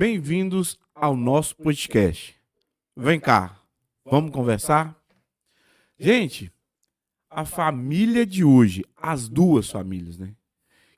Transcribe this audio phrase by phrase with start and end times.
[0.00, 2.34] Bem-vindos ao nosso podcast.
[2.96, 3.60] Vem cá,
[4.02, 4.98] vamos conversar?
[5.98, 6.50] Gente,
[7.28, 10.32] a família de hoje, as duas famílias, né?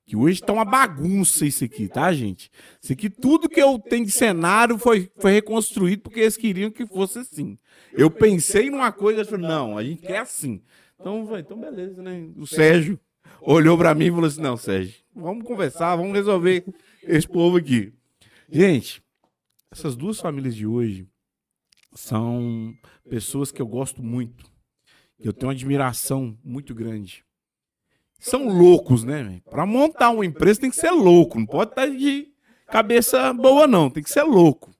[0.06, 2.48] Que hoje tá uma bagunça isso aqui, tá, gente?
[2.80, 6.86] Isso aqui, tudo que eu tenho de cenário foi, foi reconstruído porque eles queriam que
[6.86, 7.58] fosse assim.
[7.92, 10.62] Eu pensei numa coisa e falei, não, a gente quer assim.
[10.94, 12.28] Então, vai, então beleza, né?
[12.36, 13.00] O Sérgio
[13.40, 16.64] olhou para mim e falou assim: não, Sérgio, vamos conversar, vamos resolver
[17.02, 17.92] esse povo aqui.
[18.54, 19.02] Gente,
[19.70, 21.08] essas duas famílias de hoje
[21.94, 22.74] são
[23.08, 24.44] pessoas que eu gosto muito,
[25.18, 27.24] que eu tenho uma admiração muito grande.
[28.18, 29.40] São loucos, né?
[29.48, 32.28] Para montar uma empresa tem que ser louco, não pode estar de
[32.66, 34.70] cabeça boa, não, tem que ser louco.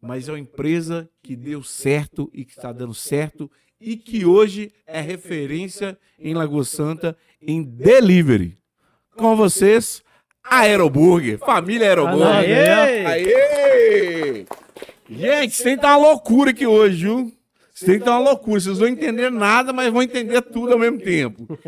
[0.00, 3.48] Mas é uma empresa que deu certo e que está dando certo
[3.80, 8.58] e que hoje é referência em Lagoa Santa em delivery.
[9.16, 10.02] Com vocês,
[10.44, 12.26] Aeroburger, família Aeroburger.
[12.26, 13.06] Aê!
[13.06, 14.46] Aê!
[15.08, 17.32] Gente, que tá uma loucura aqui hoje, viu?
[17.74, 18.60] Que tá uma loucura.
[18.60, 21.58] Vocês vão entender nada, mas vão entender tudo ao mesmo tempo.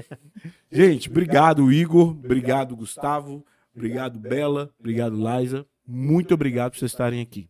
[0.70, 2.10] Gente, obrigado, Igor.
[2.10, 3.44] Obrigado, Gustavo.
[3.74, 4.70] Obrigado, Bela.
[4.78, 5.66] Obrigado, Liza.
[5.86, 7.48] Muito obrigado por vocês estarem aqui.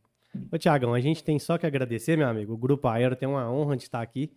[0.51, 2.55] Ô, Tiagão, a gente tem só que agradecer, meu amigo.
[2.55, 4.33] O Grupo Aero tem uma honra de estar aqui.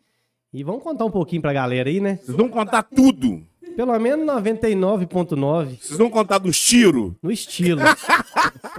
[0.53, 2.19] E vamos contar um pouquinho pra galera aí, né?
[2.23, 3.43] Vocês vão contar tudo.
[3.75, 7.13] Pelo menos 99.9 Vocês vão contar dos tiros.
[7.21, 7.81] no estilo.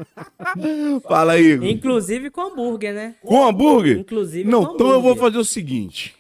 [1.07, 1.69] Fala aí, Igor.
[1.69, 3.15] Inclusive com hambúrguer, né?
[3.23, 3.99] Com hambúrguer?
[3.99, 6.17] Inclusive Não, com então eu vou fazer o seguinte.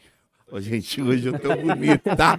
[0.50, 2.38] Ô, gente, hoje eu tô bonito, tá?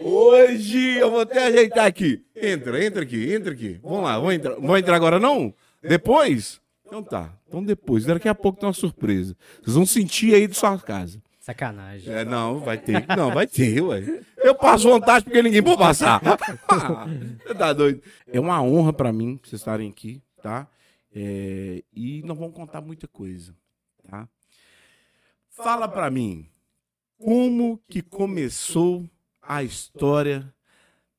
[0.00, 2.22] Hoje eu vou até ajeitar aqui.
[2.36, 3.80] Entra, entra aqui, entra aqui.
[3.82, 4.54] Vamos lá, vamos entrar.
[4.54, 5.54] Vamos entrar agora não?
[5.82, 6.60] Depois?
[6.86, 7.32] Então tá.
[7.48, 8.04] Então depois.
[8.04, 9.34] Daqui a pouco tem uma surpresa.
[9.62, 11.20] Vocês vão sentir aí de sua casa.
[11.48, 12.12] Sacanagem.
[12.12, 13.06] É, não, vai ter.
[13.16, 14.22] Não, vai ter, ué.
[14.36, 16.20] Eu passo vontade porque ninguém pode passar.
[17.42, 18.02] Você tá doido?
[18.26, 20.68] É uma honra pra mim vocês estarem aqui, tá?
[21.10, 23.56] É, e nós vamos contar muita coisa,
[24.06, 24.28] tá?
[25.48, 26.46] Fala pra mim,
[27.16, 29.08] como que começou
[29.40, 30.54] a história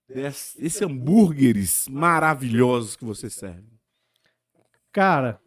[0.08, 3.80] desse, desses hambúrgueres maravilhosos que você serve?
[4.92, 5.42] Cara,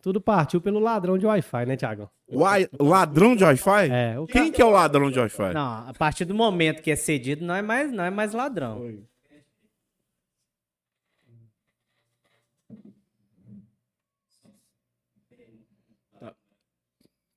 [0.00, 2.08] tudo partiu pelo ladrão de Wi-Fi, né, Tiagão?
[2.32, 3.90] Wi- ladrão de Wi-Fi?
[3.90, 5.52] É, o Quem que é o ladrão de Wi-Fi?
[5.54, 8.80] Não, a partir do momento que é cedido, não é mais, não é mais ladrão.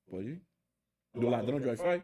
[0.10, 0.42] Pode ir?
[1.14, 2.04] Do ladrão de Wi-Fi?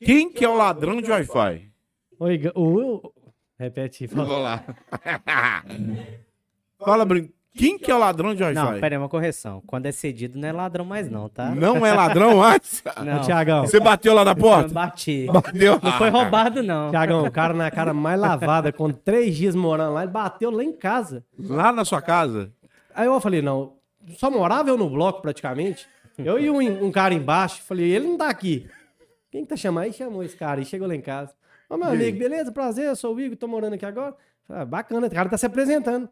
[0.00, 1.72] Quem que é o ladrão de Wi-Fi?
[2.20, 3.12] Oi, o-
[3.58, 4.24] Repete, fala.
[4.24, 4.64] Vamos lá.
[6.78, 7.32] Fala, Brin.
[7.58, 8.54] Quem que é o ladrão de Wi-Fi?
[8.54, 9.62] Não, pera aí, uma correção.
[9.66, 11.50] Quando é cedido, não é ladrão mais não, tá?
[11.54, 12.82] Não é ladrão mais?
[13.04, 13.20] Não.
[13.22, 14.72] Tiagão, Você bateu lá na porta?
[14.72, 15.26] bati.
[15.30, 15.78] Bateu.
[15.82, 16.90] Não foi roubado, não.
[16.90, 20.62] Tiagão, o cara na cara mais lavada, com três dias morando lá, ele bateu lá
[20.62, 21.24] em casa.
[21.38, 22.52] Lá na sua casa?
[22.94, 23.74] Aí eu falei, não,
[24.16, 25.86] só morava eu no bloco praticamente.
[26.16, 28.68] Eu e um, um cara embaixo, falei, ele não tá aqui.
[29.30, 29.84] Quem que tá chamando?
[29.84, 31.32] Aí chamou esse cara e chegou lá em casa.
[31.68, 31.96] Ô, meu E aí?
[31.96, 32.50] amigo, beleza?
[32.50, 34.14] Prazer, eu sou o Igor, tô morando aqui agora.
[34.46, 36.08] Falei, ah, bacana, o cara tá se apresentando.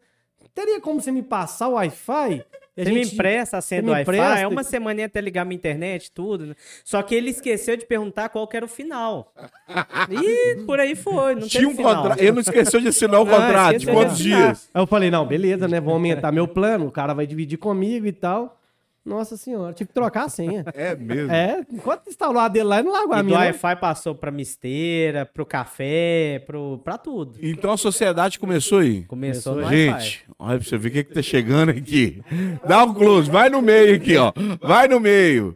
[0.57, 2.43] Teria como você me passar o Wi-Fi?
[2.75, 5.55] Você me gente- empresta a senha do me Wi-Fi, é uma semaninha até ligar minha
[5.55, 6.47] internet, tudo.
[6.47, 6.55] né?
[6.83, 9.31] Só que ele esqueceu de perguntar qual que era o final.
[10.09, 12.19] E por aí foi, não Tinha um contrato.
[12.19, 13.77] Ele não esqueceu de assinar o Não, contrato.
[13.77, 14.67] De quantos dias?
[14.73, 15.79] Aí eu falei, não, beleza, né?
[15.79, 18.59] Vou aumentar meu plano, o cara vai dividir comigo e tal.
[19.07, 20.65] Nossa senhora, tive que trocar a senha.
[20.75, 21.31] É mesmo.
[21.31, 23.37] É, enquanto instalou a dele lá, ele não largou a E minha.
[23.37, 23.45] não.
[23.45, 27.37] Wi-Fi passou pra misteira, pro café, pro, pra tudo.
[27.41, 29.03] Então a sociedade começou aí.
[29.03, 29.77] Começou no Wi-Fi.
[30.01, 32.21] Gente, olha pra você ver o que, que tá chegando aqui.
[32.67, 34.33] Dá um close, vai no meio aqui, ó.
[34.61, 35.55] Vai no meio.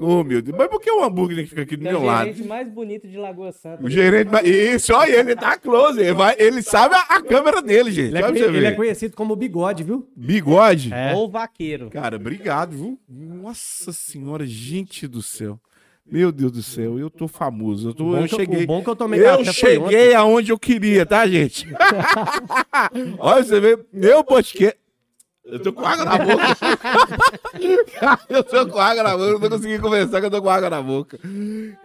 [0.00, 0.56] Ô, meu Deus.
[0.56, 2.24] Mas por que o hambúrguer tem que ficar aqui do É meu o lado?
[2.24, 3.84] gerente mais bonito de Lagoa Santa.
[3.84, 4.28] O gerente.
[4.28, 6.00] vai- Isso, olha, ele tá close.
[6.00, 8.08] Ele, vai, ele sabe a, a câmera dele, gente.
[8.08, 10.08] Ele é, conhe- ele é conhecido como bigode, viu?
[10.16, 10.92] Bigode.
[10.92, 11.12] É.
[11.14, 11.90] Ou vaqueiro.
[11.90, 12.98] Cara, obrigado, viu?
[13.08, 15.60] Nossa senhora, gente do céu.
[16.10, 17.90] Meu Deus do céu, eu tô famoso.
[17.90, 18.64] Eu, tô, O bom eu cheguei.
[18.64, 21.68] o bom que eu tomei eu cheguei aonde eu queria, tá, gente?
[23.18, 24.79] Olha, você vê, meu podcast.
[25.50, 26.42] Eu tô com água na boca.
[27.98, 30.42] Cara, eu tô com água na boca, eu não tô conseguindo conversar que eu tô
[30.42, 31.18] com água na boca.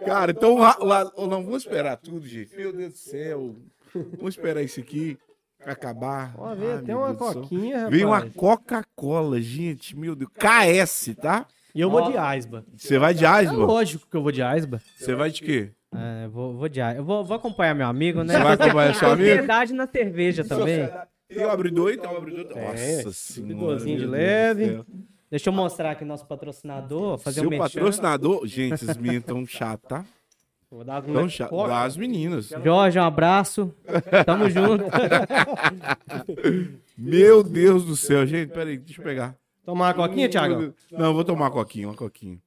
[0.04, 2.54] Cara, então lá, lá- não, vamos esperar tudo, gente.
[2.56, 3.56] Meu Deus do céu.
[3.94, 5.16] Vamos esperar isso aqui
[5.64, 6.34] acabar.
[6.38, 7.90] Ó, tem meu uma coquinha, rapaz.
[7.92, 10.30] Veio uma Coca-Cola, gente, meu Deus.
[10.34, 11.46] KS, tá?
[11.74, 12.64] E eu vou de Aisba.
[12.76, 13.56] Você vai de É Aisba?
[13.56, 14.80] lógico que eu vou de Aisba.
[14.96, 15.70] Você vai de quê?
[15.94, 18.34] É, vou, vou, de, eu vou, vou acompanhar meu amigo, né?
[18.34, 19.28] Você vai acompanhar seu amigo?
[19.30, 20.88] Sociedade na cerveja também.
[21.28, 22.44] Tem o abridor e tem o abridor.
[22.46, 23.12] Nossa Tem.
[23.12, 23.76] senhora.
[23.78, 24.84] De leve.
[25.30, 27.80] Deixa eu mostrar aqui nosso patrocinador, fazer Seu um merchan.
[27.80, 28.46] patrocinador.
[28.46, 30.04] Gente, esses meninos tão chatos, tá?
[30.70, 31.50] Vou dar Tão uma chatos.
[31.56, 31.68] coca.
[31.70, 32.48] Das meninas.
[32.62, 33.74] Jorge, um abraço.
[34.24, 34.84] Tamo junto.
[36.96, 38.52] Meu Deus do céu, gente.
[38.52, 39.36] Peraí, deixa eu pegar.
[39.64, 40.72] Tomar uma coquinha, Thiago?
[40.92, 42.38] Não, vou tomar uma coquinha, uma coquinha.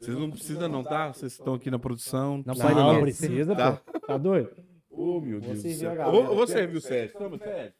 [0.00, 1.12] Vocês não precisam não, tá?
[1.12, 2.42] Vocês estão aqui na produção.
[2.46, 3.00] Não Não, pode não não.
[3.00, 3.72] precisa, Tá.
[3.72, 4.00] pô.
[4.00, 4.50] Tá doido?
[4.96, 6.08] Ô, meu Deus do céu.
[6.08, 7.18] Ô, você viu o Sérgio?
[7.18, 7.74] Toma, Sérgio.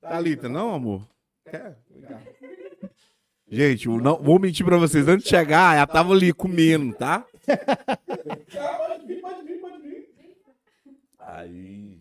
[0.00, 1.08] Thalita, não, amor?
[1.44, 1.76] Quer?
[2.06, 2.22] Cá.
[3.50, 5.08] Gente, eu não, vou mentir pra vocês.
[5.08, 7.26] Antes de chegar, ela tava ali comendo, tá?
[7.46, 10.08] pode vir, pode vir, pode vir.
[11.18, 12.00] Aí.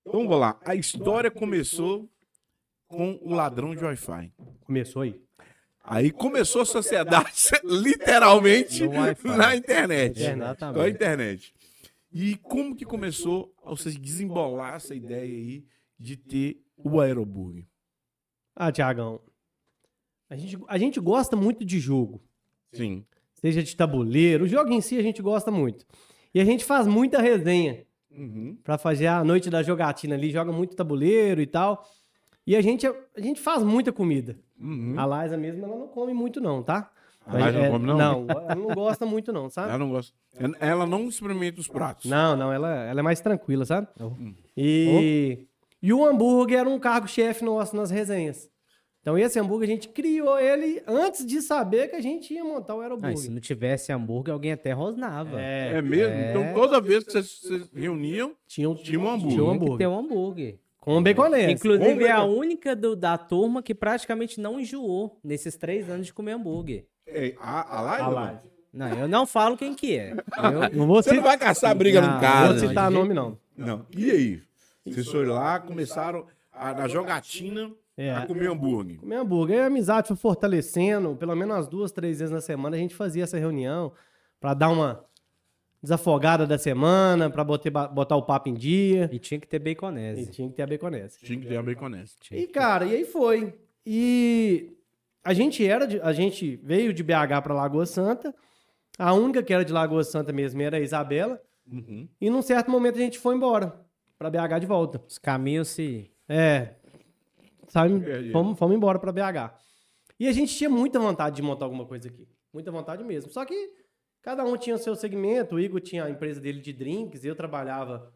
[0.00, 0.58] Então vamos lá.
[0.64, 2.08] A história começou
[2.88, 4.32] com o ladrão de Wi-Fi.
[4.64, 5.22] Começou aí.
[5.84, 7.32] Aí começou a sociedade,
[7.64, 8.86] literalmente,
[9.24, 10.22] na internet.
[10.22, 10.78] Exatamente.
[10.78, 11.54] Na internet.
[12.12, 15.64] E como que começou a você desembolar essa ideia aí
[15.98, 17.66] de ter o Aeroburg?
[18.54, 19.20] Ah, Tiagão.
[20.28, 22.22] A gente, a gente gosta muito de jogo.
[22.72, 23.04] Sim.
[23.34, 24.44] Seja de tabuleiro.
[24.44, 25.84] O jogo em si a gente gosta muito.
[26.34, 28.58] E a gente faz muita resenha Uhum.
[28.62, 30.30] pra fazer a noite da jogatina ali.
[30.30, 31.82] Joga muito tabuleiro e tal.
[32.46, 34.36] E a gente, a gente faz muita comida.
[34.60, 34.94] Uhum.
[34.98, 36.90] A Liza mesmo, ela não come muito não, tá?
[37.24, 37.96] A Liza não É, come, não?
[37.98, 39.68] Não, ela não gosta muito não, sabe?
[39.68, 40.12] Ela não gosta.
[40.58, 42.10] Ela não experimenta os pratos.
[42.10, 43.86] Não, não, ela, ela é mais tranquila, sabe?
[44.56, 45.46] E,
[45.80, 48.50] e o hambúrguer era um cargo-chefe nosso nas resenhas.
[49.00, 52.74] Então esse hambúrguer a gente criou ele antes de saber que a gente ia montar
[52.76, 53.16] o Ah, e aerobúrguer.
[53.18, 55.40] se não tivesse hambúrguer, alguém até rosnava.
[55.40, 56.14] É, É mesmo?
[56.14, 56.30] É.
[56.30, 59.32] Então toda vez que vocês se reuniam, tinha um, Tinha um hambúrguer.
[59.34, 59.88] Tinha um Tem que ter hambúrguer.
[59.90, 60.58] um hambúrguer.
[60.82, 61.52] Com baconese.
[61.52, 66.06] Inclusive, Vamos é a única do- da turma que praticamente não enjoou nesses três anos
[66.06, 66.86] de comer hambúrguer.
[67.06, 68.26] é, a, a Liza, A não?
[68.32, 68.52] Liza.
[68.72, 70.12] Não, eu não falo quem que é.
[70.12, 72.58] Eu- Não vou, Você não vai caçar briga Não, no não caso.
[72.58, 73.38] vou citar nome, não.
[73.56, 73.86] Não.
[73.96, 74.42] E aí?
[74.84, 78.12] Vocês foram lá, começaram a, na jogatina É.
[78.14, 78.98] a comer hambúrguer.
[78.98, 79.56] Comer hambúrguer.
[79.58, 81.14] Aí a amizade foi fortalecendo.
[81.14, 83.92] Pelo menos umas duas, três vezes na semana a gente fazia essa reunião
[84.40, 85.04] pra dar uma
[85.82, 89.08] desafogada da semana, pra botar, botar o papo em dia.
[89.12, 90.30] E tinha que ter E baconese.
[90.30, 91.18] tinha que ter a baconese.
[91.18, 92.14] Tinha que ter a baconese.
[92.30, 93.54] E, cara, e aí foi.
[93.84, 94.72] E
[95.24, 98.34] a gente era, de- a gente veio de BH pra Lagoa Santa.
[98.98, 101.40] A única que era de Lagoa Santa mesmo era a Isabela.
[101.70, 102.08] Uhum.
[102.20, 103.74] E num certo momento a gente foi embora
[104.18, 105.02] pra BH de volta.
[105.08, 106.10] Os caminhos se.
[106.28, 106.74] É.
[107.68, 108.04] Sabe?
[108.08, 108.30] É, é.
[108.30, 109.54] Fomos, fomos embora pra BH.
[110.20, 112.28] E a gente tinha muita vontade de montar alguma coisa aqui.
[112.52, 113.30] Muita vontade mesmo.
[113.32, 113.54] Só que
[114.22, 115.56] cada um tinha o seu segmento.
[115.56, 117.24] O Igor tinha a empresa dele de drinks.
[117.24, 118.12] Eu trabalhava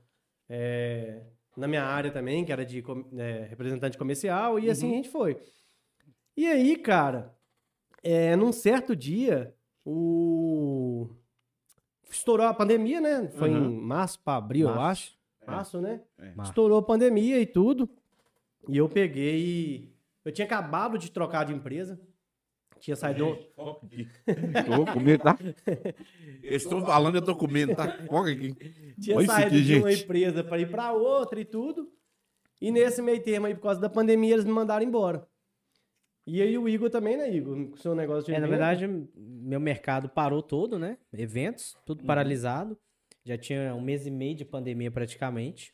[0.49, 1.23] é,
[1.57, 2.83] na minha área também, que era de
[3.19, 4.59] é, representante comercial.
[4.59, 5.37] E assim a gente foi.
[6.37, 7.35] E aí, cara,
[8.03, 9.55] é, num certo dia,
[9.85, 11.09] o...
[12.11, 13.29] Estourou a pandemia, né?
[13.37, 13.67] Foi Uhum.
[13.71, 15.11] em março para abril, eu Março.
[15.11, 15.17] acho.
[15.47, 16.01] Março, né?
[16.19, 16.33] É.
[16.43, 17.89] Estourou a pandemia e tudo.
[18.69, 19.97] E eu peguei e...
[20.25, 22.01] Eu tinha acabado de trocar de empresa.
[22.81, 23.37] Tinha saído...
[23.57, 25.39] Tô comendo, tá?
[26.43, 27.89] Eu estou falando, eu tô comendo, tá?
[28.07, 28.55] Foca aqui.
[29.01, 30.05] Tinha Olha saído aqui, de uma gente.
[30.05, 31.91] empresa para ir para outra e tudo.
[32.61, 35.27] E nesse meio termo aí, por causa da pandemia, eles me mandaram embora.
[36.27, 37.55] E aí o Igor também, né, Igor?
[37.69, 40.99] Com o seu negócio de É, na verdade, meu mercado parou todo, né?
[41.13, 42.07] Eventos, tudo Uhum.
[42.07, 42.77] paralisado.
[43.25, 45.73] Já tinha um mês e meio de pandemia praticamente.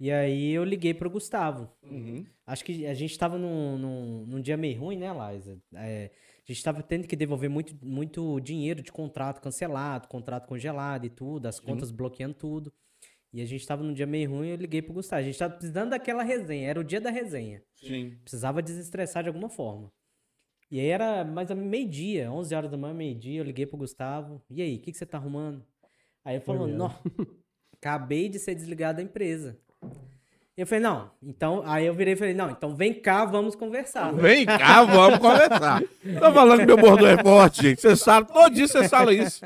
[0.00, 1.70] E aí eu liguei pro Gustavo.
[1.82, 2.24] Uhum.
[2.52, 5.58] Acho que a gente tava num, num, num dia meio ruim, né, Liza?
[5.72, 6.10] É,
[6.46, 11.08] a gente tava tendo que devolver muito, muito dinheiro de contrato cancelado, contrato congelado e
[11.08, 12.70] tudo, as contas bloqueando tudo.
[13.32, 15.22] E a gente tava num dia meio ruim, eu liguei pro Gustavo.
[15.22, 17.62] A gente tava precisando daquela resenha, era o dia da resenha.
[17.74, 18.18] Sim.
[18.22, 19.90] Precisava desestressar de alguma forma.
[20.70, 24.42] E aí era mais meio-dia, 11 horas da manhã, meio-dia, eu liguei pro Gustavo.
[24.50, 25.64] E aí, o que, que você tá arrumando?
[26.22, 26.94] Aí ele falou, não,
[27.72, 29.58] acabei de ser desligado da empresa.
[30.62, 34.12] Eu falei, não, então, aí eu virei e falei, não, então vem cá, vamos conversar.
[34.12, 35.82] Vem cá, vamos conversar.
[35.82, 37.80] Tô falando que meu bordão é forte, gente.
[37.80, 39.44] Você sabe, todo dia você fala isso.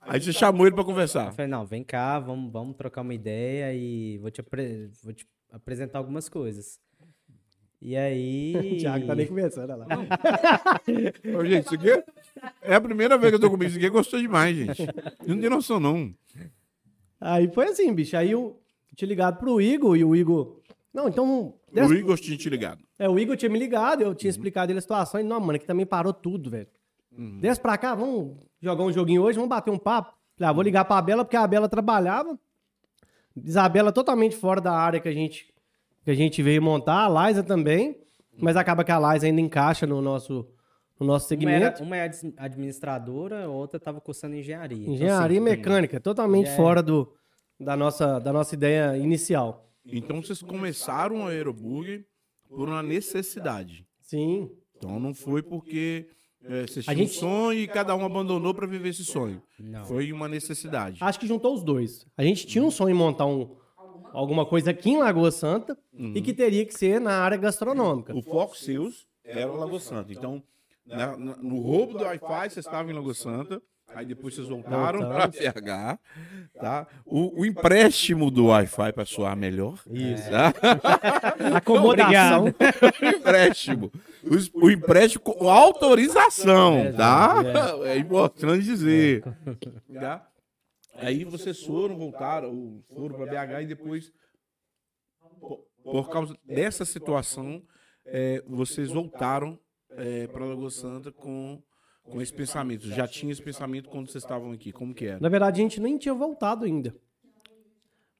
[0.00, 1.30] Aí você chamou ele pra Eu conversar.
[1.32, 5.24] falei, não, vem cá, vamos, vamos trocar uma ideia e vou te, apre- vou te
[5.52, 6.80] apresentar algumas coisas.
[7.80, 8.56] E aí...
[8.56, 9.86] O Thiago tá nem conversando, olha lá.
[11.38, 12.02] Ô, gente, isso aqui
[12.62, 13.88] é a primeira vez que eu tô comendo isso aqui.
[13.88, 14.82] Gostou demais, gente.
[15.24, 16.12] Não tem noção, não.
[17.20, 18.16] Aí foi assim, bicho.
[18.16, 18.60] Aí eu
[18.96, 20.60] tinha ligado pro Igor e o Igor.
[20.92, 21.54] Não, então.
[21.72, 22.82] O Igor tinha te ligado.
[22.98, 24.30] É, o Igor tinha me ligado, eu tinha Uhum.
[24.30, 25.20] explicado ele a situação.
[25.20, 26.66] E, não, mano, que também parou tudo, velho.
[27.40, 30.14] Desce pra cá, vamos jogar um joguinho hoje, vamos bater um papo.
[30.36, 32.38] Falei, ah, vou ligar pra Bela, porque a Bela trabalhava.
[33.36, 35.52] Isabela totalmente fora da área que a gente,
[36.04, 37.96] que a gente veio montar, a Liza também.
[38.38, 40.46] Mas acaba que a Liza ainda encaixa no nosso,
[40.98, 41.82] no nosso Uma, era, segmento.
[41.82, 44.82] uma é administradora, a outra tava cursando engenharia.
[44.82, 46.56] Então, Engenharia assim, mecânica, totalmente É.
[46.56, 47.12] fora do,
[47.60, 49.66] da, nossa, da nossa ideia inicial.
[49.84, 52.04] Então vocês começaram o Aeroburger
[52.48, 53.86] por uma necessidade.
[54.00, 54.50] Sim.
[54.76, 56.06] Então não foi porque
[56.42, 59.42] é, vocês A tinham gente- um sonho e cada um abandonou pra viver esse sonho.
[59.58, 59.84] Não.
[59.84, 60.98] Foi uma necessidade.
[61.00, 62.06] Acho que juntou os dois.
[62.16, 63.56] A gente tinha um sonho em montar um,
[64.12, 66.12] alguma coisa aqui em Lagoa Santa Uhum.
[66.14, 68.16] e que teria que ser na área gastronômica.
[68.16, 70.12] O foco seus era o Lagoa Santa.
[70.12, 70.42] Então,
[70.86, 73.60] na- na- no roubo do Wi-Fi, vocês estavam em Lagoa Santa.
[73.94, 75.36] Aí depois vocês voltaram para Voltamos.
[75.36, 75.98] FH,
[76.60, 76.86] tá?
[77.04, 79.80] O, o empréstimo do Wi-Fi para soar melhor.
[79.90, 80.30] Isso.
[80.30, 80.52] Tá?
[81.56, 82.44] Acomodação.
[82.46, 83.92] o empréstimo.
[84.22, 87.42] O, o empréstimo com autorização, tá?
[87.84, 89.24] É importante dizer.
[89.92, 90.26] Tá?
[90.94, 94.12] Aí vocês foram, voltaram, foram para BH e depois,
[95.40, 97.62] por, por causa dessa situação,
[98.06, 99.58] é, vocês voltaram
[100.32, 101.60] para Lagoa Santa com,
[102.10, 102.86] com esse pensamento.
[102.88, 104.72] Já tinha esse pensamento quando vocês estavam aqui.
[104.72, 105.20] Como que era?
[105.20, 106.94] Na verdade, a gente nem tinha voltado ainda.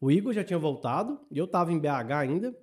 [0.00, 2.54] O Igor já tinha voltado e eu tava em BH ainda.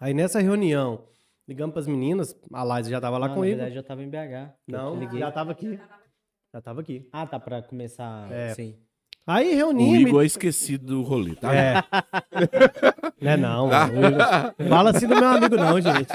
[0.00, 1.04] Aí nessa reunião,
[1.46, 3.56] ligamos pras meninas, a Laís já tava lá Não, com na o Igor.
[3.58, 4.52] verdade, eu tava em BH.
[4.66, 5.20] Não, liguei.
[5.20, 5.78] já tava aqui.
[6.54, 7.08] Já tava aqui.
[7.12, 8.30] Ah, tá, pra começar.
[8.32, 8.54] É.
[8.54, 8.74] Sim.
[9.26, 10.08] Aí O reunimos.
[10.08, 11.52] Igor é esquecido do rolê, tá?
[11.54, 11.74] É.
[13.20, 13.66] Não é não.
[13.68, 13.70] O
[14.06, 16.08] Igor- Fala assim do meu amigo não, gente.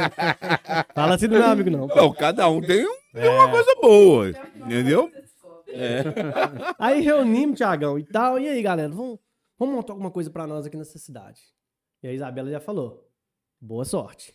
[0.95, 1.88] Fala assim do meu amigo não.
[1.88, 5.12] Não, cada um tem, um- tem uma coisa boa, entendeu?
[6.77, 8.39] Aí reunimos, Tiagão, e tal.
[8.39, 9.20] E aí, galera, vamos,
[9.58, 11.39] vamos montar alguma coisa pra nós aqui nessa cidade.
[12.03, 13.08] E a Isabela já falou.
[13.60, 14.34] Boa sorte.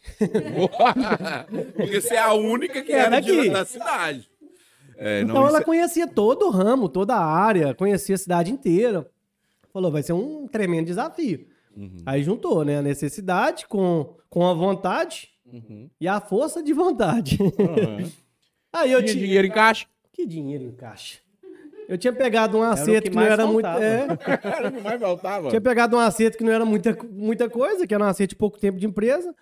[1.74, 3.42] Porque você é a única que É era daqui.
[3.42, 4.30] de, da cidade.
[4.96, 8.50] É, não, então ela é- conhecia todo o ramo, toda a área, conhecia a cidade
[8.52, 9.06] inteira.
[9.72, 11.46] Falou, vai ser um tremendo desafio.
[11.76, 11.98] Uhum.
[12.06, 15.88] Aí juntou, né, a necessidade com, com a vontade Uhum.
[16.00, 17.38] e a força de vontade.
[18.80, 19.24] Aí eu Tinha tinha...
[19.26, 19.86] dinheiro em caixa.
[20.12, 21.18] Que dinheiro em caixa?
[21.88, 23.66] Eu tinha pegado um acerto que que, não era muito...
[23.66, 24.06] É,
[24.42, 25.48] Era o que mais faltava.
[25.50, 28.36] tinha pegado um acerto que não era muita, muita coisa, que era um acerto de
[28.36, 29.32] pouco tempo de empresa.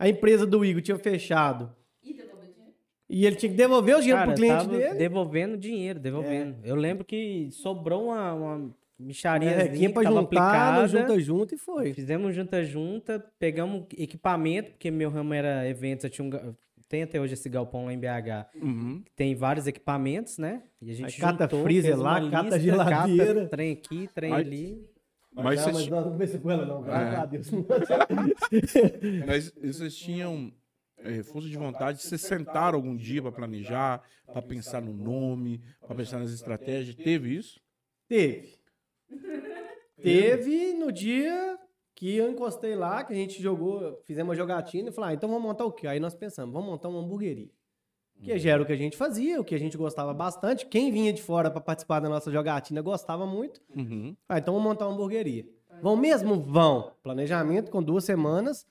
[0.00, 1.70] A empresa do Igor tinha fechado.
[3.10, 4.84] E ele tinha que devolver o dinheiro Cara, pro cliente tava dele.
[4.84, 4.94] É.
[4.94, 6.56] devolvendo dinheiro, devolvendo.
[6.64, 10.88] Eu lembro que sobrou uma, uma micharia É, que tava juntar, aplicada.
[10.88, 11.92] junta junto e foi.
[11.92, 16.54] Fizemos junta-junta, pegamos equipamento, porque meu ramo era eventos, eu tinha um,
[16.92, 19.00] tem até hoje esse galpão lá em BH, Uhum.
[19.02, 20.62] que tem vários equipamentos, né?
[20.78, 23.34] E a gente Aí cata juntou, freezer lá, cata lista, geladeira.
[23.34, 24.86] cata trem aqui, trem Mas- ali.
[25.34, 26.82] Mas, não, vocês, mas nós não conversamos com ela, não.
[26.82, 27.16] Graças É.
[27.16, 27.50] a Deus.
[29.26, 30.52] mas vocês tinham
[30.98, 35.96] é, força de vontade, vocês sentaram algum dia para planejar, para pensar no nome, para
[35.96, 36.94] pensar nas estratégias.
[36.94, 37.58] Teve isso?
[38.06, 38.58] Teve.
[40.02, 41.58] Teve no dia
[42.02, 45.28] que eu encostei lá, que a gente jogou, fizemos uma jogatina e falou, ah, então
[45.28, 45.86] vamos montar o quê?
[45.86, 47.48] Aí nós pensamos, vamos montar uma hamburgueria.
[48.20, 50.66] Que já era o que a gente fazia, o que a gente gostava bastante.
[50.66, 53.60] Quem vinha de fora para participar da nossa jogatina gostava muito.
[53.76, 54.16] Uhum.
[54.28, 55.46] Ah, então vamos montar uma hamburgueria.
[55.80, 56.40] Vão mesmo?
[56.42, 56.92] Vão.
[57.04, 58.66] Planejamento com duas semanas,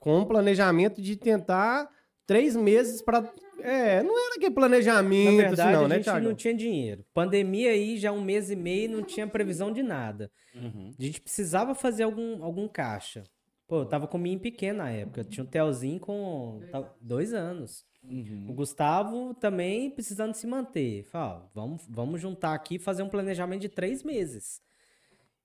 [0.00, 1.88] com um planejamento de tentar
[2.26, 3.32] três meses para.
[3.62, 6.24] É, não era aquele Na planejamento, verdade, assim, não, a né, gente Thiago?
[6.26, 7.04] não tinha dinheiro.
[7.14, 10.30] Pandemia aí, já um mês e meio, não tinha previsão de nada.
[10.54, 10.92] Uhum.
[10.98, 13.24] A gente precisava fazer algum, algum caixa.
[13.66, 15.24] Pô, eu tava com o minha pequeno na época.
[15.24, 17.86] Tinha um Telzinho com tá- dois anos.
[18.04, 18.46] Uhum.
[18.50, 21.04] O Gustavo também precisando se manter.
[21.04, 24.60] Falei, ó, vamos, vamos juntar aqui e fazer um planejamento de três meses.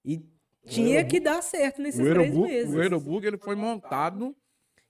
[0.04, 0.26] E
[0.66, 2.74] tinha que dar certo nesses O três meses.
[2.76, 4.36] o Aeroburg ele foi montado.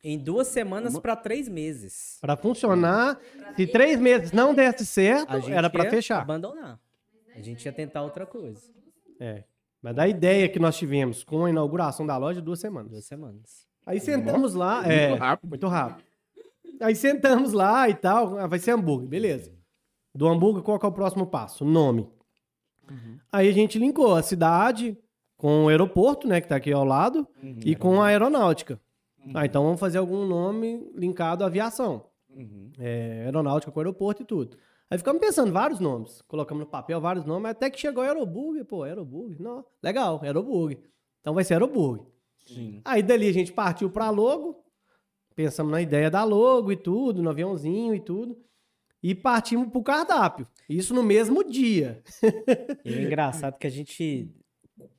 [0.10, 2.18] Em duas semanas para três meses.
[2.22, 3.20] Para funcionar,
[3.58, 6.22] se três meses não desse certo, era para fechar.
[6.22, 6.80] abandonar.
[7.36, 8.62] A gente ia tentar outra coisa.
[9.20, 9.44] É.
[9.82, 12.90] Mas da ideia que nós tivemos com a inauguração da loja, duas semanas.
[12.92, 13.68] Duas semanas.
[13.86, 14.88] Aí sentamos lá.
[14.90, 15.50] É, Muito rápido.
[15.50, 16.04] Muito rápido.
[16.80, 18.38] Aí sentamos lá e tal.
[18.40, 19.52] ah, Vai ser hambúrguer, beleza.
[20.16, 21.66] Do hambúrguer, qual que é o próximo passo?
[21.66, 22.10] Nome.
[23.30, 24.98] Aí a gente linkou a cidade
[25.36, 27.28] com o aeroporto, né, que tá aqui ao lado,
[27.66, 28.80] e com a aeronáutica.
[29.34, 32.06] Ah, então vamos fazer algum nome linkado à aviação.
[32.30, 32.72] Uhum.
[32.78, 34.58] É, aeronáutica com aeroporto e tudo.
[34.90, 36.22] Aí ficamos pensando vários nomes.
[36.24, 38.64] Colocamos no papel vários nomes, até que chegou Aeroburger.
[38.64, 39.42] Pô, Aeroburger.
[39.42, 40.80] Não, legal, Aeroburger.
[41.20, 42.06] Então vai ser Aeroburger.
[42.46, 42.82] Sim.
[42.86, 44.64] Aí dali a gente partiu pra logo,
[45.36, 48.38] pensamos na ideia da logo e tudo, no aviãozinho e tudo,
[49.04, 50.48] e partimos pro cardápio.
[50.70, 52.02] Isso no mesmo dia.
[52.86, 54.34] E o engraçado é que a gente,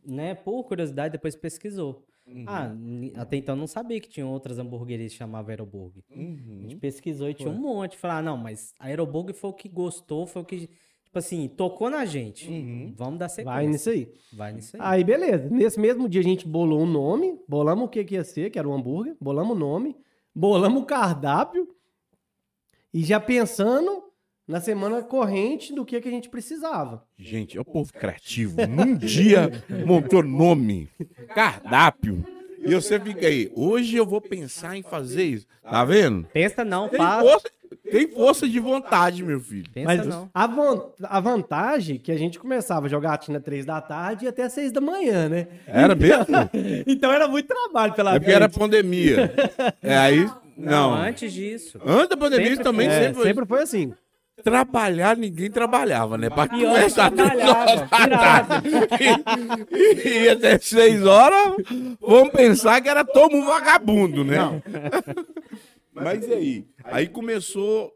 [0.04, 2.06] né, por curiosidade, depois pesquisou.
[2.30, 2.44] Uhum.
[2.46, 2.74] Ah,
[3.22, 6.02] até então não sabia que tinha outras hamburguerias que chamavam Aeroburg.
[6.10, 6.58] A Uhum.
[6.62, 7.96] gente pesquisou e tinha um monte.
[7.96, 10.68] Falar, ah, não, mas a Aeroburg foi o que gostou, foi o que,
[11.04, 12.48] tipo assim, tocou na gente.
[12.50, 12.92] Uhum.
[12.96, 13.54] Vamos dar sequência.
[13.54, 14.12] Vai nisso aí.
[14.32, 14.82] Vai nisso aí.
[14.84, 15.48] Aí, beleza.
[15.50, 18.58] Nesse mesmo dia a gente bolou um nome, bolamos o que, que ia ser, que
[18.58, 19.96] era o hambúrguer, bolamos o nome,
[20.34, 21.68] bolamos o cardápio,
[22.92, 24.04] e já pensando
[24.48, 27.04] na semana corrente do que, que a gente precisava.
[27.18, 28.56] Gente, é o povo criativo.
[28.66, 29.50] Num dia
[29.86, 30.88] montou nome,
[31.34, 32.24] cardápio.
[32.60, 35.46] E você fica aí, hoje eu vou pensar em fazer isso.
[35.62, 36.26] Tá vendo?
[36.32, 37.22] Pensa não, Tem faz.
[37.22, 37.46] força,
[37.90, 39.68] Tem força de vontade, meu filho.
[39.72, 40.28] Pensa Mas não.
[40.34, 44.24] a, von- a vantagem é que a gente começava a jogar tina três da tarde
[44.24, 45.46] e até seis da manhã, né?
[45.66, 46.26] Era mesmo?
[46.86, 49.32] Então era muito trabalho pela É porque era pandemia.
[49.82, 50.24] É aí.
[50.56, 50.94] Não, Não.
[50.94, 51.78] antes disso.
[51.86, 53.24] Antes da pandemia Sempre também É, sempre, foi.
[53.24, 53.92] sempre foi assim.
[54.42, 56.30] Trabalhar, ninguém trabalhava, né?
[56.30, 58.68] Pra começar três horas da tarde.
[60.04, 61.56] E, e até seis horas,
[62.00, 64.36] vamos pensar que era todo mundo vagabundo, né?
[65.92, 66.68] Mas e aí?
[66.84, 67.92] Aí começou.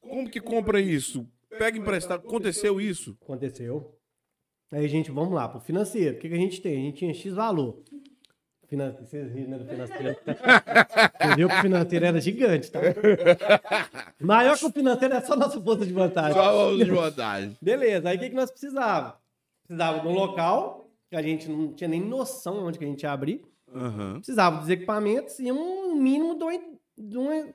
[0.00, 1.26] Como que compra isso?
[1.58, 2.26] Pega emprestado.
[2.26, 3.16] Aconteceu isso?
[3.22, 3.94] Aconteceu.
[4.70, 6.16] Aí, gente, vamos lá, pro financeiro.
[6.16, 6.74] O que, que a gente tem?
[6.76, 7.82] A gente tinha X valor.
[8.76, 10.16] Vocês riram, né, do financeiro?
[10.24, 12.80] Você viu que o financeiro era gigante, tá?
[14.20, 16.34] Maior que o financeiro é só nossa força de vantagem.
[16.34, 17.56] Só os de vantagem.
[17.62, 19.14] Beleza, aí o que, que nós precisávamos?
[19.66, 23.02] Precisava de um local, que a gente não tinha nem noção onde que a gente
[23.02, 23.42] ia abrir.
[23.74, 24.14] Aham.
[24.14, 27.54] Precisava dos equipamentos e um mínimo de uma, uma,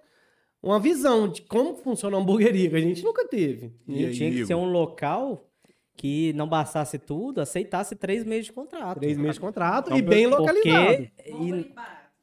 [0.62, 3.74] uma visão de como funciona a hamburgueria, que a gente nunca teve.
[3.88, 5.50] E E tinha que ser um local
[5.96, 9.00] que não bastasse tudo, aceitasse três meses de contrato.
[9.00, 11.08] Três meses de contrato Então, e bem localizado.
[11.26, 11.32] Porque.
[11.32, 11.72] e-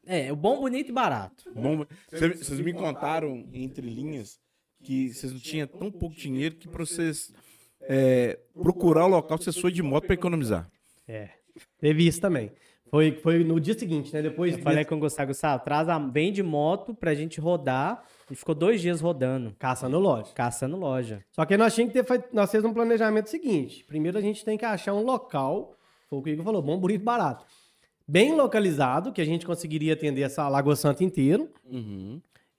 [0.05, 1.49] é, o bom, bonito e barato.
[1.55, 4.39] Bom, cê- vocês me contaram entre linhas
[4.83, 7.31] que vocês não tinham tão pouco dinheiro que pra vocês
[7.81, 10.69] é, procurar o local, vocês foi de moto pra economizar.
[11.07, 11.29] É,
[11.79, 12.51] teve isso também.
[12.89, 14.21] Foi, foi no dia seguinte, né?
[14.21, 18.03] Depois Eu falei com o Gustavo, Gustavo, traz a, vem de moto pra gente rodar.
[18.31, 20.31] Gente ficou dois dias rodando, caçando loja.
[20.33, 21.21] caçando loja.
[21.31, 23.83] Só que nós tínhamos que ter feito, nós fizemos um planejamento seguinte.
[23.83, 25.75] Primeiro a gente tem que achar um local,
[26.09, 27.45] foi o que o Igor falou, bom, bonito, barato.
[28.07, 31.49] Bem localizado, que a gente conseguiria atender essa Lagoa Santa inteiro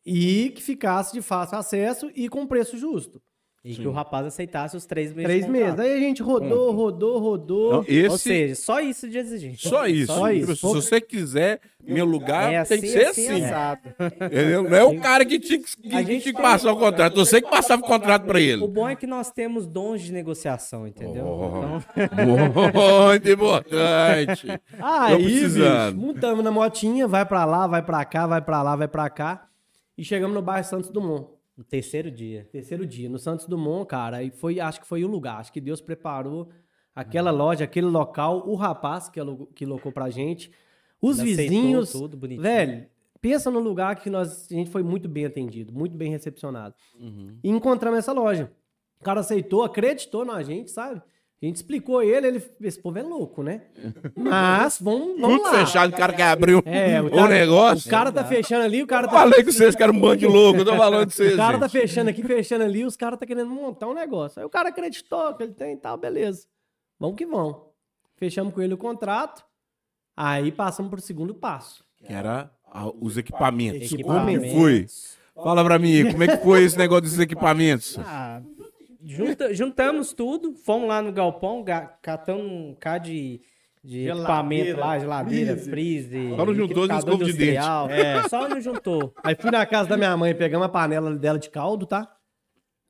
[0.04, 3.22] e que ficasse de fácil acesso e com preço justo.
[3.64, 5.24] E que o rapaz aceitasse os três meses.
[5.30, 5.78] Três meses.
[5.78, 7.68] Aí a gente rodou, rodou, rodou.
[7.68, 9.68] Então, esse, Ou seja, só isso de exigente.
[9.68, 10.12] só isso.
[10.12, 10.56] só isso.
[10.56, 14.14] Se você quiser meu lugar, É tem assim, que ser assim, assim.
[14.24, 14.64] Entendeu?
[14.64, 16.76] Não é o cara que tinha que, que, A que gente tinha que passar o
[16.76, 17.14] contrato.
[17.14, 18.64] Você que passava o contrato pra ele.
[18.64, 21.24] O bom é que nós temos dons de negociação, entendeu?
[21.24, 22.00] Oh.
[22.00, 24.60] Então, Muito importante.
[24.80, 25.60] Aí, bicho,
[25.94, 29.46] montamos na motinha, vai pra lá, vai pra cá, vai pra lá, vai pra cá.
[29.96, 31.28] E chegamos no bairro Santos Dumont.
[31.56, 32.48] No terceiro dia.
[32.50, 35.38] Terceiro dia, no Santos Dumont, cara, e foi, acho que foi o lugar.
[35.38, 36.48] Acho que Deus preparou
[36.94, 40.50] aquela loja, aquele local, o rapaz que, alugou, que locou pra gente,
[41.00, 41.92] os Ele vizinhos.
[41.92, 42.42] tudo bonitinho.
[42.42, 42.86] Velho,
[43.20, 46.74] pensa no lugar que nós, a gente foi muito bem atendido, muito bem recepcionado.
[46.98, 47.38] Uhum.
[47.42, 48.52] E encontramos essa loja.
[49.00, 51.02] O cara aceitou, acreditou na gente, sabe?
[51.42, 53.62] A gente explicou ele, ele, esse povo é louco, né?
[54.14, 55.58] Mas, vamos, vamos Tudo lá.
[55.66, 57.88] fechado, o cara que abriu É, o, o, cara, negócio.
[57.88, 59.98] O cara tá fechando ali, o cara Eu tá falei com vocês que era um
[59.98, 61.34] bando de louco, eu tô falando de vocês.
[61.34, 61.80] o cara tá gente.
[61.80, 64.38] fechando aqui, fechando ali, os caras tá querendo montar um negócio.
[64.38, 66.46] Aí o cara acreditou que ele tem e tal, beleza.
[66.98, 67.56] Vamos que vamos.
[68.16, 69.44] Fechamos com ele o contrato,
[70.16, 71.84] aí passamos pro segundo passo.
[72.06, 72.52] Que era
[73.00, 73.92] os equipamentos.
[73.92, 74.52] Equipamentos.
[74.52, 74.86] Como que foi?
[75.34, 77.98] Fala pra mim, como é que foi esse negócio dos equipamentos?
[77.98, 78.40] Ah,
[79.04, 83.40] junta- juntamos tudo, fomos lá no galpão, ga- catamos um K de,
[83.82, 86.30] de Geladeira, equipamento lá, geladeira, freezer.
[86.36, 87.90] Só não juntou liquidificador escova de industrial.
[87.90, 89.14] É, só não juntou.
[89.24, 92.08] Aí fui na casa da minha mãe, pegamos a panela dela de caldo, tá?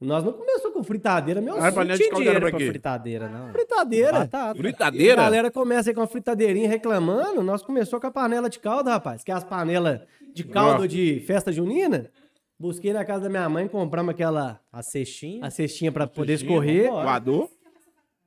[0.00, 2.66] Nós não começou com fritadeira, meu Ah, Não de tinha caldo dinheiro pra pra quê?
[2.66, 3.52] fritadeira, não.
[3.52, 4.12] Fritadeira.
[4.12, 4.50] Batata.
[4.50, 5.14] A Fritadeira?
[5.22, 9.22] galera começa aí com a fritadeirinha reclamando, nós começou com a panela de caldo, rapaz.
[9.22, 10.00] Que é as panelas
[10.34, 10.88] de caldo Ah.
[10.88, 12.10] de festa junina.
[12.62, 15.44] Busquei na casa da minha mãe, compramos aquela A cestinha.
[15.44, 16.88] a cestinha pra poder escorrer.
[16.88, 17.48] Coador?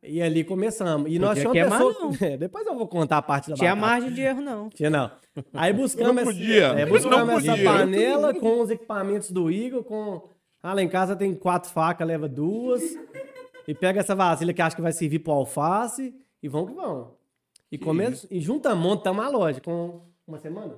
[0.03, 1.09] E ali começamos.
[1.09, 2.17] E nós Podia tínhamos queimar, pessoa...
[2.33, 3.91] É, depois eu vou contar a parte da Tinha batata.
[3.91, 4.69] margem de erro, não.
[4.69, 5.09] Tinha não.
[5.53, 7.71] Aí buscamos, Não essa- podia, é, não buscamos essa podia.
[7.71, 10.27] panela com os equipamentos do Igor, com...
[10.61, 12.83] Ah, lá em casa tem quatro facas, leva duas.
[13.65, 16.13] E pega essa vasilha que acho que vai servir pro alface.
[16.43, 17.07] E vamos que vamos.
[17.71, 18.03] E, come...
[18.29, 20.75] e juntamos, montamos a loja com uma semana?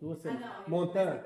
[0.00, 0.50] Duas semanas.
[0.66, 1.20] Montando.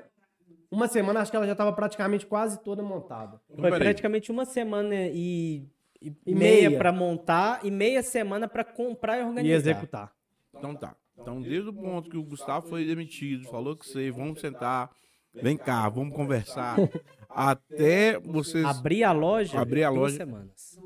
[0.73, 3.39] Uma semana, acho que ela já estava praticamente quase toda montada.
[3.55, 5.67] Foi praticamente uma semana e,
[6.01, 6.77] e, E meia, meia.
[6.79, 9.47] pra montar e meia semana pra comprar e organizar.
[9.47, 10.11] E executar.
[10.51, 10.95] Então tá.
[11.15, 14.89] Então, desde o ponto que o Gustavo foi demitido, falou que você, vamos sentar,
[15.31, 16.75] vem cá, vamos conversar,
[17.29, 18.65] até vocês...
[18.65, 19.59] Abrir a loja.
[19.59, 20.17] Abrir a duas loja.
[20.17, 20.79] semanas.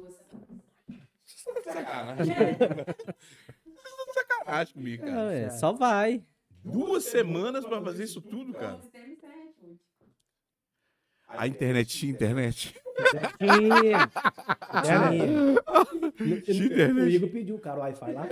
[4.14, 5.34] Sacanagem comigo, cara.
[5.34, 6.22] É, só vai.
[6.64, 8.80] Duas semanas pra fazer isso tudo, cara.
[11.28, 12.74] A internet tinha internet.
[13.38, 14.10] Tinha.
[16.44, 16.94] Tinha.
[16.94, 18.28] O Igor pediu, cara, o Wi-Fi lá.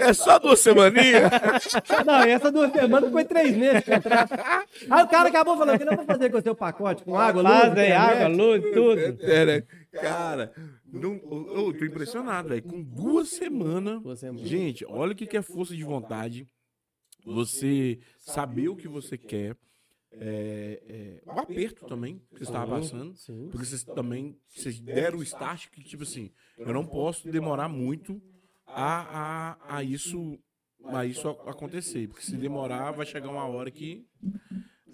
[0.00, 1.30] É só duas semaninhas?
[2.04, 4.34] Não, e essa duas semanas foi três meses de contrato.
[4.90, 7.02] Aí o cara acabou falando, o que nós vamos fazer com o seu pacote?
[7.04, 8.96] Com água, luz, internet?" água, luz, tudo.
[8.96, 9.62] Né?
[9.92, 10.52] Cara,
[10.92, 12.62] não, eu, eu tô impressionado, velho.
[12.62, 14.02] Com duas semanas.
[14.02, 14.46] Duas semanas.
[14.46, 16.46] Gente, olha o que que é força de vontade.
[17.34, 19.56] Você saber o que você quer.
[20.10, 23.14] é, é, o aperto também que você estava passando.
[23.16, 23.48] Sim.
[23.50, 28.20] Porque vocês também vocês deram o start que, tipo assim, eu não posso demorar muito
[28.66, 30.38] a, a, a isso
[30.84, 32.08] a isso acontecer.
[32.08, 34.06] Porque se demorar, vai chegar uma hora que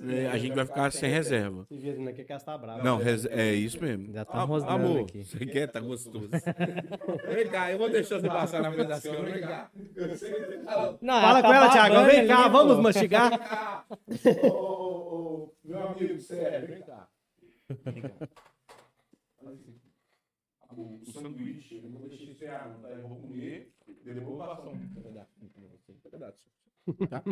[0.00, 1.66] é, a gente vai ficar sem reserva.
[1.70, 2.82] Esse vizinho aqui quer estar bravo.
[2.82, 4.12] Não, res- é isso mesmo.
[4.12, 5.24] Já tá Ah, rosnando Amor, aqui.
[5.24, 5.66] você quer?
[5.70, 6.28] Tá gostoso.
[7.28, 9.30] vem cá, eu vou deixar você passar na frente da senhora.
[9.30, 9.70] Vem cá.
[11.00, 12.06] Não, Fala tá com ela, Thiago.
[12.06, 12.82] Vem cá, ali, vamos pô.
[12.82, 13.86] mastigar.
[14.50, 17.08] Ô, meu amigo, sério, vem cá.
[17.84, 18.28] Vem cá.
[20.76, 22.34] O, o sanduíche, eu vou deixar
[22.82, 22.88] tá?
[22.90, 25.92] Eu vou comer, depois eu vou passar um você.
[26.04, 26.50] Um pedaço.
[27.08, 27.22] Tá?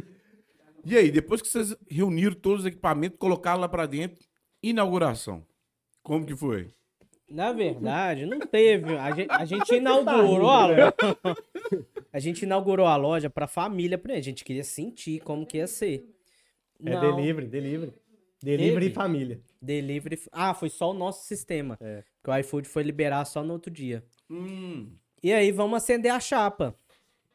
[0.85, 4.25] E aí, depois que vocês reuniram todos os equipamentos, colocaram lá pra dentro,
[4.63, 5.45] inauguração.
[6.03, 6.69] Como que foi?
[7.31, 8.97] Na verdade, não teve.
[8.97, 10.95] A gente, a gente inaugurou a loja.
[12.13, 13.97] A gente inaugurou a loja pra família.
[13.97, 14.21] primeiro.
[14.21, 16.07] A gente queria sentir como que ia ser.
[16.85, 17.93] É Não, delivery, delivery.
[18.43, 19.41] Delivery e família.
[19.63, 20.21] Delivery.
[20.31, 21.79] Ah, foi só o nosso sistema.
[21.81, 22.05] É.
[22.23, 24.05] Que o iFood foi liberar só no outro dia.
[24.29, 24.91] Hum,
[25.23, 26.75] E aí vamos acender a chapa.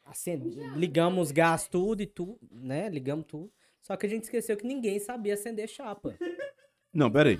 [0.08, 2.88] Acende- Ligamos gás, tudo e tudo, né?
[2.88, 3.52] Ligamos tudo.
[3.82, 6.14] Só que a gente esqueceu que ninguém sabia acender chapa.
[6.92, 7.38] Não, peraí.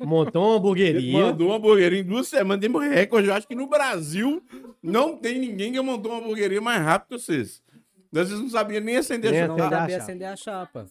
[0.00, 1.12] Montou uma hamburgueria.
[1.12, 3.28] Mandou uma hamburgueria em duas semanas, demos recorde.
[3.28, 4.42] Eu acho que no Brasil
[4.82, 7.62] não tem ninguém que montou uma hamburgueria mais rápido que vocês.
[8.10, 9.76] Vocês não sabiam nem acender Nem a Não chapa.
[9.76, 10.86] a sabia acender a chapa.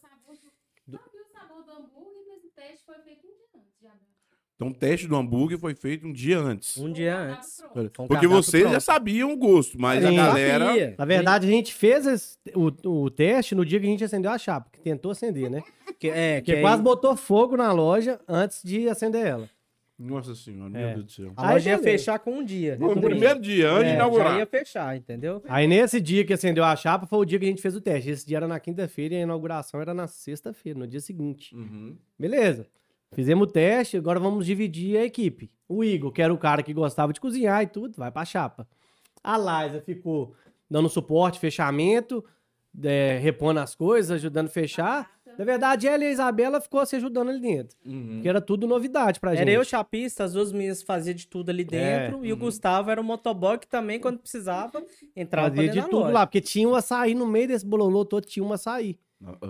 [0.86, 3.74] Não viu o sabor do hambúrguer, mas o teste foi feito um dia antes.
[3.82, 3.92] Já.
[4.60, 6.76] Então o teste do hambúrguer foi feito um dia antes.
[6.76, 7.62] Um dia antes.
[7.72, 7.90] pronto.
[7.96, 8.82] Foi um Porque vocês já pronto.
[8.82, 10.16] sabiam o gosto, mas a Sim.
[10.16, 10.66] galera.
[10.66, 10.94] Sabia.
[10.98, 12.66] Na verdade, a gente fez esse- o,
[13.04, 15.62] o teste no dia que a gente acendeu a chapa, que tentou acender, né?
[15.98, 19.48] Que, é, que aí quase botou fogo na loja antes de acender ela.
[19.98, 20.92] Nossa senhora, meu É.
[20.94, 21.32] Deus do céu.
[21.36, 22.76] a loja ia fechar com um dia.
[22.78, 24.32] No primeiro dia, antes de É, inaugurar.
[24.32, 25.42] já ia fechar, entendeu?
[25.48, 27.80] Aí nesse dia que acendeu a chapa foi o dia que a gente fez o
[27.80, 28.10] teste.
[28.10, 31.54] Esse dia era na quinta-feira e a inauguração era na sexta-feira, no dia seguinte.
[31.54, 31.96] Uhum.
[32.18, 32.66] Beleza.
[33.12, 35.50] Fizemos o teste, agora vamos dividir a equipe.
[35.68, 38.66] O Igor, que era o cara que gostava de cozinhar e tudo, vai pra chapa.
[39.22, 40.34] A Liza ficou
[40.68, 42.24] dando suporte, fechamento,
[42.82, 45.10] é, repondo as coisas, ajudando a fechar.
[45.38, 47.76] Na verdade, ela e a Isabela ficou se ajudando ali dentro.
[47.84, 48.14] Uhum.
[48.14, 49.42] Porque era tudo novidade pra gente.
[49.42, 52.24] Era eu, chapista, as duas meninas faziam de tudo ali dentro.
[52.24, 54.84] E o Gustavo era o motoboy que também, quando precisava,
[55.16, 56.12] entrava Fazia de tudo loja.
[56.12, 58.98] lá, porque tinha um açaí no meio desse bololô todo, tinha um açaí.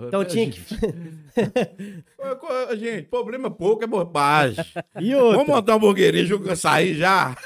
[0.07, 0.59] Então tinha que.
[2.77, 4.63] Gente, problema pouco é bobagem.
[4.99, 5.37] E outra.
[5.37, 7.35] Vamos montar uma hamburgueria com açaí já?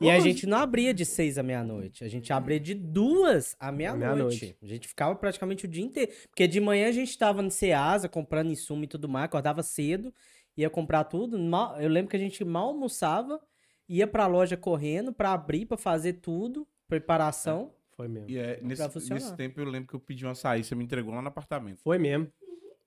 [0.00, 2.04] E a gente não abria de seis à meia-noite.
[2.04, 4.06] A gente abria de duas à meia-noite.
[4.06, 4.56] meia-noite.
[4.62, 6.10] a gente ficava praticamente o dia inteiro.
[6.28, 10.12] Porque de manhã a gente tava no Ceasa comprando insumo e tudo mais, acordava cedo,
[10.56, 11.38] ia comprar tudo.
[11.78, 13.40] Eu lembro que a gente mal almoçava,
[13.88, 17.72] ia pra loja correndo pra abrir, pra fazer tudo, preparação.
[17.96, 18.28] Foi mesmo.
[18.30, 21.14] E é, nesse, nesse tempo eu lembro que eu pedi um açaí, você me entregou
[21.14, 21.78] lá no apartamento.
[21.82, 22.28] Foi mesmo.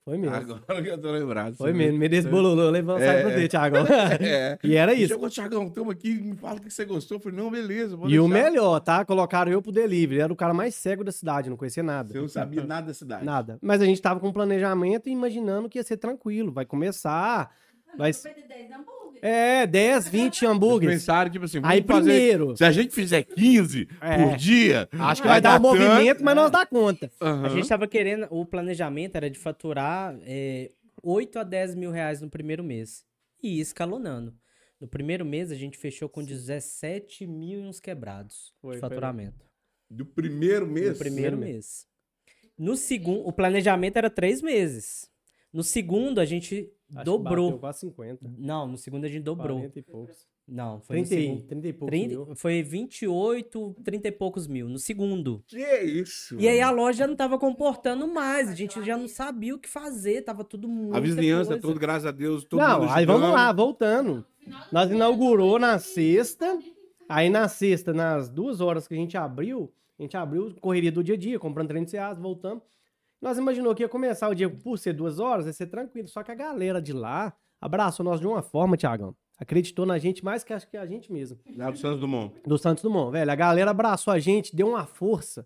[0.06, 0.36] Foi mesmo.
[0.36, 1.56] Agora que eu tô lembrado.
[1.56, 2.00] Foi mesmo.
[2.00, 3.36] Me desse bololô, eu levei um açaí É, pra é.
[3.36, 3.76] você, Thiago.
[4.24, 4.60] É.
[4.64, 5.10] E era isso.
[5.10, 7.18] Chegou, Thiagão, tamo aqui, me fala o que você gostou.
[7.18, 7.96] Eu falei, não, beleza.
[7.98, 8.44] vou E o deixar.
[8.44, 9.04] melhor, tá?
[9.06, 10.22] Colocaram eu pro delivery.
[10.22, 12.10] Era o cara mais cego da cidade, não conhecia nada.
[12.12, 13.26] Você não sabia nada da cidade.
[13.26, 13.60] Nada.
[13.62, 16.52] Mas a gente tava com um planejamento e imaginando que ia ser tranquilo.
[16.52, 17.52] Vai começar.
[17.98, 18.12] Vai...
[18.14, 18.99] Vai ter 10 hambúrguer.
[19.22, 20.96] É, 10, 20 hambúrgueres.
[20.96, 22.12] Pensaram, tipo assim, vamos Aí fazer...
[22.12, 22.58] primeiro.
[22.58, 24.18] Se a gente fizer 15 É.
[24.18, 24.88] por dia...
[24.92, 25.78] Acho que vai, dar um tanto.
[25.80, 27.12] movimento, mas nós dá conta.
[27.22, 27.46] Aham.
[27.46, 30.72] A gente tava querendo, o planejamento era de faturar é,
[31.04, 33.04] 8 a 10 mil reais no primeiro mês.
[33.42, 34.34] E escalonando.
[34.80, 39.46] No primeiro mês a gente fechou com 17 mil e uns quebrados Foi, de faturamento.
[39.90, 40.90] Do primeiro mês?
[40.92, 41.88] No primeiro Primeiro mês.
[42.58, 45.10] No segundo, o planejamento era três meses.
[45.52, 47.46] No segundo a gente Acho que dobrou.
[47.48, 48.32] bateu quase 50.
[48.38, 49.58] Não, no segundo a gente dobrou.
[49.58, 50.28] 40 e poucos.
[50.48, 51.44] Não, foi no 30, e- segundo.
[51.48, 52.36] 30 e poucos 30 mil.
[52.36, 54.68] foi 28, 30 e poucos mil.
[54.68, 55.44] No segundo.
[55.48, 56.40] Que isso?
[56.40, 58.50] E aí a loja não tava comportando mais.
[58.50, 60.24] A gente já não sabia o que fazer.
[60.24, 60.96] Tava tudo muito.
[60.96, 64.26] A vizinhança toda, graças a Deus, todo Não, mundo aí vamos lá, voltando.
[64.72, 66.58] Nós inaugurou na sexta.
[67.08, 71.04] Aí na sexta, nas duas horas que a gente abriu, a gente abriu correria do
[71.04, 72.62] dia a dia, comprando 300 reais, voltando.
[73.22, 76.08] Nós imaginou que ia começar o dia por ser duas horas, ia ser tranquilo.
[76.08, 79.16] Só que a galera de lá abraçou nós de uma forma, Tiagão.
[79.38, 81.38] Acreditou na gente mais que acho que a gente mesmo.
[81.56, 82.34] Lá do Santos Dumont.
[82.46, 83.32] Do Santos Dumont, velho.
[83.32, 85.46] A galera abraçou a gente, deu uma força.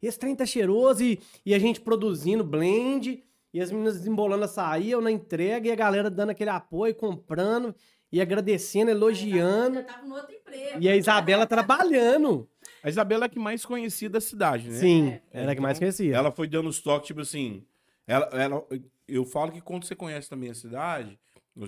[0.00, 4.90] Esse trem tá cheiroso e, e a gente produzindo blend, e as meninas desembolando açaí,
[4.90, 7.74] eu na entrega, e a galera dando aquele apoio, comprando,
[8.12, 9.78] e agradecendo, elogiando.
[9.78, 10.78] Eu tava no outro emprego.
[10.80, 12.48] E a Isabela trabalhando.
[12.86, 14.76] A Isabela é a que mais conhecia da cidade, né?
[14.76, 16.14] Sim, era a que mais conhecia.
[16.14, 17.64] Ela foi dando os toques, tipo assim.
[18.06, 18.64] Ela, ela,
[19.08, 21.18] eu falo que quando você conhece também a cidade,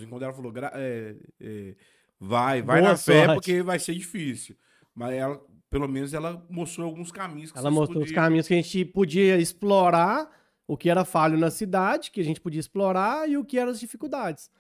[0.09, 1.75] quando ela falou, é, é,
[2.21, 3.35] vai, vai Boa na fé, sorte.
[3.35, 4.55] porque vai ser difícil.
[4.95, 8.55] Mas ela, pelo menos, ela mostrou alguns caminhos que Ela mostrou os podiam- caminhos que
[8.55, 10.31] a gente podia explorar
[10.69, 13.73] o que era falho na cidade, que a gente podia explorar, e o que eram
[13.73, 14.53] as dificuldades.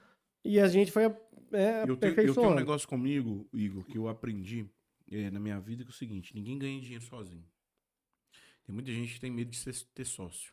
[0.44, 4.08] E a gente foi é, Eu tenho, eu tenho um negócio comigo, Igor, que eu
[4.08, 4.66] aprendi
[5.10, 7.44] eh, na minha vida, que é o seguinte, ninguém ganha dinheiro sozinho.
[8.64, 10.52] Tem muita gente que tem medo de ser- ter sócio.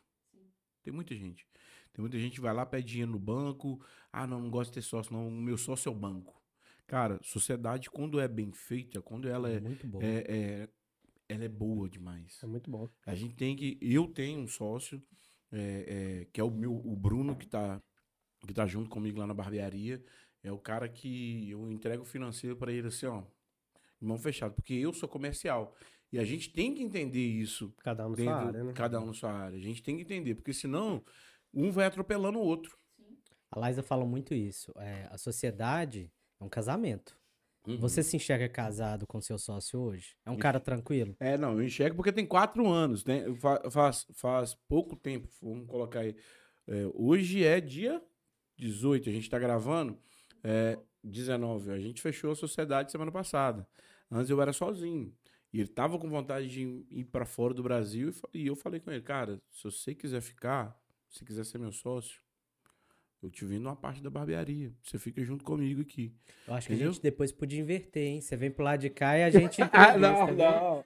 [0.82, 1.46] Tem muita gente.
[1.92, 3.84] Tem muita gente que vai lá, pede dinheiro no banco.
[4.12, 5.28] Ah, não, não gosto de ter sócio, não.
[5.28, 6.40] O meu sócio é o banco.
[6.86, 9.98] Cara, sociedade, quando é bem feita, quando ela é, Muito bom.
[10.00, 10.68] é, é-
[11.28, 12.38] ela é boa demais.
[12.42, 12.88] É muito bom.
[13.04, 13.76] A gente tem que.
[13.82, 15.02] Eu tenho um sócio,
[15.50, 17.82] é, é, que é o meu, o Bruno, que tá,
[18.46, 20.02] que tá junto comigo lá na barbearia.
[20.42, 23.24] É o cara que eu entrego o financeiro para ele assim, ó,
[24.06, 25.74] mão fechada, porque eu sou comercial.
[26.12, 28.72] E a gente tem que entender isso Cada um na sua área, né?
[28.72, 29.58] cada um na sua área.
[29.58, 31.04] A gente tem que entender, porque senão
[31.52, 32.78] um vai atropelando o outro.
[33.50, 34.72] A Liza fala muito isso.
[34.78, 37.16] É, a sociedade é um casamento.
[37.66, 37.78] Uhum.
[37.78, 40.14] Você se enxerga casado com seu sócio hoje?
[40.24, 41.16] É um cara tranquilo?
[41.18, 43.24] É, não, eu enxergo porque tem quatro anos, né?
[43.40, 46.14] Fa- Faz, faz pouco tempo, vamos colocar aí.
[46.68, 48.00] É, hoje é dia
[48.56, 49.98] 18, a gente tá gravando,
[50.44, 51.72] é 19.
[51.72, 53.66] A gente fechou a sociedade semana passada.
[54.10, 55.12] Antes eu era sozinho.
[55.52, 58.90] E ele tava com vontade de ir para fora do Brasil e eu falei com
[58.90, 60.76] ele, cara, se você quiser ficar,
[61.08, 62.20] se quiser ser meu sócio,
[63.22, 64.72] eu te vendo uma parte da barbearia.
[64.82, 66.14] Você fica junto comigo aqui.
[66.46, 66.92] Eu acho que a Entendeu?
[66.92, 68.20] gente depois podia inverter, hein?
[68.20, 69.62] Você vem pro lado de cá e a gente.
[69.72, 70.84] Ah, não, não.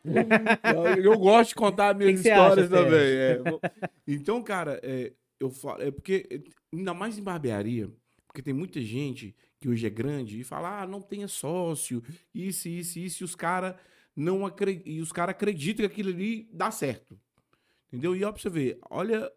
[1.02, 3.44] Eu gosto de contar minhas Que acha, histórias Sérgio?
[3.44, 3.60] também.
[3.70, 3.90] é.
[4.06, 7.90] Então, cara, é, eu falo, é porque, ainda mais em barbearia,
[8.26, 12.02] porque tem muita gente que hoje é grande e fala, ah, não tenha sócio,
[12.34, 13.76] isso, isso, isso, e os caras
[14.16, 17.20] não acre- e os cara acreditam que aquilo ali dá certo.
[17.88, 18.16] Entendeu?
[18.16, 19.30] E ó, pra você ver, olha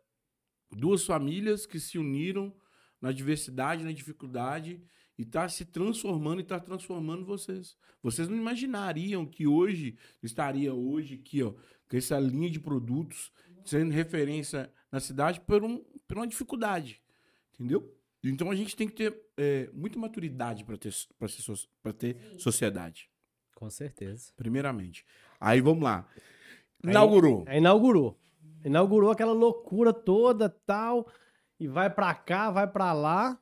[0.72, 2.54] duas famílias que se uniram
[3.02, 4.82] na diversidade, na dificuldade,
[5.18, 7.78] e tá se transformando e tá transformando vocês.
[8.02, 11.54] Vocês não imaginariam que hoje, estaria hoje aqui, ó,
[11.88, 13.32] com essa linha de produtos
[13.66, 17.02] sendo referência na cidade por, um, por uma dificuldade.
[17.54, 17.94] Entendeu?
[18.24, 21.92] Então a gente tem que ter é, muita maturidade para ter, pra ser so- pra
[21.92, 23.10] ter sociedade,
[23.56, 24.32] Com certeza.
[24.38, 25.06] primeiramente.
[25.40, 26.08] Aí vamos lá.
[26.84, 27.44] Aí- Inaugurou.
[27.48, 28.20] Aí inaugurou.
[28.64, 31.12] Inaugurou aquela loucura toda, tal,
[31.60, 33.38] e vai pra cá, vai pra lá.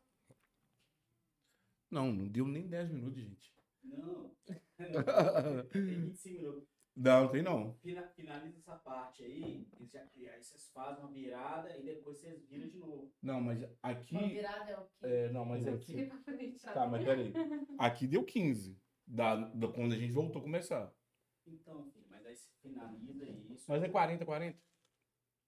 [1.91, 3.54] Não, não deu nem 10 minutos, gente.
[3.84, 4.32] Não.
[5.72, 6.67] Tem 25 minutos.
[6.96, 7.74] Não, tem não.
[7.76, 12.46] Fina- Finaliza essa parte aí, e já- aí vocês fazem uma virada e depois vocês
[12.48, 13.12] viram de novo.
[13.22, 14.16] Não, mas aqui.
[14.16, 14.92] Uma virada é o quê?
[15.04, 15.94] É, não, mas aqui.
[16.74, 17.34] Tá, mas peraí.
[17.78, 18.78] Aqui deu 15.
[19.08, 20.94] Da, da, quando a gente voltou a começar.
[21.46, 23.66] Então, filho, mas aí você finaliza isso.
[23.68, 24.58] Mas é 40, 40?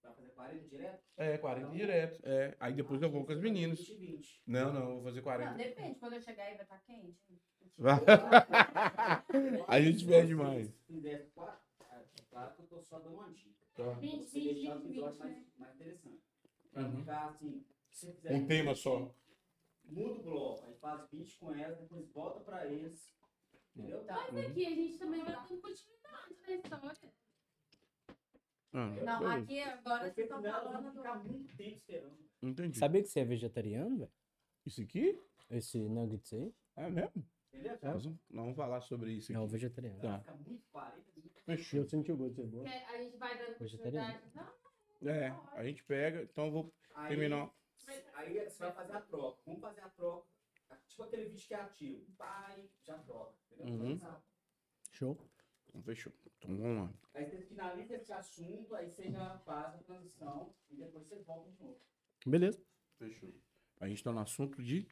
[0.03, 1.03] Vai fazer 40 direto?
[1.17, 2.19] É, 40 direto.
[2.23, 2.55] É.
[2.59, 3.79] Aí depois eu vou com as meninas.
[3.79, 4.43] 20 e 20.
[4.45, 5.53] Não, não, eu vou fazer Não, 40.
[5.53, 5.99] depende.
[5.99, 7.41] Quando eu chegar aí vai estar quente.
[9.67, 10.67] A gente perde mais.
[10.85, 13.63] Se quatro, é claro que eu tô só dando uma dica.
[13.75, 13.91] Tá.
[13.93, 15.33] 20, Você 20, deixar 20, os episódios 20, né?
[15.35, 16.23] mais, mais interessantes.
[16.71, 16.99] Pra Uhum.
[16.99, 19.15] ficar assim, se você fizer Um tema só.
[19.85, 23.11] Muda o bloco, aí faz 20 com elas, depois volta pra eles.
[23.75, 24.05] Entendeu?
[24.05, 27.13] Mas aqui a gente também vai dando continuidade na história.
[28.73, 30.97] Ah, Não, aqui agora vocês estão falando do...
[30.97, 32.17] ficar muito tempo esperando.
[32.41, 32.77] Entendi.
[32.77, 34.11] Sabia que você é vegetariano, velho?
[34.65, 35.19] Isso aqui?
[35.49, 36.53] Esse nuggets aí?
[36.75, 37.25] É mesmo?
[37.53, 37.77] Entendeu?
[37.83, 39.51] Nós vamos, nós vamos falar sobre isso É o aqui.
[39.51, 40.01] vegetariano.
[40.01, 40.19] Tá.
[40.19, 41.43] Fica muito 40 minutos.
[41.43, 41.79] Fechou.
[41.79, 42.67] Eu senti o gosto de cebola.
[42.69, 44.19] A gente vai dando Vegetariano.
[45.01, 47.51] Não, É, a gente pega, então eu vou Aí, terminar.
[48.15, 49.39] aí você vai fazer a troca.
[49.45, 50.27] Vamos fazer a troca.
[50.87, 52.05] Tipo aquele vídeo que é ativo.
[52.17, 53.35] Pai, já troca.
[53.51, 53.85] Entendeu?
[53.85, 53.99] Uhum.
[54.91, 55.17] Show.
[55.69, 56.11] Então, fechou.
[56.43, 56.93] Então vamos lá.
[57.13, 61.49] Aí você finaliza esse assunto, aí você já faz a transição e depois você volta
[61.51, 61.79] de novo.
[62.25, 62.61] Beleza.
[62.97, 63.33] Fechou.
[63.79, 64.87] A gente tá no assunto de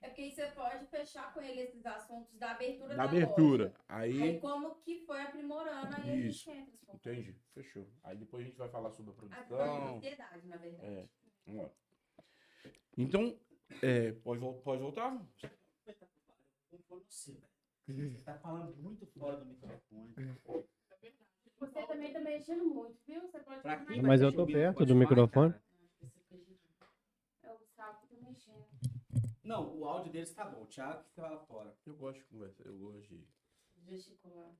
[0.00, 3.64] É porque aí você pode fechar com ele esses assuntos da abertura da da abertura.
[3.64, 3.80] loja.
[3.88, 4.22] Aí.
[4.22, 6.50] Aí como que foi aprimorando, aí Isso.
[6.50, 6.78] a gente entra.
[6.86, 6.94] for.
[6.96, 7.36] Entendi.
[7.54, 7.86] Fechou.
[8.04, 9.94] Aí depois a gente vai falar sobre a A produção.
[9.94, 10.86] sociedade, na verdade.
[10.86, 11.08] É.
[11.46, 11.70] Vamos lá.
[12.98, 13.38] Então,
[13.82, 15.10] é, pode, pode voltar?
[17.08, 20.14] Você tá falando muito fora do microfone.
[21.58, 23.20] Você também tá mexendo muito, viu?
[23.22, 25.52] Você pode Pra quem Mas eu tô perto do microfone.
[25.52, 25.64] cara,
[27.42, 28.66] É o Gustavo que tá mexendo.
[29.42, 30.62] Não, o áudio deles tá bom.
[30.62, 31.74] O Thiago que fica lá fora.
[31.86, 33.26] Eu gosto de conversa, eu gosto de.
[33.86, 34.52] Gesticular.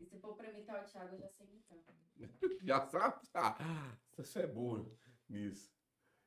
[0.00, 1.78] E se for pra imitar o Thiago, eu já sei imitar.
[2.62, 3.26] Já sabe?
[3.34, 4.84] Ah, você é boa
[5.28, 5.72] nisso.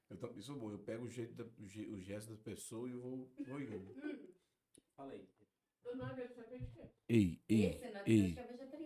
[0.10, 0.71] Eu, tam- isso é bom.
[0.71, 3.62] Eu pego o jeito da, o, ge- o gesto da pessoa e eu vou, vou
[3.62, 3.95] indo.
[4.98, 5.28] Fala aí.
[5.84, 6.89] Eu não acredito é quê?
[7.08, 8.36] Ei, ei, Esse, na ei.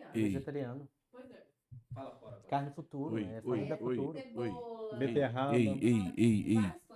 [0.09, 0.21] É vegetariano.
[0.21, 0.23] Ei.
[0.23, 0.89] Vegetariano.
[1.11, 1.45] Pois é.
[1.93, 2.47] Fala fora agora.
[2.49, 3.41] Carne futuro, Oi, né?
[3.43, 3.77] oi, oi.
[3.77, 4.13] futuro.
[4.13, 5.55] Cebola, Beterraba.
[5.57, 6.89] ei, ei, ei, ei.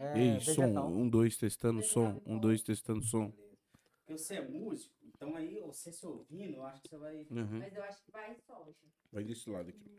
[0.00, 0.54] É, Ei, som.
[0.62, 0.88] vegetal.
[0.88, 2.20] Um, dois, testando som.
[2.26, 3.30] Um, dois, testando som.
[3.30, 7.26] Porque você é músico, então aí você se ouvindo, eu acho que você vai.
[7.30, 7.58] Uhum.
[7.60, 8.74] Mas eu acho que vai soja.
[9.12, 9.90] Vai desse lado aqui.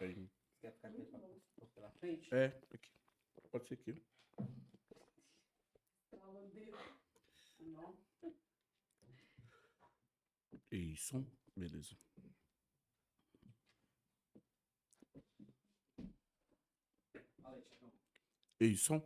[0.00, 0.28] Aí-
[0.60, 0.90] Quer ficar
[1.74, 2.32] pela frente?
[2.34, 2.90] É, aqui.
[3.50, 3.94] Pode ser aqui.
[10.70, 11.24] Isso,
[11.58, 11.96] beleza.
[18.60, 19.02] Isso.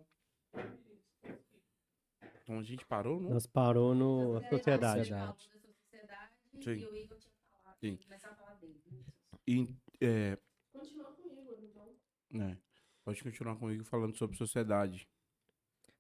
[2.43, 3.31] Então a gente parou, não?
[3.31, 5.09] Nós parou no a sociedade.
[5.09, 5.43] Sociedade.
[5.43, 6.35] sociedade.
[6.63, 6.71] Sim.
[6.73, 7.79] E o Igor tinha falado.
[7.79, 7.97] Sim.
[7.97, 8.83] Começar a falar dele.
[9.47, 10.39] E, é,
[10.73, 11.97] Continua comigo, então.
[12.31, 12.59] né,
[13.05, 15.09] pode continuar comigo falando sobre sociedade.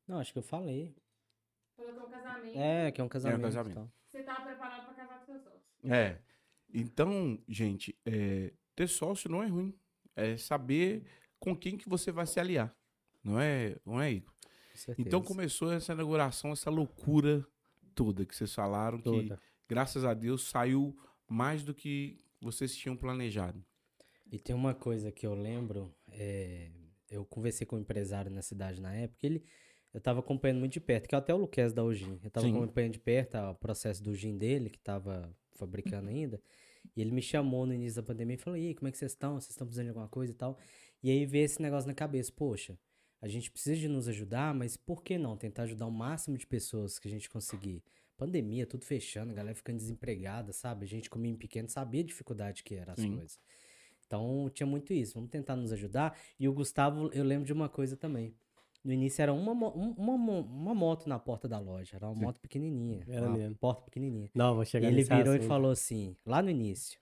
[0.06, 0.94] Não, acho que eu falei.
[1.76, 2.58] Falou que é um casamento.
[2.58, 3.42] É, que é um casamento.
[3.42, 3.72] casamento.
[3.72, 3.92] e tal.
[4.08, 5.62] Você tava preparado pra casar com seus sócios.
[5.84, 6.20] É.
[6.72, 9.74] Então, gente, é, ter sócio não é ruim.
[10.14, 11.04] É saber
[11.38, 12.74] com quem que você vai se aliar.
[13.22, 14.32] Não é, não é, Igor?
[14.86, 14.94] Com.
[14.98, 17.46] Então começou essa inauguração, essa loucura
[17.94, 19.40] toda que vocês falaram, que Toda.
[19.68, 20.96] graças a Deus saiu
[21.28, 23.64] mais do que vocês tinham planejado.
[24.30, 26.70] E tem uma coisa que eu lembro, é,
[27.10, 29.44] eu conversei com um empresário na cidade na época, ele,
[29.92, 32.46] eu tava acompanhando muito de perto, que é até o Luquez da Ugin, eu tava
[32.46, 32.56] Sim.
[32.56, 36.42] acompanhando de perto o processo do gin dele, que tava fabricando ainda,
[36.96, 38.98] e ele me chamou no início da pandemia e falou, e aí, como é que
[38.98, 39.34] vocês estão?
[39.34, 40.58] Vocês estão precisando de alguma coisa e tal?
[41.02, 42.78] E aí veio esse negócio na cabeça, poxa,
[43.20, 46.46] a gente precisa de nos ajudar, mas por que não tentar ajudar o máximo de
[46.46, 47.82] pessoas que a gente conseguir?
[48.16, 50.84] Pandemia, tudo fechando, a galera ficando desempregada, sabe?
[50.84, 53.16] A gente comia em pequeno, sabia a dificuldade que era as Sim.
[53.16, 53.38] coisas.
[54.06, 56.18] Então tinha muito isso, vamos tentar nos ajudar.
[56.38, 58.34] E o Gustavo, eu lembro de uma coisa também.
[58.84, 62.40] No início era uma, um- uma, uma moto na porta da loja, era uma moto
[62.40, 63.56] pequenininha, Era uma mesmo.
[63.56, 64.28] porta pequenininha.
[64.34, 65.48] Não, vou E chegar ele nesse virou e assunto.
[65.48, 66.98] falou assim, lá no início,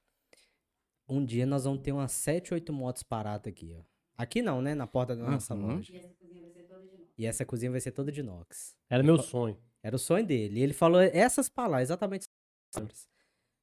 [1.08, 3.82] um dia nós vamos ter umas 7, 8 motos paradas aqui, ó.
[4.16, 4.74] Aqui não, né?
[4.74, 5.76] Na porta da nossa Uhum.
[5.76, 5.90] loja.
[5.94, 7.08] E essa cozinha vai ser toda de novo.
[7.16, 8.76] E essa cozinha vai ser toda de inox.
[8.90, 9.56] Era meu sonho.
[9.82, 10.60] Era o sonho dele.
[10.60, 13.08] E ele falou essas palavras, exatamente essas palavras.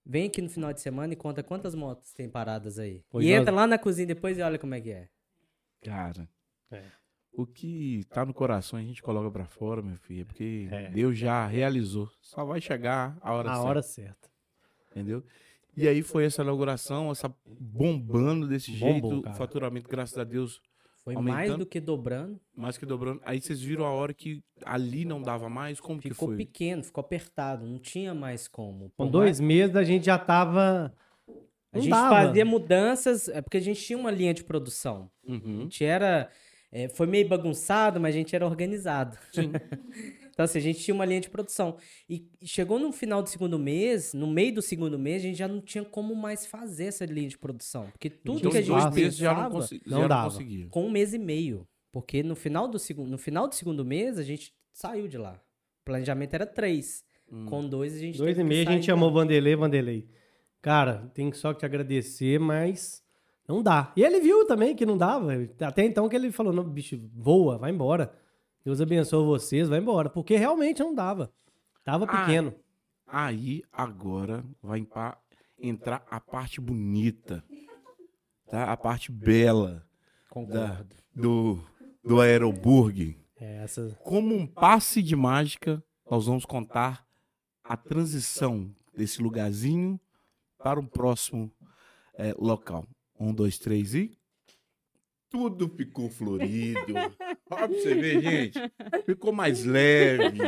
[0.03, 3.03] Vem aqui no final de semana e conta quantas motos tem paradas aí.
[3.09, 5.09] Pois e nós- entra lá na cozinha depois e olha como é que é.
[5.81, 6.27] Cara,
[6.71, 6.83] É.
[7.37, 10.89] o que tá no coração a gente coloca pra fora, meu filho, porque É.
[10.89, 12.09] Deus já realizou.
[12.19, 14.29] Só vai chegar a hora A certa, hora certa.
[14.91, 15.23] entendeu?
[15.75, 19.35] E aí foi essa inauguração, essa bombando desse Bombou, jeito, cara.
[19.35, 20.59] o faturamento, graças a Deus,
[21.03, 22.39] Foi mais do que dobrando.
[22.55, 23.21] mais que dobrando.
[23.23, 26.37] Aí vocês viram a hora que ali não dava mais, como que Ficou foi?
[26.37, 27.65] pequeno, ficou apertado.
[27.67, 28.91] Não tinha mais como.
[28.97, 30.91] Com dois mais- meses a gente já tava.
[31.71, 32.09] A gente dava.
[32.25, 35.11] fazia mudanças, é porque a gente tinha uma linha de produção.
[35.27, 35.61] A Uhum.
[35.61, 36.29] gente era.
[36.71, 39.17] É, foi meio bagunçado, mas a gente era organizado.
[39.31, 39.51] Sim.
[40.29, 41.77] então, assim, a gente tinha uma linha de produção.
[42.09, 45.47] E chegou no final do segundo mês, no meio do segundo mês, a gente já
[45.47, 47.87] não tinha como mais fazer essa linha de produção.
[47.91, 50.29] Porque tudo Então, que a gente dois meses já não, pensava, consi- não já dava.
[50.31, 50.67] conseguia.
[50.69, 51.67] com um mês e meio.
[51.91, 55.33] Porque no final do segundo, no final do segundo mês, a gente saiu de lá.
[55.81, 57.03] O planejamento era três.
[57.31, 57.45] Hum.
[57.45, 60.07] Com dois, a gente Dois teve e meio a gente chamou Vanderlei, Vanderlei.
[60.61, 63.01] Cara, tem só que te agradecer, mas
[63.47, 63.91] não dá.
[63.95, 65.31] E ele viu também que não dava.
[65.61, 68.13] Até então que ele falou, não, bicho, voa, vai embora.
[68.65, 70.09] Deus abençoe vocês, vai embora.
[70.09, 71.31] Porque realmente não dava.
[71.83, 72.53] Tava Ah, pequeno.
[73.05, 74.85] Aí agora vai
[75.57, 77.41] entrar a parte bonita,
[78.47, 78.65] tá?
[78.71, 79.85] A parte bela da,
[80.29, 80.95] Concordo.
[81.15, 81.59] do,
[82.03, 83.17] do Aeroburg.
[83.39, 83.97] É, essa...
[84.03, 87.07] Como um passe de mágica, nós vamos contar
[87.63, 89.97] a transição desse lugarzinho
[90.57, 91.49] para o próximo
[92.15, 92.85] eh, local.
[93.19, 94.17] Um, dois, três e.
[95.29, 96.95] Tudo ficou florido.
[96.95, 97.11] Olha
[97.45, 98.59] pra você ver, gente.
[99.05, 100.39] Ficou mais leve.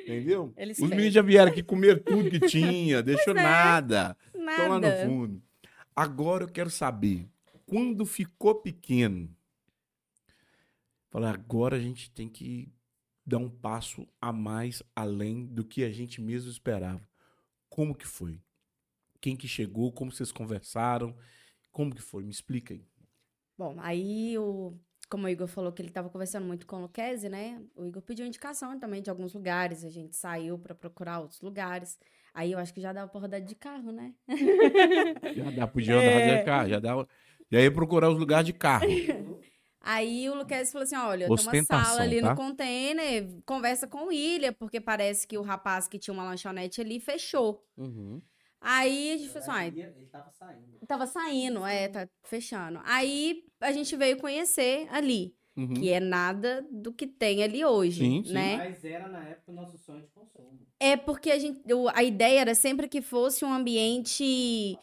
[0.00, 0.52] Entendeu?
[0.56, 3.42] Eles Os meninos já vieram aqui comer tudo que tinha, deixou é.
[3.42, 4.16] nada.
[4.32, 5.06] Estão lá no Nada.
[5.06, 5.42] fundo.
[5.94, 7.28] Agora eu quero saber,
[7.64, 9.34] quando ficou pequeno,
[11.10, 12.72] falei, agora a gente tem que
[13.24, 17.08] dar um passo a mais além do que a gente mesmo esperava.
[17.68, 18.40] Como que foi?
[19.20, 19.90] Quem que chegou?
[19.90, 21.16] Como vocês conversaram?
[21.76, 22.24] Como que foi?
[22.24, 22.82] Me explica aí.
[23.58, 24.72] Bom, aí o.
[25.10, 27.62] Como o Igor falou que ele estava conversando muito com o Luquezzi, né?
[27.76, 29.84] O Igor pediu indicação também de alguns lugares.
[29.84, 31.98] A gente saiu para procurar outros lugares.
[32.32, 34.14] Aí eu acho que já dava pra rodar de carro, né?
[35.36, 36.38] Já dá, podia andar É.
[36.38, 37.06] de carro, já dava.
[37.52, 38.86] Já ia procurar os lugares de carro.
[39.82, 42.30] Aí o Luquezzi falou assim: olha, tem uma sala ali tá?
[42.30, 46.80] no container, conversa com o William, porque parece que o rapaz que tinha uma lanchonete
[46.80, 47.62] ali fechou.
[47.76, 48.22] Uhum.
[48.68, 50.86] Aí a gente falou assim: ah, Ele tava saindo.
[50.88, 52.80] tava saindo, é, tá fechando.
[52.84, 55.72] Aí a gente veio conhecer ali, Uhum.
[55.72, 58.32] que é nada do que tem ali hoje, Sim, sim.
[58.32, 58.56] né?
[58.58, 60.58] Mas era na época o nosso sonho de consumo.
[60.78, 61.62] É porque a gente,
[61.94, 64.76] a ideia era sempre que fosse um ambiente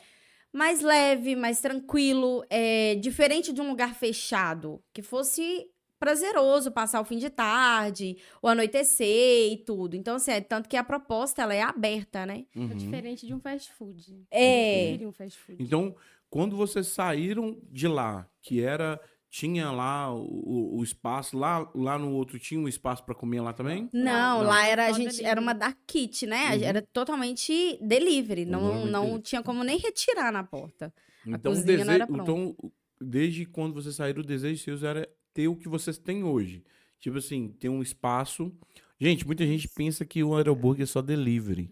[0.51, 5.67] mais leve, mais tranquilo, é, diferente de um lugar fechado, que fosse
[6.03, 9.95] prazeroso passar o fim de tarde, o anoitecer e tudo.
[9.95, 12.45] Então, assim, é, tanto que a proposta ela é aberta, né?
[12.53, 12.71] Uhum.
[12.71, 14.25] É diferente de um fast food.
[14.29, 14.97] É.
[15.01, 15.63] Um fast food.
[15.63, 15.95] Então,
[16.29, 18.99] quando vocês saíram de lá, que era
[19.29, 23.53] tinha lá o, o espaço lá lá no outro tinha um espaço para comer lá
[23.53, 23.89] também?
[23.93, 24.43] Não, Não.
[24.43, 26.49] lá era a gente era uma dark kit, né?
[26.49, 26.63] Uhum.
[26.63, 29.23] Era totalmente delivery, não Totalmente não delivery.
[29.23, 30.93] tinha como nem retirar na porta.
[31.25, 32.55] Então, o cozinha não era desejo, então,
[32.99, 36.63] desde quando vocês saíram, o desejo seus era ter o que vocês têm hoje.
[36.99, 38.51] Tipo assim, ter um espaço.
[38.99, 41.69] Gente, muita gente pensa que o Aeroburger é só delivery.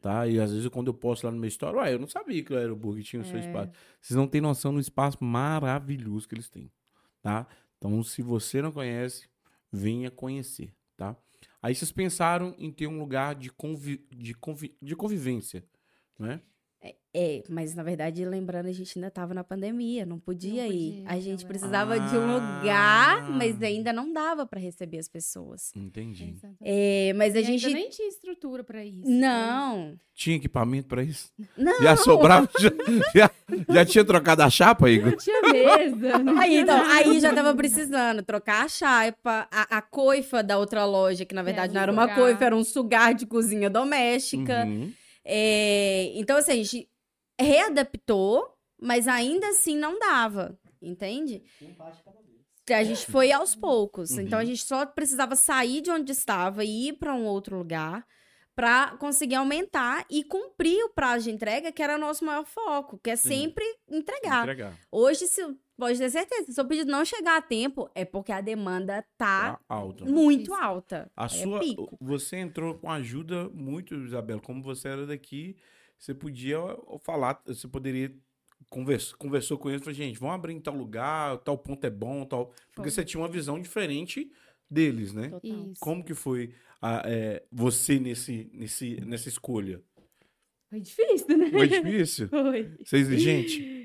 [0.00, 0.28] Tá?
[0.28, 2.52] E às vezes quando eu posto lá no meu story, ué, eu não sabia que
[2.52, 3.28] o Aeroburger tinha o É.
[3.28, 3.72] seu espaço.
[4.00, 6.70] Vocês não têm noção do espaço maravilhoso que eles têm.
[7.20, 7.46] Tá?
[7.76, 9.28] Então, se você não conhece,
[9.72, 10.72] venha conhecer.
[10.96, 11.16] Tá?
[11.60, 15.64] Aí vocês pensaram em ter um lugar de, convi de, convi de convivência.
[16.16, 16.40] Né?
[17.20, 20.92] É, mas na verdade, lembrando, a gente ainda tava na pandemia, não podia Não ir.
[20.98, 21.48] podia, A gente não, é.
[21.48, 22.58] precisava de um Ah.
[22.60, 25.72] lugar, mas ainda não dava pra receber as pessoas.
[25.74, 26.24] Entendi.
[26.30, 26.58] Exatamente.
[26.62, 29.08] É, mas a E ainda gente nem tinha estrutura pra isso.
[29.08, 29.94] não.
[30.14, 31.32] Tinha equipamento pra isso?
[31.56, 31.80] Não.
[31.80, 32.48] Já sobrava?
[32.60, 32.70] Já,
[33.14, 33.30] já,
[33.70, 35.12] já tinha trocado a chapa, Igor?
[35.12, 36.18] Não tinha mesa.
[36.18, 40.84] não Aí, então, aí já tava precisando trocar a chapa, a, a coifa da outra
[40.84, 44.64] loja, que na verdade um não era uma coifa, era um sugar de cozinha doméstica.
[44.66, 44.92] Uhum.
[45.30, 46.90] É, então, assim, a gente
[47.38, 51.42] readaptou, mas ainda assim não dava, entende?
[52.70, 54.12] A gente foi aos poucos.
[54.12, 54.22] Uhum.
[54.22, 58.06] Então, a gente só precisava sair de onde estava e ir para um outro lugar
[58.54, 62.98] para conseguir aumentar e cumprir o prazo de entrega, que era o nosso maior foco,
[62.98, 63.28] que é Sim.
[63.28, 64.42] sempre entregar.
[64.42, 64.78] Entregar.
[64.90, 65.42] Hoje, se,
[65.78, 69.02] pode ter certeza, se o seu pedido não chegar a tempo, é porque a demanda
[69.16, 70.04] tá Tá alto.
[70.06, 70.54] muito Isso.
[70.54, 71.10] alta.
[71.16, 71.96] A é sua, pico.
[72.00, 74.40] você entrou com ajuda muito, Isabela.
[74.40, 75.56] Como você era daqui,
[75.98, 76.58] você podia
[77.04, 78.14] falar, você poderia
[78.68, 82.24] conversar, conversou com eles, falou, gente, vamos abrir em tal lugar, tal ponto é bom,
[82.24, 82.46] tal.
[82.74, 82.90] Porque Foi.
[82.90, 84.30] você tinha uma visão diferente
[84.70, 85.30] deles, né?
[85.80, 86.52] Como que foi
[86.82, 89.80] a- é, você nesse, nesse, nessa escolha?
[90.68, 91.50] Foi difícil, né?
[91.50, 92.28] Foi difícil?
[92.28, 92.76] Foi.
[92.84, 93.77] Ser exigente?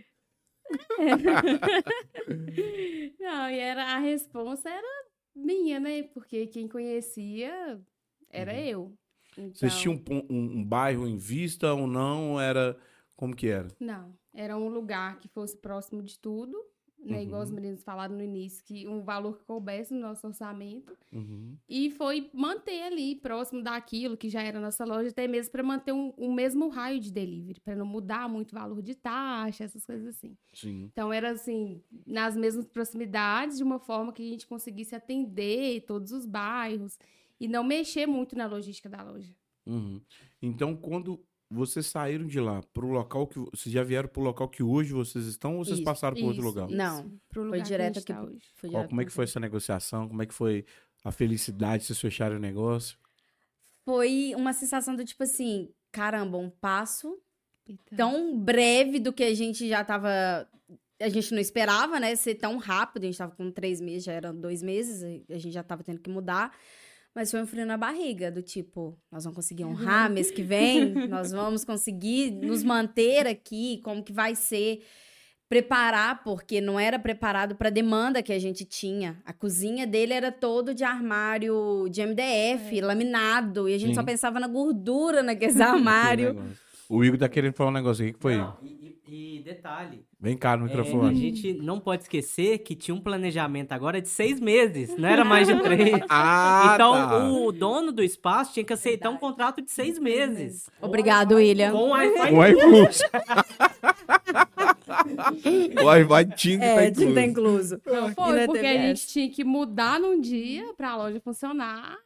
[3.19, 4.87] Não, e era, a resposta era
[5.35, 6.03] minha, né?
[6.03, 7.79] Porque quem conhecia
[8.29, 8.93] era eu.
[9.31, 9.53] Então, Uhum.
[9.53, 12.39] Vocês tinham um, pon- um- um bairro em vista ou não?
[12.39, 12.77] Era.
[13.15, 13.67] Como que era?
[13.79, 16.55] Não, era um lugar que fosse próximo de tudo,
[17.05, 17.23] né?
[17.23, 17.55] Igual os Uhum.
[17.55, 20.95] meninos falaram no início, que um valor que coubesse no nosso orçamento.
[21.11, 21.55] Uhum.
[21.67, 25.91] E foi manter ali, próximo daquilo que já era nossa loja, até mesmo para manter
[25.91, 29.85] um, o mesmo raio de delivery, para não mudar muito o valor de taxa, essas
[29.85, 30.37] coisas assim.
[30.53, 30.89] Sim.
[30.91, 36.11] Então era assim, nas mesmas proximidades, de uma forma que a gente conseguisse atender todos
[36.11, 36.97] os bairros
[37.39, 39.33] e não mexer muito na logística da loja.
[39.65, 40.01] Uhum.
[40.41, 41.23] Então, quando
[41.53, 43.39] vocês saíram de lá pro local que.
[43.39, 46.43] Vocês já vieram pro local que hoje vocês estão ou vocês Isso, passaram para outro
[46.43, 46.69] lugar?
[46.69, 48.13] Não, pro lugar Foi direto aqui.
[48.13, 48.41] tá hoje.
[48.55, 50.07] foi Ó, direto como é que foi essa negociação?
[50.07, 50.65] Como é que foi
[51.03, 52.97] a felicidade de vocês fecharem o negócio?
[53.85, 57.17] Foi uma sensação do tipo assim, caramba, um passo
[57.67, 60.09] Então, tão breve do que a gente já tava.
[61.01, 62.15] A gente não esperava, né?
[62.15, 63.03] Ser tão rápido.
[63.03, 65.83] A gente tava com três meses, já eram dois meses, e a gente já tava
[65.83, 66.55] tendo que mudar.
[67.15, 70.93] Mas foi um frio na barriga, do tipo, nós vamos conseguir honrar mês que vem,
[71.07, 74.83] nós vamos conseguir nos manter aqui, como que vai ser.
[75.47, 79.21] Preparar, porque não era preparado para a demanda que a gente tinha.
[79.23, 84.05] A cozinha dele era todo de armário de MDF, laminado, e a gente só Sim.
[84.07, 86.35] pensava na gordura naqueles Aquele armários.
[86.93, 88.11] O Igor tá querendo falar um negócio aqui.
[88.11, 88.37] O que foi?
[88.37, 91.15] Não, e, e- detalhe, Vem cá no é, a microfone.
[91.15, 95.47] gente não pode esquecer que tinha um planejamento agora de seis meses, não era mais
[95.47, 95.99] de três.
[96.09, 97.27] Ah, então, tá.
[97.27, 100.69] o dono do espaço tinha que aceitar um contrato de seis meses.
[100.81, 101.71] Obrigado, William.
[101.71, 102.31] Com Wi-Fi.
[105.81, 107.75] O Wi-Fi tinha que É, tá tinha que tá incluso.
[107.75, 107.81] incluso.
[107.85, 111.97] Não, foi porque a gente tinha que mudar num dia para a loja funcionar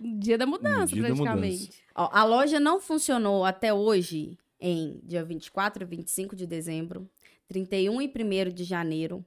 [0.00, 1.70] dia da mudança, dia da praticamente.
[1.98, 7.10] Ó, a loja não funcionou até hoje em dia 24 e 25 de dezembro,
[7.48, 9.24] 31 e 1 de janeiro.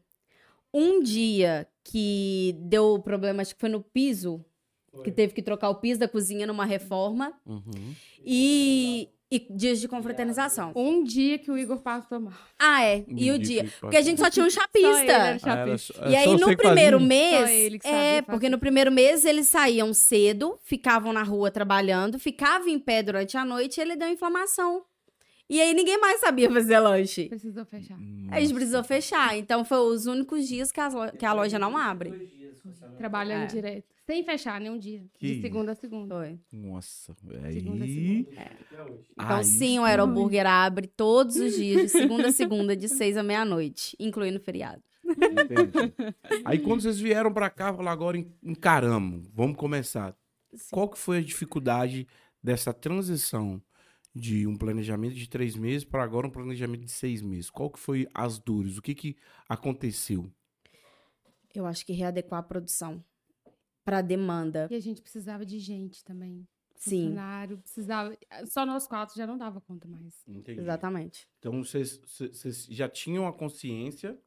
[0.74, 4.44] Um dia que deu problema, acho que foi no piso,
[5.04, 7.34] que teve que trocar o piso da cozinha numa reforma.
[7.46, 7.94] Uhum.
[8.24, 10.74] E, e dias de confraternização.
[10.76, 12.34] Um dia que o Igor passou mal.
[12.60, 13.06] Ah, é.
[13.08, 13.72] E o dia.
[13.80, 15.14] Porque a gente só tinha um Só ele era chapista.
[15.16, 15.94] Ah, era chapista.
[15.94, 17.08] só- E aí, no primeiro fazia?
[17.08, 17.40] mês.
[17.40, 18.22] Só ele que sabia É, fazer.
[18.24, 23.38] porque no primeiro mês eles saíam cedo, ficavam na rua trabalhando, ficavam em pé durante
[23.38, 24.84] a noite e ele deu inflamação.
[25.50, 27.26] E aí ninguém mais sabia fazer lanche.
[27.28, 27.98] Precisou fechar.
[28.32, 29.38] A gente precisou fechar.
[29.38, 32.32] Então, foi os únicos dias que, lo- que a loja não abre.
[32.98, 33.48] Trabalhando É.
[33.48, 33.86] direto.
[34.06, 35.06] Sem fechar nenhum dia.
[35.14, 36.16] Que De segunda a segunda.
[36.16, 36.40] Foi.
[36.52, 37.16] Nossa,
[37.54, 38.28] Segunda a aí.
[38.32, 43.16] Então, Aí sim, o Aeroburger abre todos os dias, de segunda a segunda, de seis
[43.16, 44.82] à meia-noite, incluindo feriado.
[45.06, 45.94] Entendi.
[46.46, 50.16] Aí quando vocês vieram pra cá, falaram agora en- encaramos, vamos começar.
[50.72, 52.08] Qual que foi a dificuldade
[52.44, 53.62] dessa transição
[54.14, 57.50] de um planejamento de três meses para agora um planejamento de seis meses.
[57.50, 58.78] Qual que foi as dores?
[58.78, 59.16] O que que
[59.48, 60.30] aconteceu?
[61.56, 63.02] Eu acho que readequar a produção
[63.84, 64.68] para a demanda.
[64.70, 66.48] E a gente precisava de gente também.
[66.76, 68.18] Sim, Funcionário, precisava.
[68.48, 70.24] Só nós quatro já não dava conta mais.
[70.28, 70.60] Entendi.
[70.60, 71.28] exatamente.
[71.38, 72.00] Então vocês,
[72.70, 74.18] já tinham a consciência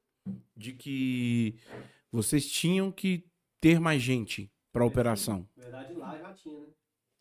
[0.56, 1.56] de que
[2.12, 3.26] vocês tinham que
[3.60, 5.48] ter mais gente para a operação.
[5.56, 6.66] Na verdade, lá já tinha, né?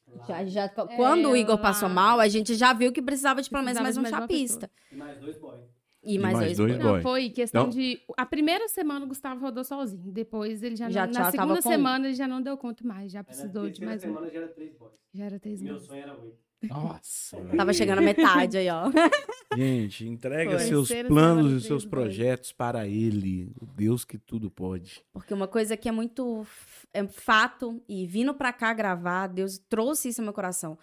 [0.07, 0.25] Lá.
[0.27, 3.49] Já, já, quando o Igor lá- passou mal, a gente já viu que precisava de
[3.49, 4.69] pelo menos mais um mais chapista.
[4.91, 5.63] E mais dois boys.
[6.03, 6.57] E E mais, mais dois.
[6.57, 6.95] dois boys.
[6.95, 7.99] Não, foi questão Então- de.
[8.17, 10.11] A primeira semana o Gustavo rodou sozinho.
[10.11, 11.13] Depois ele já, Já- não.
[11.13, 13.11] Na segunda com- semana ele já não deu conta mais.
[13.11, 14.07] Já na precisou de mais um.
[14.07, 14.91] semana já era três boys.
[15.13, 16.37] Já era três Meu sonho era oito.
[16.63, 17.37] Nossa.
[17.55, 18.89] Tava chegando a metade aí, ó.
[19.55, 20.59] Gente, entrega Foi.
[20.67, 23.53] seus Terceira planos e seus projetos para ele.
[23.61, 25.03] O Deus que tudo pode.
[25.11, 26.45] Porque uma coisa que é muito
[26.93, 30.77] é fato, e vindo pra cá gravar, Deus trouxe isso ao meu coração.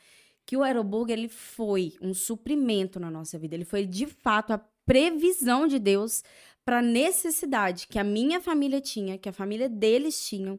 [0.46, 3.54] Que o Aeroburger, ele foi um suprimento na nossa vida.
[3.54, 4.58] Ele foi, de fato, a
[4.90, 6.24] previsão de Deus
[6.64, 10.58] para necessidade que a minha família tinha, que a família deles tinham.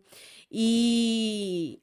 [0.50, 1.82] E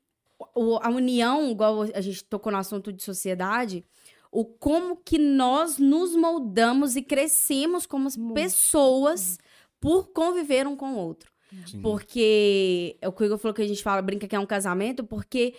[0.80, 3.84] a união, igual a gente tocou no assunto de sociedade,
[4.32, 8.34] o como que nós nos moldamos e crescemos como Muito.
[8.34, 9.38] pessoas
[9.78, 11.30] por conviver um com o outro.
[11.66, 11.82] Sim.
[11.82, 14.46] Porque é o que o Igor falou que a gente fala, brinca que é um
[14.46, 15.55] casamento, porque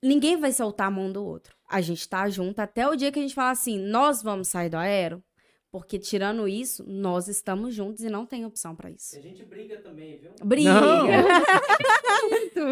[0.00, 1.56] ninguém vai soltar a mão do outro.
[1.68, 4.70] A gente tá junto até o dia que a gente fala assim, nós vamos sair
[4.70, 5.22] do aero,
[5.70, 9.16] porque tirando isso, nós estamos juntos e não tem opção pra isso.
[9.16, 10.30] E a gente briga também, viu?
[10.44, 10.80] Briga.
[10.80, 11.08] Não.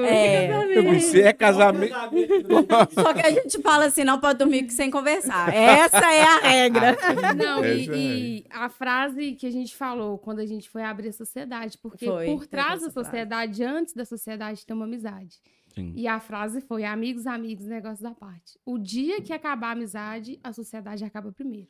[0.04, 1.94] É, Você é casamento.
[2.92, 5.54] só que a gente fala assim, não pode dormir sem conversar.
[5.54, 6.96] Essa é a regra.
[7.36, 11.08] Não, Essa e, e a frase que a gente falou quando a gente foi abrir
[11.08, 13.06] a sociedade, porque Foi, por trás da essa frase.
[13.06, 15.40] sociedade, antes da sociedade, tem uma amizade.
[15.74, 15.92] Sim.
[15.94, 18.58] E a frase foi: amigos, amigos, negócio da parte.
[18.64, 21.68] O dia que acabar a amizade, a sociedade acaba primeiro.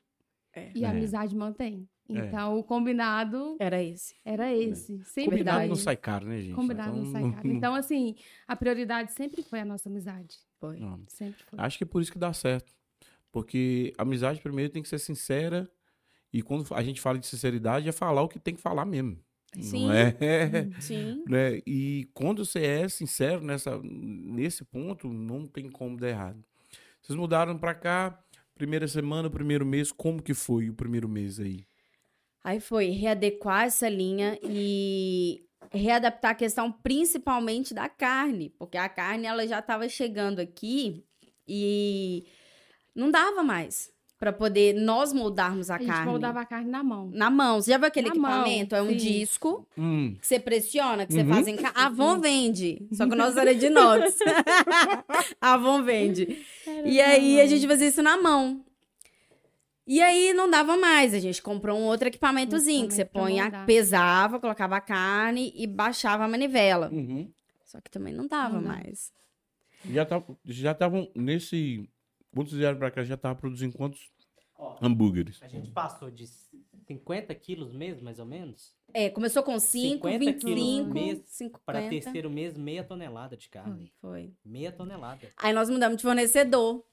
[0.57, 0.71] É.
[0.75, 0.91] E a É.
[0.91, 1.89] amizade mantém.
[2.09, 2.19] É.
[2.19, 4.15] Então, o combinado Era esse.
[4.25, 5.03] era esse.
[5.05, 5.69] Sempre Combinado foi.
[5.69, 6.55] não sai caro, né, gente?
[6.55, 7.47] Combinado não sai caro.
[7.49, 8.15] Então, assim,
[8.47, 10.37] a prioridade sempre foi a nossa amizade.
[10.61, 10.79] Foi.
[10.79, 11.01] não.
[11.09, 11.59] Sempre foi.
[11.59, 12.73] Acho que é por isso que dá certo.
[13.33, 15.69] Porque amizade primeiro tem que ser sincera.
[16.33, 19.19] E quando a gente fala de sinceridade, é falar o que tem que falar mesmo.
[19.61, 19.87] Sim.
[19.87, 20.15] Não é?
[20.81, 21.25] Sim.
[21.29, 21.61] né?
[21.67, 26.45] E quando você é sincero nessa, nesse ponto, não tem como dar errado.
[27.01, 28.23] Vocês mudaram pra cá,
[28.57, 31.65] primeira semana, primeiro mês, como que foi o primeiro mês aí?
[32.43, 39.27] Aí foi readequar essa linha e readaptar a questão principalmente da carne, porque a carne
[39.27, 41.05] ela já estava chegando aqui
[41.47, 42.25] e
[42.95, 46.83] não dava mais para poder nós moldarmos a, A gente carne moldava a carne na
[46.83, 47.11] mão.
[47.13, 47.61] na mão.
[47.61, 48.75] Você já viu aquele Na mão, equipamento?
[48.75, 48.97] é um sim.
[48.97, 51.29] disco Hum, que você pressiona, que você Uhum.
[51.29, 51.75] faz em casa.
[51.77, 54.17] A Avon vende, só que o nosso era de inox.
[55.41, 56.43] a Avon vende.
[56.85, 58.65] E aí a gente fazia isso na mão.
[59.87, 63.65] E aí não dava mais, a gente comprou um outro equipamentozinho que você põe, a,
[63.65, 66.91] pesava, colocava a carne e baixava a manivela.
[66.93, 67.31] uhum.
[67.65, 68.69] Só que também não dava Não dá.
[68.69, 69.13] mais.
[69.91, 71.89] Já estavam já estavam nesse.
[72.37, 74.11] Quando vocês vieram pra cá, já estavam produzindo quantos
[74.59, 75.39] Ó, hambúrgueres?
[75.43, 76.27] a gente passou de
[76.87, 81.61] 50 quilos mês, mais ou menos, É, começou com 5, 50 quilos 25, mês 50.
[81.67, 83.93] para terceiro mês, meia tonelada de carne.
[84.01, 84.33] Foi.
[84.45, 85.29] Meia tonelada.
[85.39, 86.85] Aí nós mudamos de fornecedor.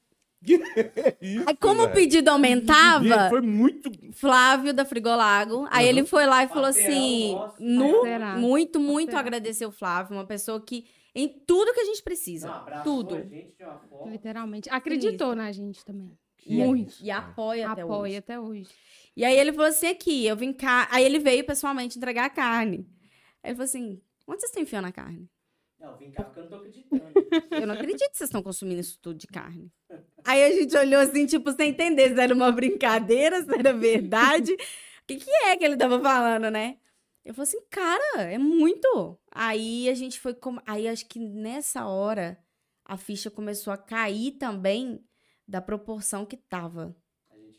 [1.21, 3.89] Isso, Aí como o pedido aumentava, Foi muito.
[4.13, 5.65] Flávio da Frigolago.
[5.71, 8.41] Aí ele foi lá e falou Parceirão assim: nu, parceiraço.
[8.41, 10.85] muito, muito agradecer o Flávio, uma pessoa que
[11.15, 13.15] em tudo que a gente Não, precisa, abraçou tudo.
[13.15, 14.11] a gente de uma forma.
[14.11, 14.69] Literalmente.
[14.69, 16.17] Acreditou na gente também.
[16.45, 16.95] E, Muito.
[17.01, 18.17] e apoia até Apoia hoje.
[18.17, 18.69] até hoje.
[19.15, 20.87] E aí ele falou assim: aqui, eu vim cá.
[20.91, 22.85] Aí ele veio pessoalmente entregar a carne.
[23.41, 25.29] Aí ele falou assim: onde vocês estão enfiando a carne?
[25.79, 27.03] Não, vem cá porque eu não tô acreditando.
[27.51, 29.69] Eu não acredito que vocês estão consumindo isso tudo de carne.
[30.23, 34.55] Aí a gente olhou assim, tipo, sem entender se era uma brincadeira, se era verdade.
[35.03, 36.77] O que, que é que ele tava falando, né?
[37.25, 39.17] Eu falei assim, cara, é muito.
[39.31, 40.33] Aí a gente foi.
[40.33, 40.57] Com...
[40.65, 42.37] Aí acho que nessa hora
[42.83, 45.03] a ficha começou a cair também
[45.47, 46.95] da proporção que tava.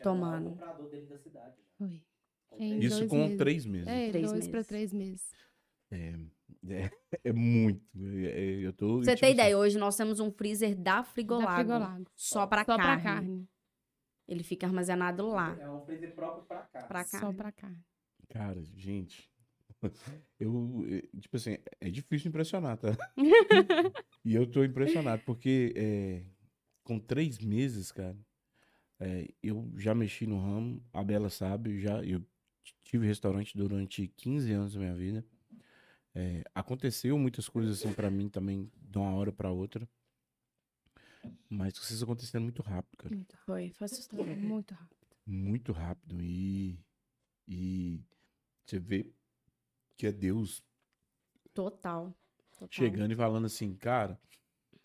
[0.02, 0.50] Tomando.
[0.50, 1.54] comprador dele da cidade.
[2.58, 3.38] Isso com meses.
[3.38, 3.88] três meses.
[3.88, 4.68] É, Três dois para meses.
[4.68, 5.32] três meses.
[5.90, 6.14] É,
[6.68, 6.90] é,
[7.24, 7.80] é muito.
[7.96, 10.96] É, é, eu tô, você tipo ter assim, ideia, hoje nós temos um freezer da
[10.98, 11.54] Da Frigolago.
[11.54, 12.06] Frigolago.
[12.14, 12.82] Só pra Só carne.
[12.82, 13.48] pra carne.
[14.28, 15.56] Ele fica armazenado lá.
[15.58, 16.82] É um freezer próprio pra cá.
[16.84, 17.36] Pra Só carne.
[17.36, 17.84] pra carne.
[18.28, 19.30] Cara, gente.
[20.38, 22.88] Eu, eh, tipo assim, é difícil impressionar, tá?
[24.24, 26.24] e eu tô impressionado, porque é,
[26.82, 28.18] com três meses, cara,
[28.98, 32.20] é, eu já mexi no ramo, a Bela sabe, já, eu
[32.82, 35.24] tive restaurante durante 15 anos da minha vida.
[36.14, 39.88] É, aconteceu muitas coisas assim pra mim também, de uma hora pra outra.
[41.48, 43.14] Mas vocês acontecendo muito rápido, cara.
[43.14, 43.46] Muito rápido.
[43.46, 44.26] Foi, foi assustador.
[44.26, 45.06] Muito rápido.
[45.26, 46.22] Muito rápido.
[46.22, 46.78] E,
[47.48, 48.00] e
[48.64, 49.12] você vê
[49.96, 50.62] que é Deus
[51.52, 52.12] Total.
[52.52, 52.68] total.
[52.70, 54.18] chegando e falando assim, cara,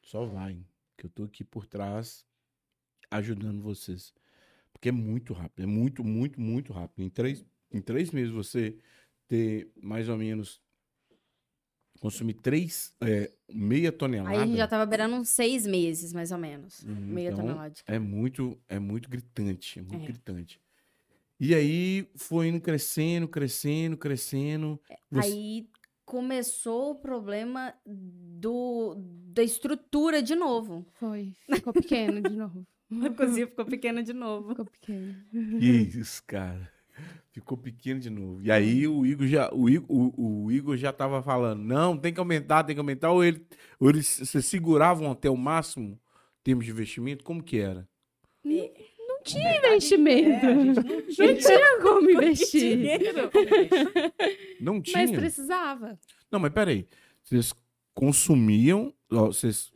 [0.03, 0.63] só vai,
[0.97, 2.25] que eu tô aqui por trás
[3.11, 4.13] ajudando vocês.
[4.71, 7.01] Porque é muito rápido, é muito, muito, muito rápido.
[7.03, 8.77] Em três, em três meses você
[9.27, 10.61] ter mais ou menos
[11.99, 14.35] consumir três, é, meia tonelada.
[14.35, 16.81] Aí a gente já tava beirando uns seis meses, mais ou menos.
[16.83, 20.07] Uhum, Meia então, tonelada É muito, é muito gritante, é muito É.
[20.07, 20.61] gritante.
[21.39, 24.79] E aí foi indo crescendo, crescendo, crescendo.
[25.11, 25.69] Você- Aí
[26.05, 28.95] começou o problema do,
[29.31, 30.85] da estrutura de novo.
[30.93, 31.33] Foi.
[31.53, 32.65] Ficou pequeno de novo.
[33.05, 34.49] A cozinha ficou pequena de novo.
[34.49, 35.15] Ficou pequeno.
[35.31, 35.65] Que
[35.99, 36.71] isso, cara.
[37.31, 38.41] Ficou pequeno de novo.
[38.41, 42.11] E aí o Igor já, o Igor, o, o Igor já tava falando, não, tem
[42.11, 43.11] que aumentar, tem que aumentar.
[43.11, 43.45] Ou ele,
[43.79, 45.99] ou eles se seguravam até o máximo em
[46.43, 47.23] termos de investimento?
[47.23, 47.87] Como que era?
[48.43, 48.71] Não
[49.33, 50.45] tinha investimento.
[50.45, 51.35] É, a gente não Não tinha.
[51.35, 52.77] tinha como investir.
[52.77, 53.31] Dinheiro.
[54.59, 54.97] Não tinha.
[54.97, 55.99] Mas precisava.
[56.31, 56.87] Não, mas peraí.
[57.23, 57.53] Vocês
[57.93, 59.71] consumiam, vocês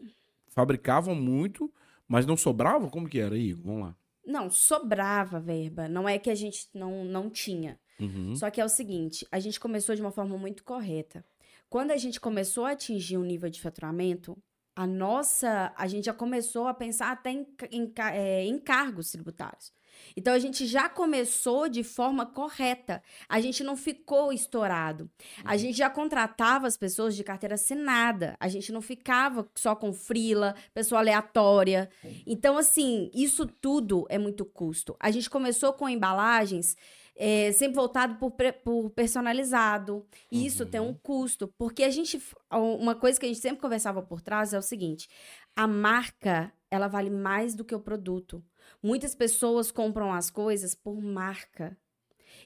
[0.48, 1.72] fabricavam muito,
[2.08, 2.90] mas não sobrava?
[2.90, 3.64] Como que era, Igor?
[3.64, 3.96] Vamos lá.
[4.26, 5.88] Não, sobrava verba.
[5.88, 7.80] Não é que a gente não, não tinha.
[8.00, 8.36] Uhum.
[8.36, 11.26] Só que é o seguinte, a gente começou de uma forma muito correta.
[11.70, 14.38] Quando a gente começou a atingir um nível de faturamento,
[14.76, 19.72] a nossa, a gente já começou a pensar até em, em é, encargos tributários.
[20.16, 23.02] Então a gente já começou de forma correta.
[23.28, 25.10] A gente não ficou estourado.
[25.44, 28.36] A gente já contratava as pessoas de carteira assinada.
[28.40, 31.90] A gente não ficava só com frila, pessoa aleatória.
[32.26, 34.96] Então, assim, isso tudo é muito custo.
[35.00, 36.76] A gente começou com embalagens
[37.16, 38.32] é, sempre voltado por,
[38.64, 40.06] por personalizado.
[40.32, 41.48] E isso tem um custo.
[41.58, 42.22] Porque a gente.
[42.52, 45.08] Uma coisa que a gente sempre conversava por trás é o seguinte:
[45.56, 48.44] a marca, ela vale mais do que o produto.
[48.82, 51.78] Muitas pessoas compram as coisas por marca.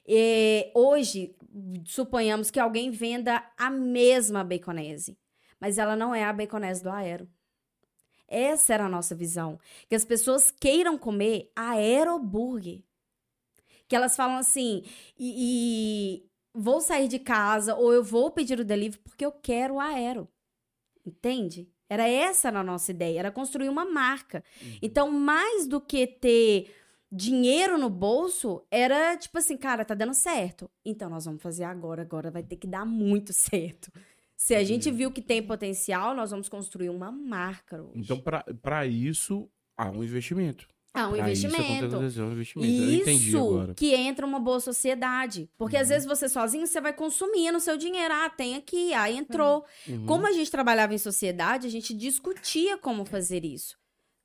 [0.06, 1.34] E hoje,
[1.84, 5.18] suponhamos que alguém venda a mesma baconese,
[5.60, 7.28] mas ela não é a baconese do Aero.
[8.28, 9.58] Essa era a nossa visão.
[9.88, 12.82] Que as pessoas queiram comer aeroburger.
[13.88, 14.82] Que elas falam assim,
[15.18, 19.74] e, e vou sair de casa ou eu vou pedir o delivery porque eu quero
[19.74, 20.28] o aero.
[21.06, 21.68] Entende?
[21.88, 24.44] Era essa a nossa ideia, era construir uma marca.
[24.82, 26.70] Então, mais do que ter
[27.10, 30.70] dinheiro no bolso, era tipo assim, cara, tá dando certo.
[30.84, 33.90] Então, nós vamos fazer agora, agora vai ter que dar muito certo.
[34.36, 38.00] Se a gente viu que tem potencial, nós vamos construir uma marca hoje.
[38.00, 38.22] Então,
[38.62, 40.68] para isso, há um investimento.
[41.00, 41.86] Ah, um isso investimento.
[41.96, 42.82] acontecer, um investimento.
[42.82, 43.68] Eu entendi Isso agora.
[43.68, 43.74] Uhum.
[43.74, 45.50] que entra uma boa sociedade.
[45.56, 48.12] Porque às vezes você sozinho, você vai consumindo o seu dinheiro.
[48.14, 49.64] Ah, tem aqui, aí entrou.
[49.88, 50.06] Uhum.
[50.06, 53.76] Como a gente trabalhava em sociedade, a gente discutia como fazer isso.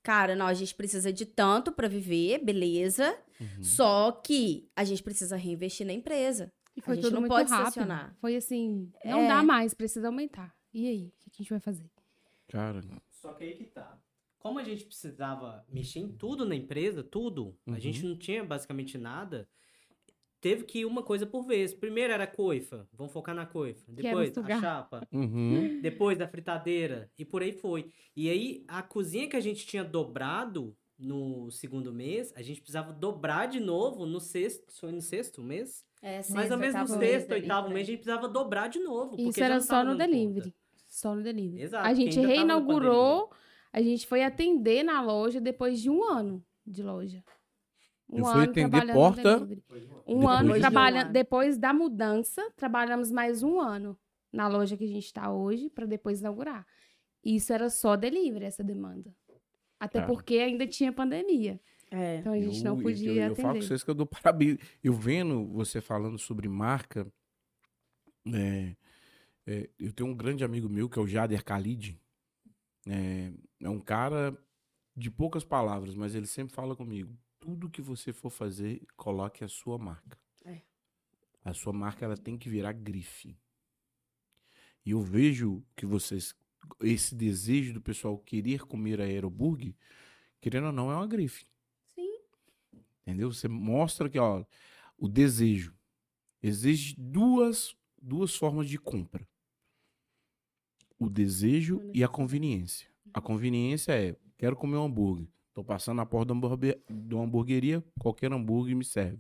[0.02, 3.16] Cara, não, a gente precisa de tanto para viver, beleza.
[3.40, 3.64] Uhum.
[3.64, 6.52] Só que a gente precisa reinvestir na empresa.
[6.76, 7.68] E foi a gente tudo não muito pode rápido.
[7.70, 8.16] estacionar.
[8.20, 9.28] Foi assim, não É.
[9.28, 10.54] dá mais, precisa aumentar.
[10.74, 11.86] E aí, o que que a gente vai fazer?
[12.50, 13.98] Cara, Só que aí que tá.
[14.44, 17.74] Como a gente precisava mexer em tudo na empresa, tudo, Uhum.
[17.74, 19.48] a gente não tinha basicamente nada,
[20.42, 21.74] teve que ir uma coisa por vez.
[21.74, 23.90] Primeiro era a coifa, vamos focar na coifa.
[23.90, 25.80] Depois a chapa, uhum.
[25.82, 27.90] depois da fritadeira, e por aí foi.
[28.16, 32.92] E aí, a cozinha que a gente tinha dobrado no segundo mês, a gente precisava
[32.92, 35.86] dobrar de novo no sexto, foi no sexto mês?
[36.02, 39.12] É, Mais ou menos no sexto, oitavo mês, a gente precisava dobrar de novo.
[39.12, 40.52] porque Isso era só no delivery.
[40.52, 40.56] conta.
[40.90, 41.64] Só no delivery.
[41.64, 43.32] Exato, a gente reinaugurou,
[43.74, 47.22] a gente foi atender na loja depois de um ano de loja.
[48.10, 49.38] Um Eu fui ano atender porta.
[49.38, 49.84] Um depois
[50.40, 51.12] ano de um trabalhando.
[51.12, 54.00] Depois da mudança, trabalhamos mais um ano
[54.32, 56.66] na loja que a gente está hoje, para depois inaugurar.
[57.24, 59.14] Isso era só delivery, essa demanda.
[59.80, 60.06] Até Ah.
[60.06, 61.60] porque ainda tinha pandemia.
[61.92, 62.18] É.
[62.18, 63.42] Então a gente Eu- não eu- podia eu, eu atender.
[63.42, 64.58] falo com vocês que eu dou parabéns.
[64.84, 67.06] Eu vendo você falando sobre marca,
[68.34, 68.76] é,
[69.46, 72.00] é, eu tenho um grande amigo meu que é o Jader Khalid.
[72.88, 73.32] É,
[73.64, 74.38] é um cara
[74.96, 77.18] de poucas palavras, mas ele sempre fala comigo.
[77.40, 80.18] Tudo que você for fazer, coloque a sua marca.
[80.46, 80.62] É.
[81.44, 83.38] A sua marca ela tem que virar grife.
[84.86, 86.36] E eu vejo que vocês
[86.82, 89.76] esse desejo do pessoal querer comer a Aeroburg,
[90.40, 91.46] querendo ou não, é uma grife.
[91.94, 92.18] Sim.
[93.02, 93.32] Entendeu?
[93.32, 94.46] Você mostra que, ó,
[94.98, 95.76] o desejo.
[96.42, 99.28] Existe duas, duas formas de compra.
[100.98, 102.93] O desejo e a conveniência.
[103.14, 105.28] A conveniência é, quero comer um hambúrguer.
[105.54, 106.34] Tô passando na porta
[106.90, 109.20] de uma hamburgueria, qualquer hambúrguer me serve.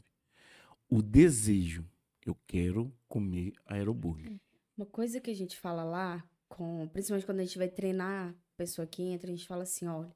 [0.89, 1.87] O desejo,
[2.25, 4.39] eu quero comer aeroburger.
[4.75, 8.57] Uma coisa que a gente fala lá, com, principalmente quando a gente vai treinar a
[8.57, 10.11] pessoa que entra, a gente fala assim, olha,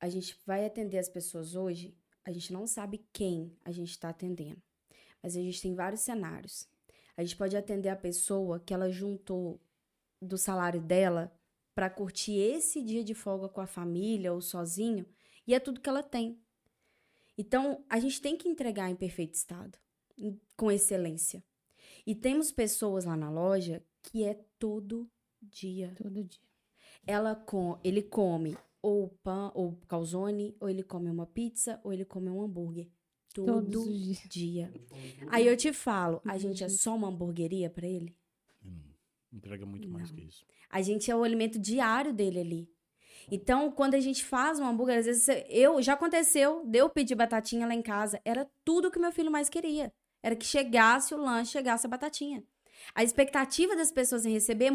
[0.00, 4.08] a gente vai atender as pessoas hoje, a gente não sabe quem a gente está
[4.08, 4.60] atendendo.
[5.22, 6.66] Mas a gente tem vários cenários.
[7.16, 9.60] A gente pode atender a pessoa que ela juntou
[10.20, 11.32] do salário dela
[11.74, 15.06] para curtir esse dia de folga com a família ou sozinho,
[15.46, 16.40] e é tudo que ela tem.
[17.36, 19.78] Então, a gente tem que entregar em perfeito estado,
[20.56, 21.42] com excelência.
[22.06, 25.10] E temos pessoas lá na loja que é todo
[25.40, 25.94] dia.
[25.96, 26.40] Todo dia.
[27.06, 32.04] Ela com, ele come ou pão, ou calzone, ou ele come uma pizza, ou ele
[32.04, 32.90] come um hambúrguer.
[33.32, 34.28] Todos Todo os dias.
[34.28, 34.72] dia.
[35.30, 38.16] Aí eu te falo, a gente é só uma hamburgueria pra ele?
[39.32, 40.44] Entrega muito mais que isso.
[40.68, 42.68] A gente é o alimento diário dele ali.
[43.30, 47.66] Então, quando a gente faz um hambúrguer, às vezes eu já aconteceu, deu pedir batatinha
[47.66, 49.92] lá em casa, era tudo que meu filho mais queria.
[50.22, 52.42] Era que chegasse o lanche, chegasse a batatinha.
[52.94, 54.72] A expectativa das pessoas em receber,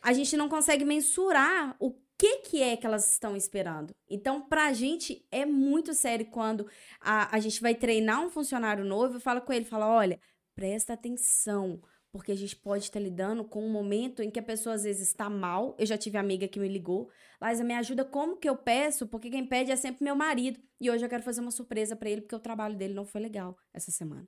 [0.00, 3.94] a gente não consegue mensurar o que que é que elas estão esperando.
[4.08, 6.68] Então, pra gente é muito sério quando
[7.00, 10.20] a, a gente vai treinar um funcionário novo e fala com ele, fala, olha,
[10.54, 11.80] presta atenção,
[12.18, 15.06] porque a gente pode estar lidando com um momento em que a pessoa às vezes
[15.06, 15.76] está mal.
[15.78, 17.08] Eu já tive amiga que me ligou,
[17.40, 19.06] Liza, me ajuda como que eu peço?
[19.06, 20.58] Porque quem pede é sempre meu marido.
[20.80, 23.20] E hoje eu quero fazer uma surpresa pra ele porque o trabalho dele não foi
[23.20, 24.26] legal essa semana.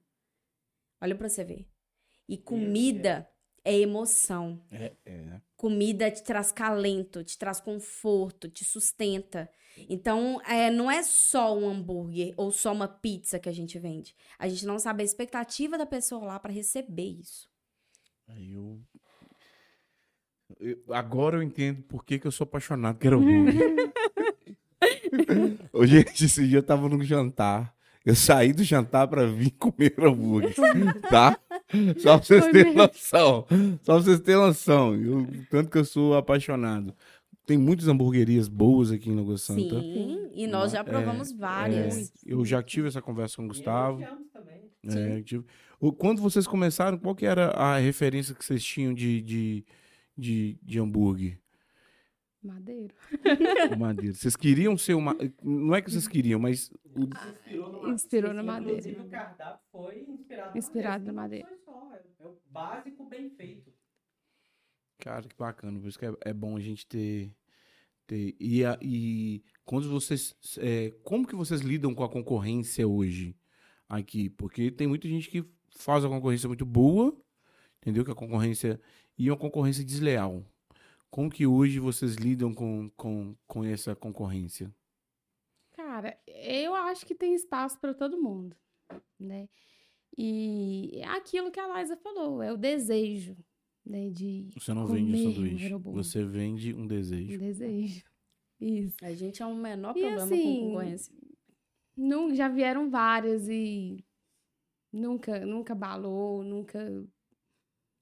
[1.00, 1.66] Olha pra você ver.
[2.28, 3.28] E comida
[3.64, 4.64] é emoção.
[4.70, 5.40] É, é.
[5.56, 9.50] Comida te traz calento, te traz conforto, te sustenta.
[9.88, 14.14] Então, é, não é só um hambúrguer ou só uma pizza que a gente vende.
[14.38, 17.49] A gente não sabe a expectativa da pessoa lá pra receber isso.
[18.34, 18.78] Aí eu...
[20.60, 23.92] eu- Agora eu entendo por que, que eu sou apaixonado por hambúrguer.
[25.72, 27.74] Ô, gente, esse dia eu tava num jantar.
[28.04, 30.54] Eu saí do jantar pra vir comer hambúrguer,
[31.10, 31.38] tá?
[31.98, 33.46] Só pra vocês terem noção.
[33.82, 34.94] Só pra vocês terem noção.
[34.96, 36.94] Eu- tanto que eu sou apaixonado.
[37.46, 39.80] Tem muitas hamburguerias boas aqui em Lagoa Santa.
[39.80, 42.08] Sim, e nós já É, provamos várias.
[42.08, 44.00] É, eu já tive essa conversa com o Gustavo.
[44.32, 44.70] também.
[44.86, 45.46] É, eu tive- O-
[45.98, 49.64] Quando vocês começaram, qual que era a referência que vocês tinham de, de,
[50.16, 51.40] de, de hambúrguer?
[52.42, 52.94] Madeiro.
[53.74, 54.14] O madeira.
[54.14, 55.14] Vocês queriam ser uma.
[55.42, 56.70] Não é que vocês queriam, mas.
[56.86, 58.78] o- Inspirou na madeira.
[58.80, 61.46] Inclusive, o cardápio foi inspirado, Inspirado na Não madeira.
[61.48, 63.70] foi só, é- É o básico bem feito.
[64.98, 65.78] Cara, que bacana.
[65.78, 67.30] Por isso que é, é bom a gente ter.
[68.06, 70.34] ter e, a- e quando vocês.
[70.58, 73.36] é, como que vocês lidam com a concorrência hoje
[73.88, 74.30] aqui?
[74.30, 77.16] Porque tem muita gente que faz a concorrência muito boa,
[77.78, 78.04] entendeu?
[78.04, 78.80] Que a concorrência.
[79.16, 80.44] E uma concorrência desleal.
[81.10, 84.72] Como que hoje vocês lidam com, com, com essa concorrência?
[85.72, 88.56] Cara, eu acho que tem espaço para todo mundo,
[89.18, 89.48] né?
[90.16, 93.36] E é aquilo que a Liza falou, é o desejo,
[93.84, 94.10] né?
[94.10, 95.74] De Você não vende um sanduíche.
[95.74, 97.38] Você vende um um desejo.
[97.38, 98.04] desejo.
[98.60, 98.96] Isso.
[99.02, 101.14] A gente é o menor E problema assim, com concorrência.
[101.96, 104.04] Não, já vieram várias e
[104.92, 106.78] nunca, nunca balou, nunca.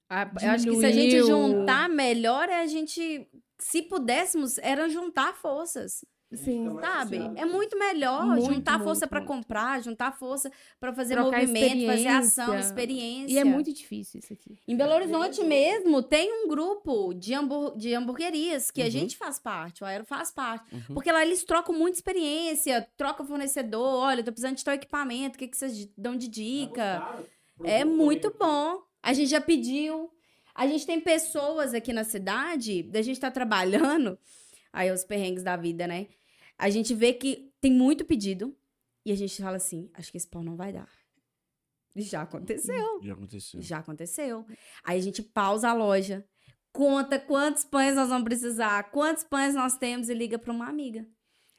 [0.09, 3.29] A- Eu acho que se a gente juntar melhor, é a gente.
[3.59, 6.03] Se pudéssemos, era juntar forças.
[6.31, 7.17] Sim, Sabe?
[7.35, 9.27] É muito melhor Muito, juntar muito, força pra muito.
[9.29, 13.33] comprar, juntar força pra fazer Trocar movimento, fazer ação, experiência.
[13.33, 14.55] E é muito difícil isso aqui.
[14.67, 18.91] Em Belo Horizonte mesmo, tem um grupo de, hambur de hamburguerias que a Uhum.
[18.91, 20.63] gente faz parte, o Aero faz parte.
[20.71, 20.93] Uhum.
[20.93, 25.39] Porque lá eles trocam muita experiência, troca fornecedor, olha, tô precisando de tal equipamento, o
[25.39, 27.07] que, que vocês dão de dica?
[27.63, 28.81] É muito bom.
[29.01, 30.11] A gente já pediu.
[30.53, 34.17] A gente tem pessoas aqui na cidade, da gente tá trabalhando,
[34.71, 36.05] aí os perrengues da vida, né?
[36.59, 38.55] A gente vê que tem muito pedido
[39.05, 40.87] e a gente fala assim, acho que esse pão não vai dar.
[41.95, 42.99] Já aconteceu.
[43.01, 43.61] Já aconteceu.
[43.61, 44.45] Já aconteceu.
[44.83, 46.23] Aí a gente pausa a loja,
[46.71, 51.05] conta quantos pães nós vamos precisar, quantos pães nós temos e liga para uma amiga.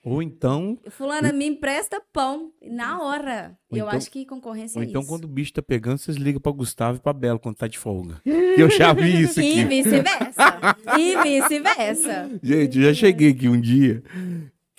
[0.03, 3.59] Ou então, Fulana, me empresta pão na hora.
[3.69, 5.11] Ou eu então- acho que concorrência ou é então isso.
[5.11, 7.79] quando o bicho tá pegando, vocês ligam pra Gustavo e pra Bela quando tá de
[7.79, 8.19] folga.
[8.25, 9.65] Eu já vi isso E aqui.
[9.67, 10.77] vice-versa.
[10.99, 12.41] e vice-versa.
[12.43, 14.03] Gente, eu já cheguei aqui um dia.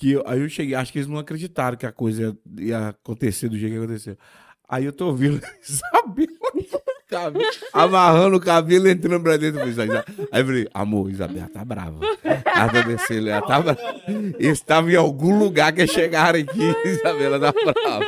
[0.02, 2.88] Que eu- aí eu cheguei, acho que eles não acreditaram que a coisa ia, ia
[2.90, 4.18] acontecer do jeito que aconteceu.
[4.68, 6.42] Aí eu tô ouvindo Isabela
[7.08, 9.60] cabelo, amarrando o cabelo e entrando pra dentro.
[9.62, 12.00] Aí eu falei, amor, Isabela tá brava.
[12.24, 13.80] Ela tá descendo, ela tá brava.
[14.40, 16.74] Eles estavam em algum lugar que chegaram aqui.
[16.86, 18.06] Isabela tá brava.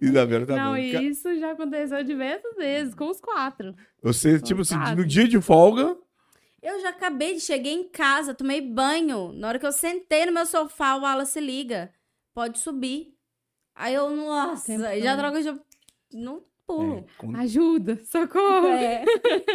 [0.00, 1.02] Isabela tá não, brava.
[1.04, 3.74] isso já aconteceu diversas vezes, com os quatro.
[4.02, 5.96] Você, tipo assim, no dia de folga,
[6.64, 9.32] Eu já acabei de cheguei em casa, tomei banho.
[9.32, 11.92] Na hora que eu sentei no meu sofá, o Wallace liga.
[12.34, 13.14] Pode subir.
[13.74, 15.58] Aí eu, nossa, Tempo já droga, já
[16.12, 16.98] não pulo.
[16.98, 19.04] é, quando- Ajuda, socorro, É.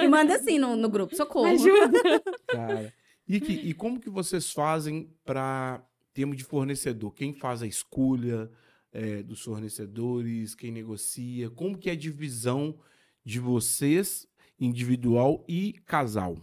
[0.03, 1.47] E manda assim no, no grupo, socorro.
[1.47, 1.99] ajuda.
[2.47, 2.93] Cara.
[3.27, 5.83] E, que- e como que vocês fazem pra
[6.13, 8.51] termos de fornecedor, quem faz a escolha
[8.91, 12.77] é, dos fornecedores, quem negocia, como que é a divisão
[13.23, 14.27] de vocês,
[14.59, 16.37] individual e casal?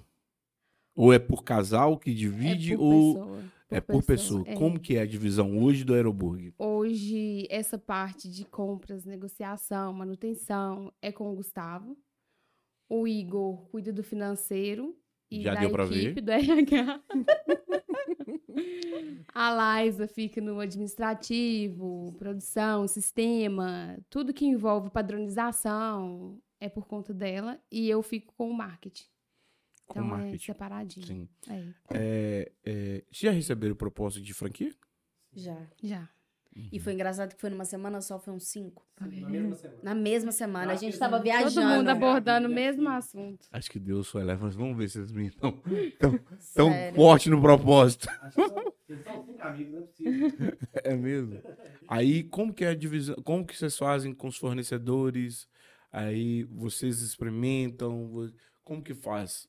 [0.97, 4.45] Ou é por casal que divide é por ou pessoa, é por pessoa?
[4.47, 4.55] é.
[4.55, 6.55] Como que é a divisão hoje do Aeroburg?
[6.59, 11.97] Hoje, essa parte de compras, negociação, manutenção é com o Gustavo.
[12.89, 14.97] O Igor cuida do financeiro
[15.31, 16.05] e Já da deu pra ver.
[16.05, 17.01] equipe do RH.
[19.35, 27.61] A Liza fica no administrativo, produção, sistema, tudo que envolve padronização é por conta dela.
[27.71, 29.05] E eu fico com o marketing.
[29.87, 30.45] Com Então é marketing.
[30.47, 31.07] separadinho.
[31.07, 31.29] Sim.
[31.49, 31.63] É,
[31.93, 34.73] É, é, vocês já receberam proposta de franquia?
[35.35, 35.57] Já.
[35.83, 36.09] já.
[36.73, 38.83] E foi engraçado que foi numa semana só, foi uns cinco.
[38.99, 39.79] Na mesma semana.
[39.83, 40.71] Na mesma semana.
[40.71, 41.55] A Acho gente que tava todo viajando.
[41.55, 43.47] Todo mundo abordando o mesmo assunto.
[43.53, 45.53] Acho que Deus só eleva, mas vamos ver se eles me estão
[46.01, 46.19] tão,
[46.55, 48.09] tão forte no propósito.
[48.23, 50.59] Acho que são- Eles são cinco amigos, não é possível.
[50.83, 51.43] É mesmo.
[51.89, 53.17] Aí, como que é a divisão?
[53.17, 55.47] Como que vocês fazem com os fornecedores?
[55.93, 58.11] Aí, vocês experimentam?
[58.65, 59.47] Como que faz?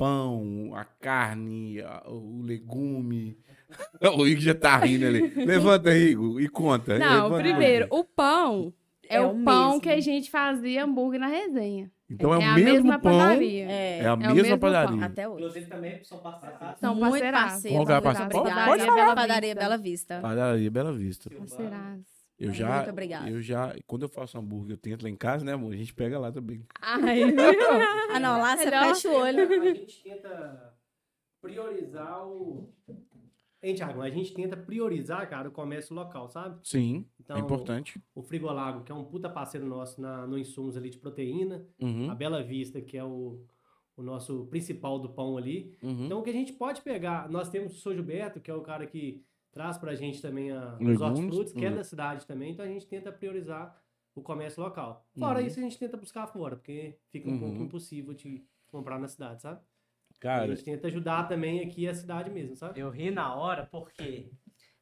[0.00, 3.36] O pão, a carne, a- o legume.
[4.18, 5.20] O Igor já tá rindo ali.
[5.44, 6.98] Levanta, Igor, e conta.
[6.98, 7.42] Não, Levanta.
[7.42, 8.72] primeiro, o pão
[9.08, 9.80] é, É o o pão mesmo.
[9.82, 11.88] que a gente fazia hambúrguer na resenha.
[12.10, 13.16] Então é, é o a mesmo mesma pão.
[13.18, 13.70] padaria.
[13.70, 14.96] É, É a o mesma mesmo padaria.
[14.96, 15.02] pão.
[15.06, 15.38] até hoje.
[15.38, 16.80] Inclusive também são parceirados.
[16.80, 17.08] São Muito.
[17.10, 17.76] Qual que é a parceira?
[17.80, 18.02] obrigada.
[18.66, 19.14] Pode falar.
[19.14, 20.14] Padaria Bela Bela Vista.
[20.16, 20.20] Vista.
[20.20, 21.30] Padaria Bela Vista.
[21.30, 22.09] Parceiraços.
[22.40, 23.28] Eu já, Muito obrigada.
[23.28, 25.74] eu já, quando eu faço hambúrguer, eu tento lá em casa, né, amor?
[25.74, 26.64] A gente pega lá também.
[26.80, 27.20] Ai,
[28.12, 28.86] Ah, não, lá você Melhor.
[28.94, 29.40] fecha o olho.
[29.62, 30.74] A gente tenta
[31.40, 32.72] priorizar o.
[33.62, 34.00] Hein, Thiago?
[34.00, 36.58] A gente tenta priorizar, cara, o comércio local, sabe?
[36.66, 38.00] Sim, Então, é importante.
[38.14, 41.66] O Frigolago, que é um puta parceiro nosso na, no insumos ali de proteína.
[41.78, 43.44] Uhum, A Bela Vista, que é o,
[43.98, 45.76] o nosso principal do pão ali.
[45.82, 46.06] uhum.
[46.06, 47.28] Então, o que a gente pode pegar...
[47.28, 49.22] Nós temos o Sou Gilberto, que é o cara que
[49.52, 51.76] traz pra gente também a, os hortifrutos, que é uhum.
[51.76, 52.52] da cidade também.
[52.52, 53.80] Então, a gente tenta priorizar
[54.14, 55.06] o comércio local.
[55.18, 55.46] Fora Uhum.
[55.46, 57.64] isso, a gente tenta buscar fora, porque fica um pouco Uhum.
[57.66, 59.60] impossível de comprar na cidade, sabe?
[59.60, 62.78] a Cara, gente tenta ajudar também aqui a cidade mesmo, sabe?
[62.80, 64.30] Eu ri na hora porque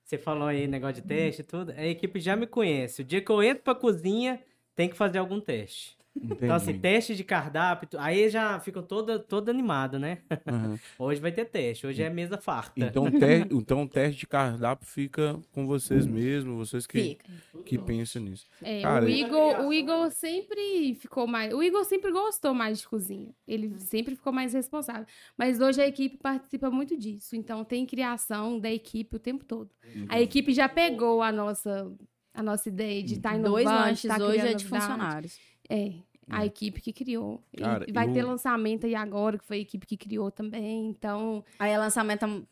[0.05, 1.71] você falou aí negócio de teste e tudo.
[1.73, 3.03] A equipe já me conhece.
[3.03, 4.43] O dia que eu entro pra cozinha,
[4.75, 5.98] tem que fazer algum teste.
[6.21, 6.81] Então, assim, entendi.
[6.81, 10.19] teste de cardápio, aí já ficam toda, toda animado, né?
[10.51, 10.77] Uhum.
[10.99, 12.73] Hoje vai ter teste, hoje é mesa farta.
[12.77, 17.25] Então, o te- então, o teste de cardápio fica com vocês mesmos, vocês que, Fica.
[17.65, 18.47] que pensam nisso.
[18.63, 21.55] É, Cara, o, Igor, o Igor sempre ficou mais.
[21.55, 23.31] O Igor sempre gostou mais de cozinha.
[23.47, 25.07] Ele sempre ficou mais responsável.
[25.37, 27.37] Mas hoje a equipe participa muito disso.
[27.37, 29.71] Então tem criação da equipe o tempo todo.
[30.09, 31.91] A equipe já pegou a nossa,
[32.35, 33.53] a nossa ideia de estar inovando.
[33.53, 35.39] Dois de lanches tá hoje criando é de funcionários.
[35.69, 35.93] É.
[36.31, 37.43] A equipe que criou.
[37.55, 40.87] E Cara, vai ter eu- lançamento aí agora, que foi a equipe que criou também.
[40.89, 41.43] Então.
[41.59, 42.47] Aí é lançamento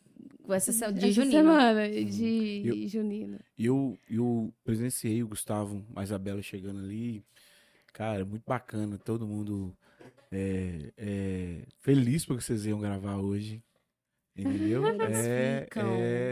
[0.49, 1.33] essa de essa junino.
[1.33, 3.39] semana de Eu- junino.
[3.59, 7.23] Eu, eu presenciei o Gustavo, a Isabela chegando ali.
[7.93, 8.97] Cara, muito bacana.
[8.97, 9.77] Todo mundo
[10.33, 13.63] é, é, feliz porque vocês iam gravar hoje.
[14.35, 14.83] Entendeu?
[15.11, 15.67] É,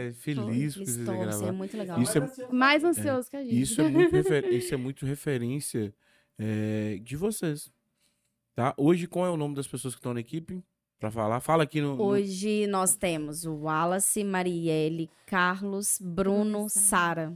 [0.09, 1.51] é feliz porque vocês iam é gravar.
[1.51, 2.01] muito legal.
[2.01, 3.61] Isso é, Mais ansioso que a gente.
[3.61, 5.93] Isso é muito, refer- isso é muito referência
[6.39, 7.71] é, de vocês.
[8.55, 8.73] Tá?
[8.77, 10.63] Hoje, qual é o nome das pessoas que estão na equipe?
[10.99, 11.39] Pra falar.
[11.41, 11.95] Fala aqui no.
[11.97, 17.33] no- Hoje nós temos o Wallace, Marielle, Carlos, Bruno, Sara.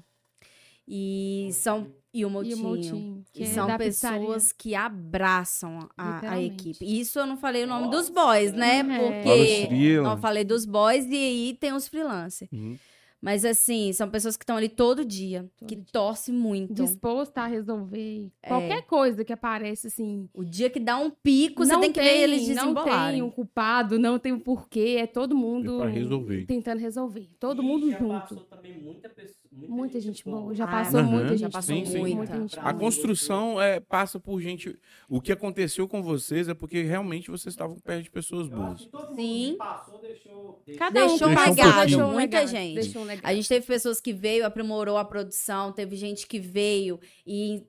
[0.88, 2.58] E são e o E o Moutinho.
[2.58, 4.20] Moutinho, que E é são pizzaria.
[4.22, 6.84] pessoas que abraçam a, a equipe.
[6.84, 8.80] Isso eu não falei o nome dos boys, né?
[8.80, 8.84] É.
[9.24, 10.10] Porque Cirila.
[10.10, 12.50] não falei dos boys e aí tem os freelancers.
[12.52, 12.78] Uhum.
[13.22, 15.86] Mas assim, são pessoas que estão ali todo dia, Todo que dia.
[15.91, 16.74] torcem muito.
[16.74, 18.47] disposto a resolver É.
[18.47, 20.30] qualquer coisa que aparece assim.
[20.34, 23.99] O dia que dá um pico, você tem que ver eles não tem um culpado,
[23.99, 26.45] não tem um porquê, é todo mundo pra resolver.
[26.45, 27.30] tentando resolver.
[27.39, 28.20] Todo E mundo já junto.
[28.22, 31.86] passou também muita, pessoa, muita, Muita gente boa, já passou muita Já gente passou boa,
[31.86, 32.16] Sim, sim.
[32.16, 34.78] muita gente A construção é, passa por gente.
[35.07, 38.82] O que aconteceu com vocês é porque realmente vocês estavam perto de pessoas boas.
[38.82, 39.51] que todo mundo Sim.
[39.51, 40.64] que passou deixou...
[40.78, 42.76] Cada Deixou um passou, legado, deixou um muita legado, gente.
[42.76, 43.26] deixou um legado.
[43.26, 47.66] A gente teve pessoas que veio, aprimorou a produção, teve gente que veio e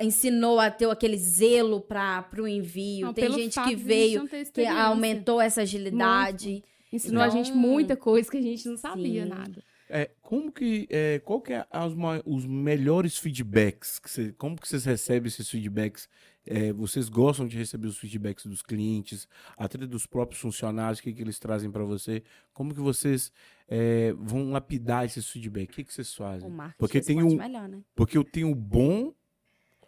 [0.00, 3.06] ensinou a ter aquele zelo para o envio.
[3.06, 6.62] Não, Tem gente que veio, que aumentou essa agilidade.
[6.92, 9.28] Ensinou a gente Então, muita coisa que a gente não sabia sim.
[9.28, 9.64] nada.
[9.96, 10.88] É, como que.
[10.90, 11.92] É, qual que é as
[12.26, 14.00] os melhores feedbacks?
[14.00, 16.08] Que cê- como que vocês recebem esses feedbacks?
[16.44, 21.12] É, vocês gostam de receber os feedbacks dos clientes, até dos próprios funcionários, o que,
[21.12, 22.22] que eles trazem para você?
[22.52, 23.32] Como que vocês
[23.68, 25.72] é, vão lapidar esses feedbacks?
[25.72, 26.50] O que, que vocês fazem?
[26.76, 27.80] Porque tem um- melhor, né?
[27.94, 29.14] Porque eu tenho o bom,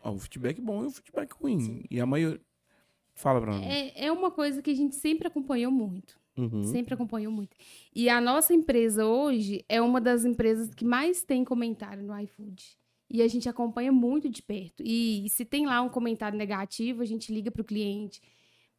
[0.02, 1.84] ó, o feedback bom e o feedback ruim.
[1.90, 2.40] E a maioria.
[3.12, 3.64] Fala pra mim.
[3.64, 6.18] É, é uma coisa que a gente sempre acompanhou muito.
[6.36, 6.62] Uhum.
[6.64, 7.56] Sempre acompanhou muito.
[7.94, 12.62] E a nossa empresa hoje é uma das empresas que mais tem comentário no iFood.
[13.08, 14.82] E a gente acompanha muito de perto.
[14.84, 18.20] E se tem lá um comentário negativo, a gente liga para o cliente,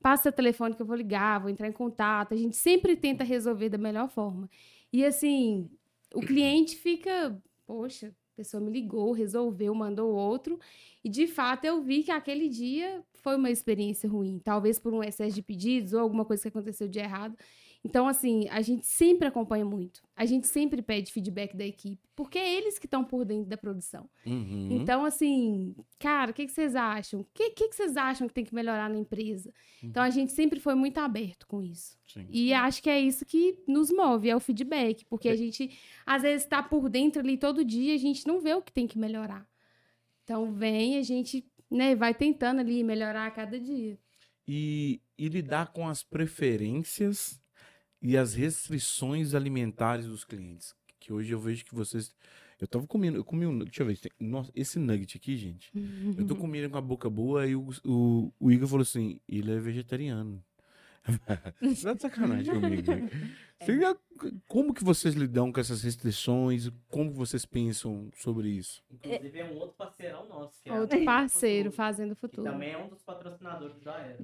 [0.02, 2.34] passa o telefone que eu vou ligar, vou entrar em contato.
[2.34, 4.50] A gente sempre tenta resolver da melhor forma.
[4.92, 5.70] E assim,
[6.14, 10.60] o cliente fica, poxa, a pessoa me ligou, resolveu, mandou outro.
[11.04, 15.04] E de fato eu vi que aquele dia foi uma experiência ruim, talvez por um
[15.04, 17.36] excesso de pedidos ou alguma coisa que aconteceu de errado.
[17.84, 20.02] Então, assim, a gente sempre acompanha muito.
[20.16, 23.58] A gente sempre pede feedback da equipe, porque é eles que estão por dentro da
[23.58, 24.10] produção.
[24.26, 24.70] Uhum.
[24.72, 27.20] Então, assim, cara, o que, que vocês acham?
[27.20, 29.54] O que, que, que vocês acham que tem que melhorar na empresa?
[29.84, 31.98] Então, a gente sempre foi muito aberto com isso.
[32.08, 32.26] Sim.
[32.30, 35.04] E acho que é isso que nos move, é o feedback.
[35.04, 38.54] Porque a gente, às vezes, está por dentro ali todo dia, a gente não vê
[38.54, 39.46] o que tem que melhorar.
[40.24, 43.98] Então, vem, a gente né, vai tentando ali melhorar a cada dia.
[44.48, 47.40] E, e lidar com as preferências
[48.02, 50.74] e as restrições alimentares dos clientes.
[51.00, 52.16] Que hoje eu vejo que vocês.
[52.60, 53.60] Eu tava comendo, eu comi um.
[53.60, 54.00] Deixa eu ver.
[54.20, 55.72] nossa, esse nugget aqui, gente.
[56.18, 59.52] Eu tô comendo com a boca boa e o, o, o Igor falou assim: ele
[59.52, 60.44] é vegetariano.
[61.62, 62.92] Você tá de sacanagem comigo.
[62.92, 63.10] né?
[63.66, 63.96] Já-
[64.48, 66.72] Como que vocês lidam com essas restrições?
[66.90, 68.82] Como vocês pensam sobre isso?
[68.92, 70.54] Inclusive, é um outro parceirão nosso.
[70.64, 72.44] Que é Outro a- parceiro fazendo o Que futuro.
[72.52, 74.16] também é um dos patrocinadores da Ai.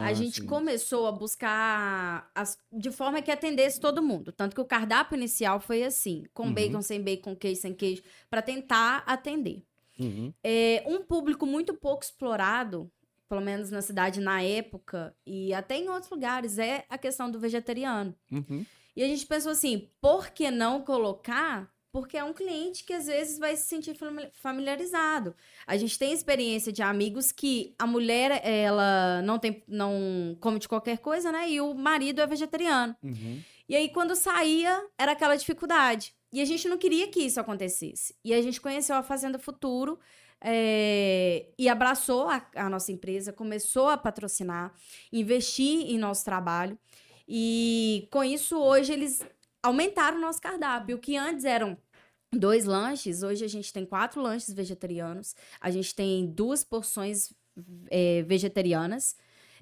[0.00, 0.46] Ah, a gente sim.
[0.46, 4.30] começou a buscar as- de forma que atendesse todo mundo.
[4.32, 6.54] Tanto que o cardápio inicial foi assim: com Uhum.
[6.54, 9.62] bacon, sem bacon, queijo, sem queijo, para tentar atender.
[9.98, 10.32] Uhum.
[10.44, 12.90] É um público muito pouco explorado,
[13.30, 17.38] pelo menos na cidade na época, e até em outros lugares, é a questão do
[17.38, 18.12] vegetariano.
[18.30, 18.66] Uhum.
[18.96, 21.72] E a gente pensou assim: por que não colocar?
[21.92, 25.34] Porque é um cliente que às vezes vai se sentir fami- familiarizado.
[25.66, 30.68] A gente tem experiência de amigos que a mulher, ela não tem não come de
[30.68, 31.50] qualquer coisa, né?
[31.50, 32.96] E o marido é vegetariano.
[33.02, 33.40] Uhum.
[33.68, 36.12] E aí, quando saía, era aquela dificuldade.
[36.32, 38.14] E a gente não queria que isso acontecesse.
[38.24, 39.98] E a gente conheceu a Fazenda Futuro
[40.42, 44.72] é, e abraçou a, a nossa empresa, começou a patrocinar,
[45.12, 46.78] investir em nosso trabalho.
[47.28, 49.22] E com isso, hoje, eles
[49.62, 50.96] aumentaram o nosso cardápio.
[50.96, 51.76] O que antes eram
[52.32, 55.34] dois lanches, hoje a gente tem quatro lanches vegetarianos.
[55.60, 57.32] A gente tem duas porções
[57.90, 59.16] é, vegetarianas.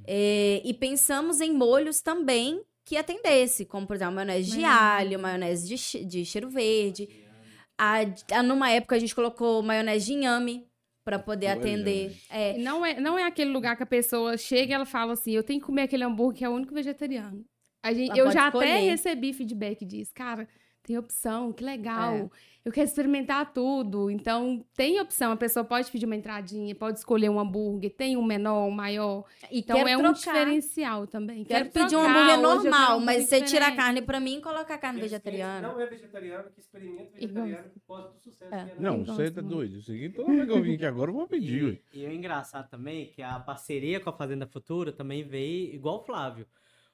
[0.07, 5.69] É, e pensamos em molhos também que atendesse, como, por exemplo, maionese de alho, maionese
[5.69, 7.28] de, de cheiro verde.
[7.79, 7.99] A,
[8.33, 10.67] a- numa época, a gente colocou maionese de inhame
[11.05, 12.17] para poder Olha, atender.
[12.29, 15.31] É, Não é, não é aquele lugar que a pessoa chega e ela fala assim,
[15.33, 17.45] eu tenho que comer aquele hambúrguer que é o único vegetariano.
[17.83, 18.91] A gente, eu já até escolher.
[18.91, 20.11] recebi feedback disso.
[20.15, 20.49] Cara,
[20.83, 22.15] tem opção, que legal.
[22.15, 22.29] É.
[22.69, 24.11] Eu quero experimentar tudo.
[24.11, 25.33] Então, tem opção.
[25.33, 29.25] A pessoa pode pedir uma entradinha, pode escolher um hambúrguer, tem um menor, um maior.
[29.51, 30.19] e Então, quero é um trocar.
[30.19, 31.45] diferencial também.
[31.45, 33.77] Quero pedir um hambúrguer quero um normal, mas hambúrguer você tira a diferente.
[33.77, 35.67] carne pra mim e coloca a carne Aqueles vegetariana.
[35.67, 38.55] Não é vegetariano, que experimenta vegetariano, que pode do sucesso.
[38.55, 38.59] É.
[38.59, 39.79] é Não, você tá doido.
[39.79, 41.83] Isso aqui, toda vez que eu vim aqui agora, eu vou pedir.
[41.91, 45.75] E, e o engraçado também é que a parceria com a Fazenda Futura também veio
[45.75, 46.47] igual o Flávio.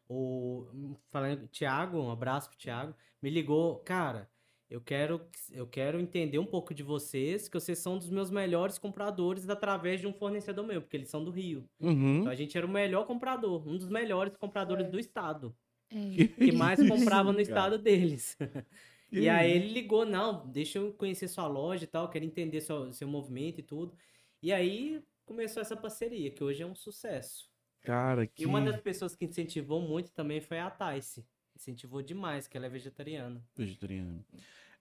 [0.09, 4.29] O falando Thiago, um abraço pro Thiago, me ligou, cara,
[4.75, 5.21] eu quero
[5.53, 10.01] eu quero entender um pouco de vocês, que vocês são dos meus melhores compradores através
[10.01, 11.65] de um fornecedor meu, porque eles são do Rio.
[11.79, 12.21] Uhum.
[12.21, 15.55] Então a gente era o melhor comprador, um dos melhores compradores do estado,
[15.93, 16.27] É.
[16.27, 17.43] que mais comprava no Cara.
[17.43, 18.37] estado deles.
[19.11, 22.61] Que E aí ele ligou, não, deixa eu conhecer sua loja e tal, quero entender
[22.61, 23.95] seu, seu movimento e tudo.
[24.43, 27.49] E aí começou essa parceria, que hoje é um sucesso.
[27.83, 28.43] Cara, que...
[28.43, 31.21] E uma das pessoas que incentivou muito também foi a Thais.
[31.55, 33.41] Incentivou demais, que ela é vegetariana.
[33.55, 34.25] Vegetariano.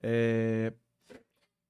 [0.06, 0.70] É...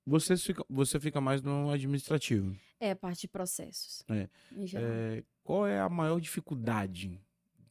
[0.05, 2.55] Você, fica, você fica mais no administrativo.
[2.81, 4.03] É a parte de processos.
[4.11, 4.29] É.
[4.75, 7.19] É, qual é a maior dificuldade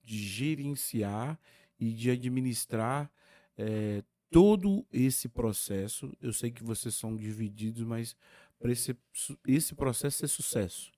[0.03, 1.37] de gerenciar
[1.77, 3.11] e de administrar
[3.57, 4.01] é,
[4.31, 6.15] todo esse processo?
[6.21, 8.15] Eu sei que vocês são divididos, mas
[8.57, 8.97] para esse,
[9.45, 10.91] esse processo ser sucesso,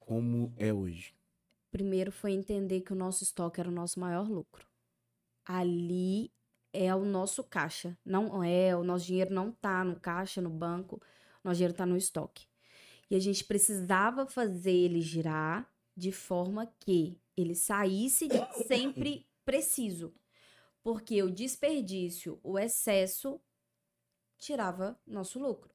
[0.00, 1.14] como é hoje?
[1.70, 4.66] Primeiro foi entender que o nosso estoque era o nosso maior lucro.
[5.44, 6.32] Ali
[6.72, 7.96] é o nosso caixa.
[8.04, 10.96] Não é, o nosso dinheiro não tá no caixa, no banco,
[11.42, 12.46] o nosso dinheiro tá no estoque.
[13.10, 18.28] E a gente precisava fazer ele girar de forma que ele saísse
[18.66, 20.14] sempre preciso.
[20.82, 23.40] Porque o desperdício, o excesso,
[24.38, 25.70] tirava nosso lucro.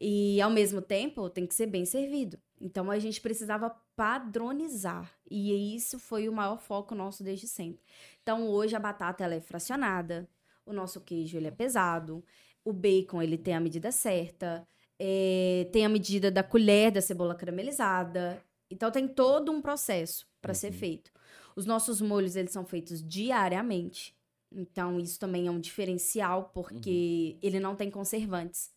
[0.00, 2.38] E ao mesmo tempo tem que ser bem servido.
[2.60, 3.70] Então a gente precisava
[4.02, 5.08] padronizar.
[5.30, 7.80] E isso foi o maior foco nosso desde sempre.
[8.20, 10.28] Então hoje a batata ela é fracionada,
[10.66, 12.24] o nosso queijo ele é pesado,
[12.64, 14.66] o bacon ele tem a medida certa,
[14.98, 18.42] é, tem a medida da colher da cebola caramelizada.
[18.68, 20.78] Então tem todo um processo para ser Uhum.
[20.78, 21.12] feito.
[21.54, 24.16] Os nossos molhos, eles são feitos diariamente.
[24.50, 28.71] Então, isso também é um diferencial, porque ele não tem conservantes.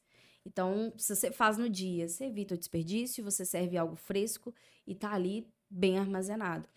[0.46, 4.54] Então, se você faz no dia, você evita o desperdício, você serve algo fresco
[4.86, 6.70] e tá ali bem armazenado.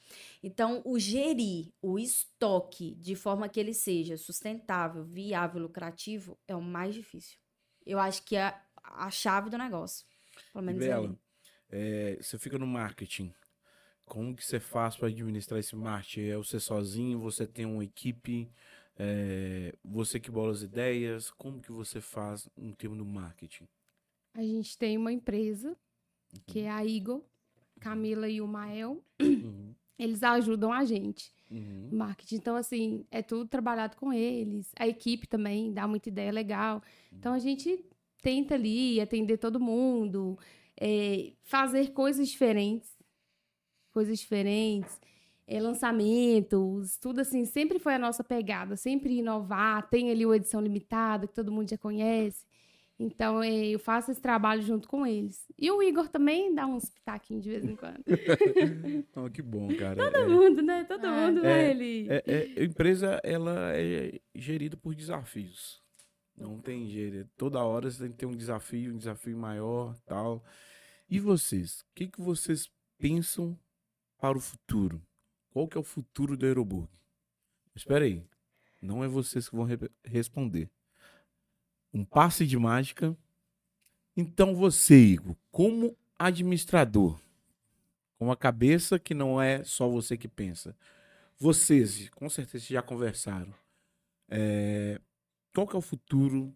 [0.43, 6.63] Então, o gerir o estoque de forma que ele seja sustentável, viável, lucrativo é o
[6.63, 7.39] mais difícil.
[7.85, 10.07] Eu acho que é a chave do negócio.
[10.53, 11.19] Pelo menos é Bela,
[11.71, 13.33] é, você fica no marketing.
[14.05, 16.29] Como que você faz para administrar esse marketing?
[16.29, 17.21] É você sozinho?
[17.21, 18.51] Você tem uma equipe?
[18.99, 21.31] É, você que bola as ideias?
[21.31, 23.69] Como que você faz em termos do marketing?
[24.35, 25.77] A gente tem uma empresa,
[26.47, 27.23] que é a Igor,
[27.79, 29.03] Camila e o Mael.
[29.21, 31.89] Uhum, Eles ajudam a gente uhum.
[31.91, 32.37] no marketing.
[32.37, 34.73] Então, assim, é tudo trabalhado com eles.
[34.79, 36.83] A equipe também dá muita ideia legal.
[37.13, 37.85] Então, a gente
[38.21, 40.39] tenta ali atender todo mundo,
[40.77, 42.97] é, fazer coisas diferentes.
[43.93, 45.01] Coisas diferentes.
[45.49, 49.89] É, lançamentos, tudo assim, sempre foi a nossa pegada, sempre inovar.
[49.89, 52.47] Tem ali o edição limitada, que todo mundo já conhece.
[53.01, 55.47] Então, é, eu faço esse trabalho junto com eles.
[55.57, 58.03] E o Igor também dá uns pitaquinhos de vez em quando.
[59.17, 60.11] Oh, que bom, cara.
[60.11, 60.85] Todo mundo, né?
[60.85, 61.27] Todo É.
[61.27, 62.09] mundo, É, ele.
[62.11, 65.81] É, é, a empresa ela é gerida por desafios.
[66.37, 67.29] Não tem jeito.
[67.37, 70.45] Toda hora você tem que ter um desafio, um desafio maior, tal.
[71.09, 71.81] E vocês?
[71.81, 72.69] O que, que vocês
[72.99, 73.57] pensam
[74.21, 75.01] para o futuro?
[75.59, 76.89] Qual que é o futuro do Aeroburg?
[77.75, 78.23] Espera aí.
[78.81, 80.71] Não é vocês que vão re- responder.
[81.93, 83.17] Um passe de mágica.
[84.17, 87.21] Então você, Igor, como administrador,
[88.21, 90.77] com a cabeça que não é só você que pensa,
[91.37, 93.53] vocês, com certeza, já conversaram.
[94.29, 95.01] É,
[95.53, 96.43] qual que é o futuro?
[96.45, 96.55] O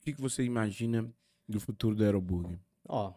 [0.00, 1.12] que, que você imagina
[1.48, 2.56] do futuro do Aeroburg?
[2.84, 3.14] Ó,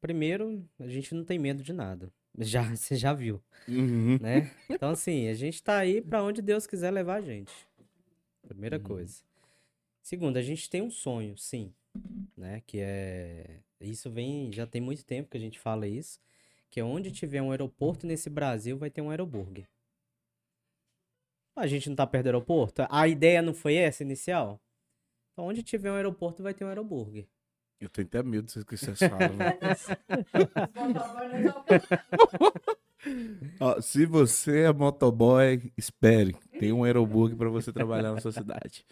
[0.00, 2.12] primeiro, a gente não tem medo de nada.
[2.38, 4.18] Já, você já viu, Uhum.
[4.20, 4.50] né?
[4.68, 7.52] Então, assim, a gente tá aí pra onde Deus quiser levar a gente.
[8.46, 8.82] Primeira Uhum.
[8.82, 9.22] coisa.
[10.02, 11.72] Segundo, a gente tem um sonho, sim,
[12.36, 12.62] né?
[12.66, 13.60] Que é.
[13.80, 14.52] Isso vem.
[14.52, 16.18] Já tem muito tempo que a gente fala isso.
[16.70, 19.68] Que é onde tiver um aeroporto nesse Brasil, vai ter um aeroburger.
[21.56, 22.82] A gente não tá perto do aeroporto?
[22.88, 24.60] A ideia não foi essa inicial?
[25.32, 27.26] Então, onde tiver um aeroporto, vai ter um aeroburger.
[27.80, 29.38] Eu tenho até medo disso que vocês falam.
[33.58, 36.36] Ó, se você é motoboy, espere.
[36.58, 38.84] Tem um Aeroburg para você trabalhar na sua cidade.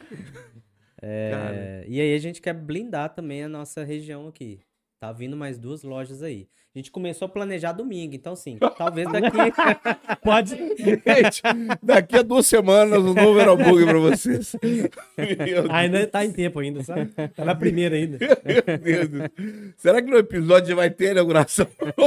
[1.00, 1.54] Cara.
[1.56, 4.60] É, e aí a gente quer blindar também a nossa região aqui.
[5.00, 6.48] Tá vindo mais duas lojas aí.
[6.74, 9.36] A gente começou a planejar domingo, então sim, talvez daqui.
[10.22, 10.56] Pode.
[10.56, 11.42] Gente,
[11.82, 14.56] daqui a duas semanas um novo Aeroburg para vocês.
[15.70, 17.06] Ainda tá em tempo ainda, sabe?
[17.34, 18.18] Tá na primeira ainda.
[18.18, 19.08] Meu Deus.
[19.08, 19.30] do céu.
[19.76, 21.66] Será que no episódio já vai ter a inauguração?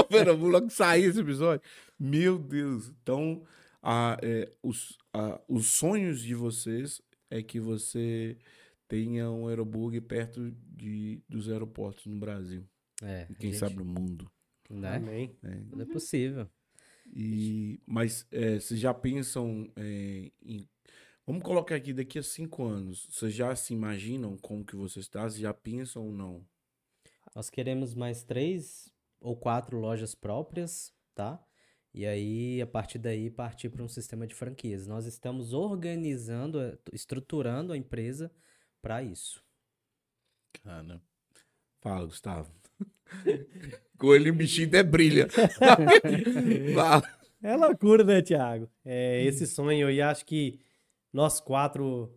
[0.10, 1.62] Vamos logo sair esse episódio.
[2.00, 2.92] Meu Deus.
[3.02, 3.42] Então,
[3.82, 8.38] a, é, os, a- os sonhos de vocês é que você
[8.88, 12.64] tenha um aeroburg perto de, dos aeroportos no Brasil.
[13.02, 14.32] É, E quem gente- sabe no mundo.
[14.70, 14.96] Né?
[14.96, 15.36] Amém.
[15.42, 15.66] né?
[15.72, 16.50] Não é possível.
[17.14, 20.68] E, mas é, vocês já pensam é, em.
[21.26, 23.08] Vamos colocar aqui daqui a cinco anos.
[23.12, 25.24] Vocês já se imaginam como que você está?
[25.24, 26.46] Vocês já pensam ou não?
[27.36, 31.44] Nós queremos mais três ou quatro lojas próprias, tá?
[31.94, 34.88] E aí, a partir daí, partir para um sistema de franquias.
[34.88, 38.32] Nós estamos organizando, eh, estruturando a empresa
[38.82, 39.44] para isso.
[40.64, 41.02] Cara.
[41.82, 42.52] Fala, Gustavo.
[43.98, 45.28] Com ele o bichinho até brilha.
[47.44, 48.70] É loucura, né, Thiago?
[48.86, 50.60] É, esse sonho, e acho que
[51.12, 52.14] nós quatro,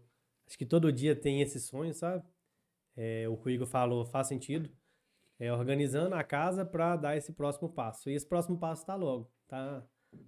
[0.47, 2.23] acho que todo dia tem esse sonho, sabe?
[2.95, 4.69] É, o que o Igor falou faz sentido.
[5.39, 8.11] É organizando a casa para dar esse próximo passo.
[8.11, 9.83] E esse próximo passo tá logo, tá?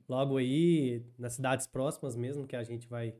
[0.08, 3.14] Logo aí, nas cidades próximas mesmo, que a gente vai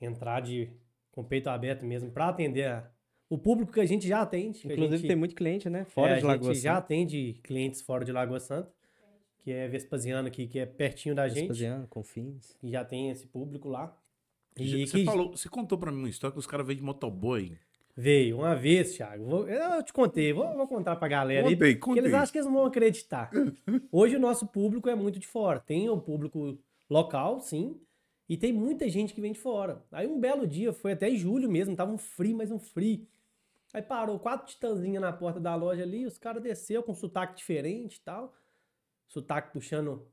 [0.00, 0.70] entrar de
[1.10, 2.90] com o peito aberto mesmo para atender a-
[3.34, 4.60] o público que a gente já atende.
[4.68, 5.80] a Inclusive, gente- tem muito cliente, né?
[5.80, 6.84] é, Fora a de Lagoa gente já Santa.
[6.84, 8.70] atende clientes fora de Lagoa Santa,
[9.42, 11.40] que é Vespasiano aqui, que é pertinho da gente.
[11.48, 12.56] Vespasiano, Confins.
[12.62, 13.96] E já tem esse público lá.
[14.56, 16.84] E Você, que falou, você contou pra mim uma história que os caras veio de
[16.84, 17.56] motoboy.
[17.96, 19.24] veio uma vez, Thiago.
[19.24, 21.54] vou- eu te contei, vou, vou contar pra galera aí.
[21.54, 22.14] Contei, Porque eles contei.
[22.14, 23.30] acham que eles não vão acreditar.
[23.92, 25.58] Hoje o nosso público é muito de fora.
[25.60, 26.56] Tem o público
[26.88, 27.76] local, sim.
[28.28, 29.82] E tem muita gente que vem de fora.
[29.92, 33.06] Aí um belo dia, foi até julho mesmo, tava um frio, mas um frio.
[33.74, 37.96] Aí parou quatro titãzinhas na porta da loja ali, os caras desceu com sotaque diferente
[37.96, 38.32] e tal.
[39.08, 40.06] Sotaque puxando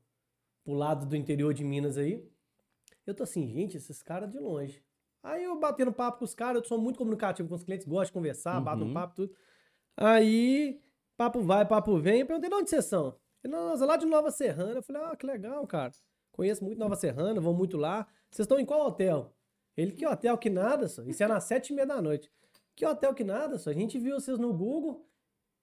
[0.64, 2.28] pro lado do interior de Minas aí.
[3.06, 4.82] Eu tô assim, gente, esses caras de longe.
[5.22, 8.06] Aí eu batendo papo com os caras, eu sou muito comunicativo com os clientes, gosto
[8.08, 8.94] de conversar, bato um Uhum.
[8.94, 9.34] papo, tudo.
[9.96, 10.82] Aí,
[11.16, 12.20] papo vai, papo vem.
[12.20, 13.16] Eu perguntei, de onde vocês são?
[13.44, 14.74] Ele, nós é lá de Nova Serrana.
[14.80, 15.92] Eu falei, ah, que legal, cara.
[16.32, 18.06] conheço muito Nova Serrana, vou muito lá.
[18.30, 19.32] Vocês estão em qual hotel?
[19.76, 21.02] Ele, que hotel que nada, só.
[21.04, 22.28] Isso é nas sete e meia da noite.
[22.74, 23.70] Que hotel que nada, só.
[23.70, 25.06] A gente viu vocês no Google,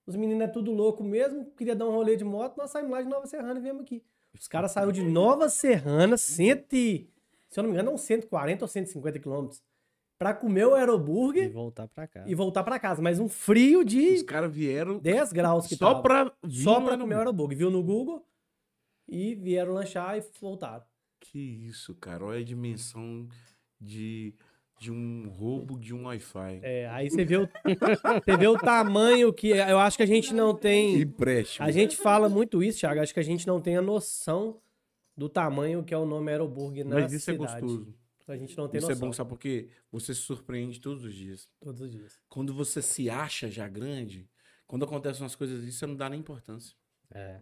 [0.06, 3.02] os meninos é tudo louco mesmo, queria dar um rolê de moto, nós saímos lá
[3.02, 4.03] de Nova Serrana e viemos aqui.
[4.40, 7.10] Os caras saíram de Nova Serrana, cento e,
[7.49, 9.61] se eu não me engano, é uns 140 ou 150 quilômetros,
[10.19, 12.23] pra comer o E aeroburger voltar pra cá.
[12.27, 13.02] e voltar pra casa.
[13.02, 16.02] Mas um frio Os de caras vieram 10 graus que só tava.
[16.03, 17.57] pra Só pra comer o aeroburger.
[17.57, 18.26] Viu no Google
[19.07, 20.84] e vieram lanchar e voltaram.
[21.22, 22.26] Que isso, cara.
[22.26, 23.27] Olha a dimensão
[23.80, 24.34] de,
[24.80, 26.61] de um roubo de um Wi-Fi.
[26.64, 27.47] É, aí você vê, o,
[28.26, 31.01] você vê o tamanho que eu acho que a gente não tem.
[31.01, 31.68] Empréstimo.
[31.68, 33.01] A gente fala muito isso, Thiago.
[33.01, 34.61] Acho que a gente não tem a noção
[35.18, 37.57] do tamanho que é o nome Aeroburger na Mas isso cidade.
[37.57, 37.93] é gostoso.
[38.26, 39.07] A gente não tem Isso é noção.
[39.07, 39.69] bom, sabe por quê?
[39.91, 41.49] Você se surpreende todos os dias.
[41.60, 42.19] Todos os dias.
[42.30, 44.30] Quando você se acha já grande,
[44.68, 46.76] quando acontecem umas coisas assim, você não dá nem importância.
[47.11, 47.39] É.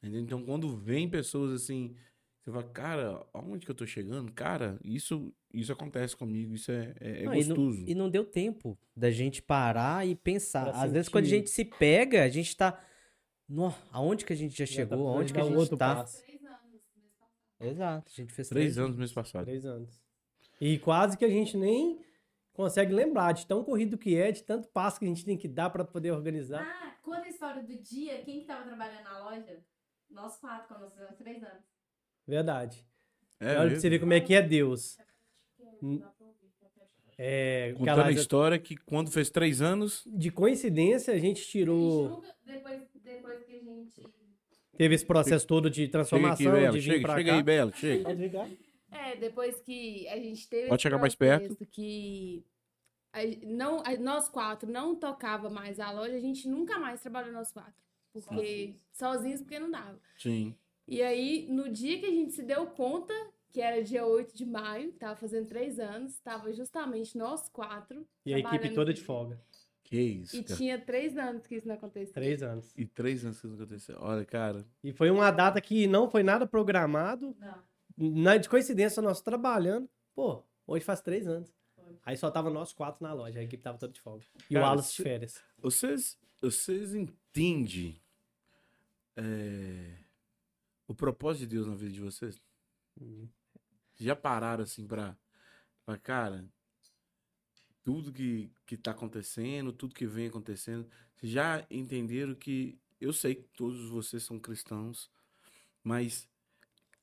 [0.00, 0.20] Entendeu?
[0.20, 1.96] Então, quando vem pessoas assim,
[2.44, 4.30] você fala, cara, aonde que eu tô chegando?
[4.32, 7.84] Cara, isso, isso acontece comigo, isso é, é, é Não, e, não, gostoso.
[7.88, 10.70] e não deu tempo da gente parar e pensar.
[10.70, 11.38] Pra Às vezes, quando a sentir.
[11.38, 12.78] gente se pega, a gente tá.
[13.48, 15.08] Nó, aonde que a gente já Já tá chegou?
[15.08, 15.96] Aonde que a gente outro tá?
[15.96, 16.22] passo.
[16.22, 16.60] Três anos.
[16.70, 17.30] mês passado.
[17.60, 19.44] Exato, a gente fez Três anos mês passado.
[19.44, 20.02] Três anos.
[20.60, 21.98] E quase que a gente nem
[22.52, 25.48] consegue lembrar de tão corrido que é, de tanto passo que a gente tem que
[25.48, 26.62] dar pra poder organizar.
[26.62, 28.22] Ah, conta a história do dia.
[28.22, 29.64] Quem que tava trabalhando na loja?
[30.10, 31.73] Nós quatro, quando nós fizemos três anos.
[32.26, 32.84] Verdade.
[33.40, 34.96] É, Olha pra você ver como é que é Deus.
[37.16, 41.46] É, Contando a história que quando fez três anos, de coincidência, a gente A gente
[41.48, 42.08] tirou.
[42.10, 44.02] nunca- depois, depois que a gente.
[44.76, 47.36] Teve esse processo todo de chega aqui, transformação, Bela, de vir chega, pra chega cá.
[47.36, 48.02] aí, Bela, chega.
[48.04, 48.48] Pode vir cá.
[48.90, 50.68] É, depois que a gente teve.
[50.68, 51.56] Pode chegar mais perto.
[51.66, 52.44] Que
[53.12, 57.32] a- não, a- nós quatro não tocava mais a loja, a gente nunca mais trabalhou
[57.32, 57.74] nós quatro.
[58.12, 58.74] Porque.
[58.92, 60.00] Sozinhos, porque não dava.
[60.18, 60.56] Sim.
[60.86, 63.14] E aí, no dia que a gente se deu conta,
[63.50, 68.06] que era dia 8 de maio, tava fazendo três anos, tava justamente nós quatro.
[68.26, 69.40] E a equipe toda de folga.
[69.82, 70.56] Que isso, E cara.
[70.56, 72.12] tinha três anos que isso não acontecia.
[72.14, 72.72] Três anos.
[72.76, 73.96] E três anos que isso aconteceu.
[74.00, 74.66] Olha, cara.
[74.82, 77.36] E foi uma data que não foi nada programado.
[77.38, 77.62] Não.
[77.96, 79.88] Na, de coincidência, nós trabalhando.
[80.14, 81.52] Pô, hoje faz três anos.
[82.04, 84.24] Aí só tava nós quatro na loja, a equipe tava toda de folga.
[84.50, 85.40] E o Cara, Wallace de se- férias.
[85.58, 88.00] Vocês, vocês entendem
[89.16, 89.92] é,
[90.86, 92.40] o propósito de Deus na vida de vocês?
[93.00, 93.28] Hum.
[93.96, 95.16] Já pararam assim pra,
[95.84, 96.44] pra cara,
[97.84, 103.34] tudo que, que tá acontecendo, tudo que vem acontecendo, vocês já entenderam que, eu sei
[103.34, 105.10] que todos vocês são cristãos,
[105.82, 106.28] mas,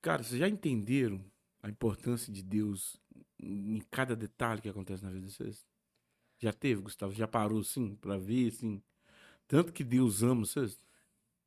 [0.02, 1.24] cara, vocês já entenderam
[1.62, 3.00] a importância de Deus
[3.40, 5.66] em cada detalhe que acontece na vida de vocês?
[6.40, 7.14] Já teve, Gustavo?
[7.14, 8.82] Já parou, sim, pra ver, assim,
[9.48, 10.80] tanto que Deus ama vocês?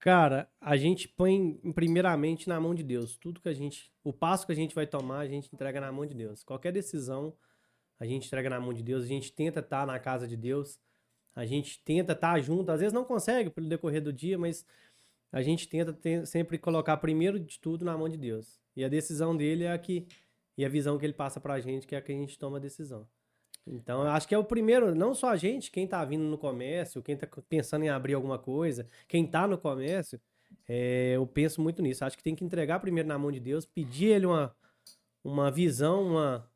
[0.04, 3.16] Cara, a gente põe primeiramente na mão de Deus.
[3.16, 3.90] Tudo que a gente.
[4.04, 6.44] O passo que a gente vai tomar, a gente entrega na mão de Deus.
[6.44, 7.34] Qualquer decisão,
[7.98, 9.02] a gente entrega na mão de Deus.
[9.02, 10.78] A gente tenta estar na casa de Deus.
[11.34, 12.70] A gente tenta estar junto.
[12.70, 14.66] Às vezes não consegue pelo decorrer do dia, mas
[15.32, 18.60] a gente tenta ter- sempre colocar primeiro de tudo na mão de Deus.
[18.76, 20.06] E a decisão dele é a que.
[20.58, 22.58] E a visão que ele passa pra gente, que é a que a gente toma
[22.58, 23.08] a decisão.
[23.66, 26.36] Então, eu acho que é o primeiro, não só a gente, quem tá vindo no
[26.36, 30.20] comércio, quem tá pensando em abrir alguma coisa, quem tá no comércio,
[30.68, 32.04] é, eu penso muito nisso.
[32.04, 34.54] Acho que tem que entregar primeiro na mão de Deus, pedir ele uma,
[35.22, 36.50] uma visão, uma,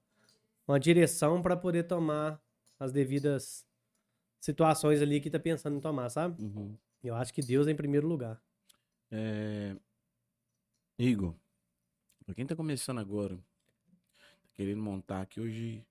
[0.67, 2.41] uma direção para poder tomar
[2.79, 3.67] as devidas
[4.41, 6.37] situações ali que tá pensando em tomar, sabe?
[7.03, 8.41] Eu acho que Deus é em primeiro lugar.
[9.11, 9.75] É...
[10.99, 11.35] Igor,
[12.25, 15.87] pra quem tá começando agora, tá querendo montar aqui, hoje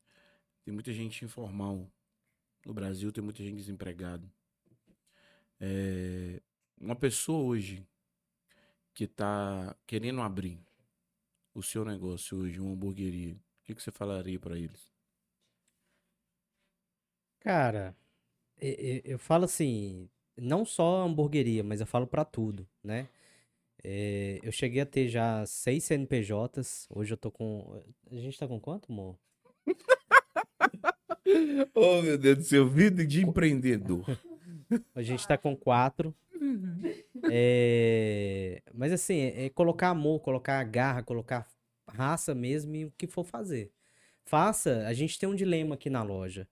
[0.68, 1.90] tem muita gente informal
[2.66, 4.30] no Brasil, tem muita gente desempregada.
[5.60, 6.42] É...
[6.80, 7.86] Uma pessoa hoje
[8.94, 10.60] que tá querendo abrir
[11.54, 14.92] o seu negócio hoje, uma hamburgueria, o que, que você falaria pra eles?
[17.40, 17.96] Cara,
[18.62, 23.10] e- e- eu falo assim, não só hamburgueria, mas eu falo pra tudo, né?
[23.84, 27.82] É, eu cheguei a ter já seis CNPJs, hoje eu tô com...
[28.12, 29.18] A gente tá com quanto, amor?
[31.76, 34.06] Oh, meu Deus do céu, vida de empreendedor.
[34.96, 36.14] A gente tá com quatro.
[37.30, 41.48] É, Mas assim, é é colocar amor, colocar garra, colocar
[41.88, 43.72] raça mesmo e o que for fazer.
[44.26, 46.48] Faça, a gente tem um dilema aqui na loja.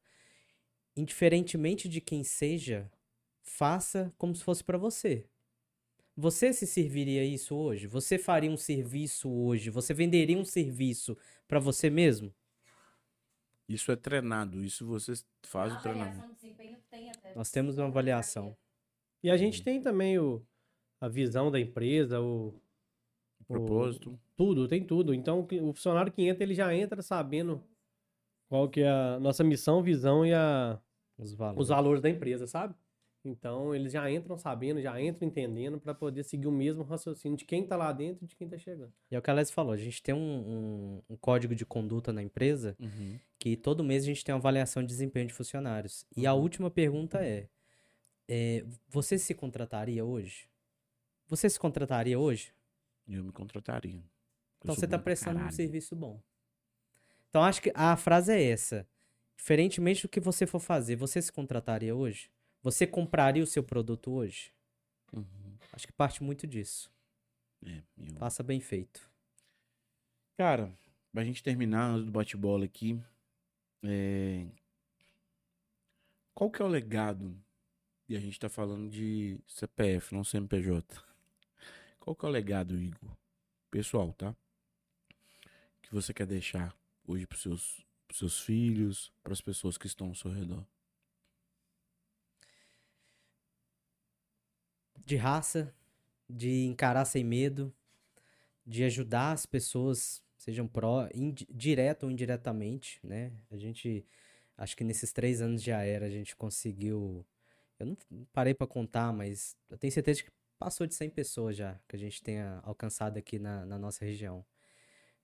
[0.95, 2.89] Indiferentemente de quem seja,
[3.43, 5.25] faça como se fosse pra você.
[6.15, 7.87] Você se serviria isso hoje?
[7.87, 9.69] Você faria um serviço hoje?
[9.69, 12.33] Você venderia um serviço pra você mesmo?
[13.67, 15.13] Isso é treinado, isso você
[15.43, 16.17] faz o treinamento.
[16.19, 17.33] avaliação de desempenho tem até.
[17.35, 18.55] Nós temos uma avaliação.
[19.23, 20.45] E a gente tem também o,
[21.01, 22.53] a visão da empresa, o,
[23.47, 24.19] Propósito.
[24.35, 25.13] Tudo, tem tudo.
[25.13, 27.63] Então, o o funcionário que entra, ele já entra sabendo
[28.49, 30.79] qual que é a nossa missão, visão e a,
[31.17, 31.61] Os valores.
[31.61, 32.73] os valores da empresa, sabe?
[33.23, 37.43] Então, eles já entram sabendo, já entram entendendo para poder seguir o mesmo raciocínio de
[37.45, 38.93] quem tá lá dentro e de quem tá chegando.
[39.09, 41.65] E é o que a Alice falou, a gente tem um, um- um código de
[41.65, 43.17] conduta na empresa Uhum.
[43.45, 46.03] Que todo mês a gente tem uma avaliação de desempenho de funcionários.
[46.17, 47.47] E a última pergunta é,
[48.27, 50.49] é, você se contrataria hoje?
[51.27, 52.51] Você se contrataria hoje?
[53.07, 53.93] Eu me contrataria.
[53.97, 54.01] Eu
[54.63, 55.55] Então você tá pra prestando um caralho.
[55.55, 56.19] serviço bom.
[57.29, 58.87] Então acho que a frase é essa.
[59.37, 62.31] Diferentemente do que você for fazer, você se contrataria hoje?
[62.63, 64.51] Você compraria o seu produto hoje?
[65.13, 65.23] Uhum.
[65.71, 66.91] Acho que parte muito disso.
[67.63, 69.07] É, eu- Faça bem feito.
[70.35, 70.73] Cara,
[71.11, 72.99] pra gente terminar do bate-bola aqui,
[73.83, 74.47] é,
[76.33, 77.35] qual que é o legado?
[78.07, 81.03] E a gente tá falando de CPF, não CNPJ.
[81.99, 83.17] Qual que é o legado, Igor?
[83.71, 84.35] Pessoal, tá?
[85.81, 86.77] Que você quer deixar
[87.07, 90.63] hoje pros seus, pros seus filhos, pras pessoas que estão ao seu redor?
[95.05, 95.73] de raça,
[96.27, 97.73] de encarar sem medo,
[98.65, 101.07] de ajudar as pessoas, sejam pró,
[101.49, 103.31] direto ou indiretamente, né?
[103.49, 104.05] A gente,
[104.57, 107.25] acho que nesses três anos de era a gente conseguiu,
[107.79, 107.97] eu não
[108.33, 111.99] parei pra contar, mas eu tenho certeza que passou de 100 pessoas já que a
[111.99, 114.45] gente tenha alcançado aqui na, na nossa região.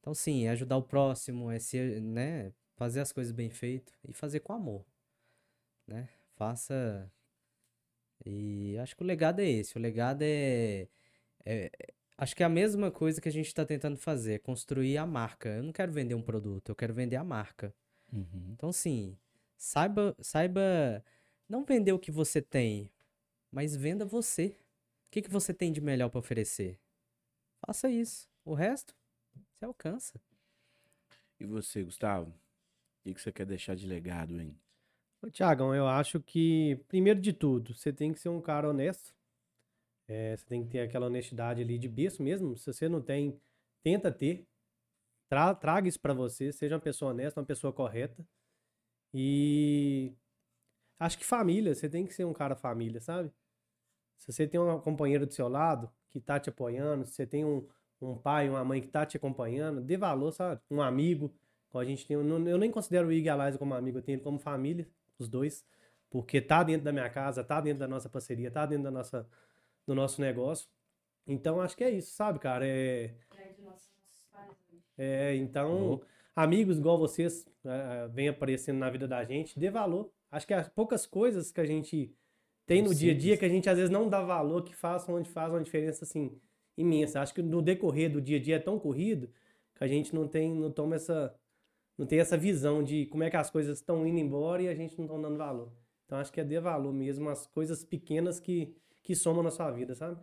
[0.02, 4.14] Então, sim, é ajudar o próximo, é ser, né, fazer as coisas bem feito e
[4.14, 4.86] fazer com amor,
[5.88, 6.10] né?
[6.36, 7.12] Faça
[8.26, 9.78] e acho que o legado é esse.
[9.78, 10.88] O legado é,
[11.46, 11.72] é-
[12.22, 15.08] Acho que é a mesma coisa que a gente está tentando fazer, é construir a
[15.08, 15.50] marca.
[15.50, 17.74] Eu não quero vender um produto, eu quero vender a marca.
[18.14, 18.52] Uhum.
[18.52, 19.18] Então, sim,
[19.58, 21.04] saiba, saiba
[21.50, 22.92] não vender o que você tem,
[23.52, 24.56] mas venda você.
[25.08, 26.80] O que que você tem de melhor para oferecer?
[27.66, 28.30] Faça isso.
[28.46, 28.96] O resto,
[29.56, 30.22] você alcança.
[31.40, 32.30] E você, Gustavo?
[32.30, 34.56] O que que você quer deixar de legado, hein?
[35.32, 39.12] Tiagão, eu acho que, primeiro de tudo, você tem que ser um cara honesto.
[40.08, 42.58] É, você tem que ter aquela honestidade ali de berço mesmo.
[42.58, 43.40] Se você não tem,
[43.84, 44.46] tenta ter.
[45.30, 46.52] Tra- traga isso pra você.
[46.54, 48.26] Seja uma pessoa honesta, uma pessoa correta.
[49.14, 50.14] E
[51.00, 53.32] acho que família, você tem que ser um cara família, sabe?
[54.18, 57.46] Se você tem um companheiro do seu lado que tá te apoiando, se você tem
[57.46, 57.68] um,
[58.02, 60.62] um pai, uma mãe que tá te acompanhando, dê valor, sabe?
[60.70, 61.34] Um amigo.
[61.74, 64.38] A gente tem, eu nem considero o e Liza como amigo, eu tenho ele como
[64.40, 64.88] família,
[65.18, 65.66] os dois,
[66.10, 69.26] porque tá dentro da minha casa, tá dentro da nossa parceria, tá dentro da nossa,
[69.86, 70.68] do nosso negócio.
[71.28, 72.66] Então acho que é isso, sabe, cara?
[72.66, 73.14] É,
[74.98, 76.02] é então,
[76.36, 80.12] amigos igual vocês é, vêm aparecendo na vida da gente, dê valor.
[80.30, 82.14] Acho que as poucas coisas que a gente
[82.66, 85.16] tem no dia a dia que a gente às vezes não dá valor, que façam
[85.16, 86.40] onde faz uma diferença assim
[86.78, 87.22] imensa.
[87.22, 89.30] Acho que no decorrer do dia a dia é tão corrido
[89.76, 91.36] que a gente não tem, não toma essa,
[91.98, 94.76] não tem essa visão de como é que as coisas estão indo embora e a
[94.76, 95.72] gente não está dando valor.
[96.06, 99.72] Então acho que é dê valor mesmo as coisas pequenas que, que somam na sua
[99.72, 100.22] vida, sabe?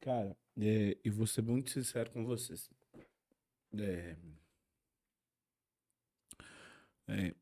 [0.00, 2.70] Cara, é, eu vou ser muito sincero com vocês.
[3.76, 4.16] É,
[7.08, 7.34] é,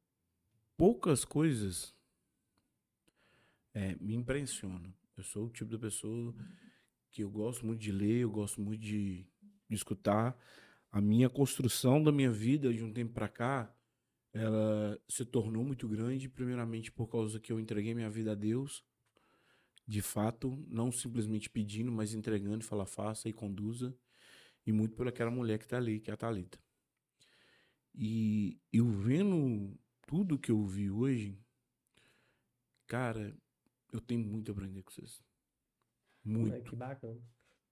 [0.76, 1.94] poucas coisas
[3.74, 4.92] é, me impressionam.
[5.16, 6.34] Eu sou o tipo de pessoa
[7.10, 9.26] que eu gosto muito de ler, eu gosto muito de,
[9.68, 10.38] de escutar.
[10.90, 13.74] A minha construção da minha vida de um tempo pra cá,
[14.32, 18.84] ela se tornou muito grande, primeiramente por causa que eu entreguei minha vida a Deus
[19.86, 23.96] de fato, não simplesmente pedindo, mas entregando e falar faça e conduza,
[24.66, 26.58] e muito por aquela mulher que tá ali, que é a Thalita.
[27.94, 31.38] E eu vendo tudo que eu vi hoje,
[32.86, 33.36] cara,
[33.92, 35.22] eu tenho muito a aprender com vocês.
[36.24, 36.70] Muito.
[36.70, 37.20] Que bacana.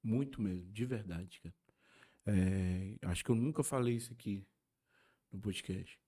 [0.03, 1.55] Muito mesmo, de verdade, cara.
[2.27, 4.47] É, acho que eu nunca falei isso aqui
[5.33, 5.99] no podcast.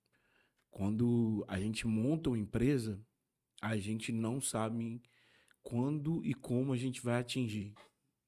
[0.70, 3.00] Quando a gente monta uma empresa,
[3.60, 5.02] a gente não sabe
[5.66, 7.74] quando e como a gente vai atingir.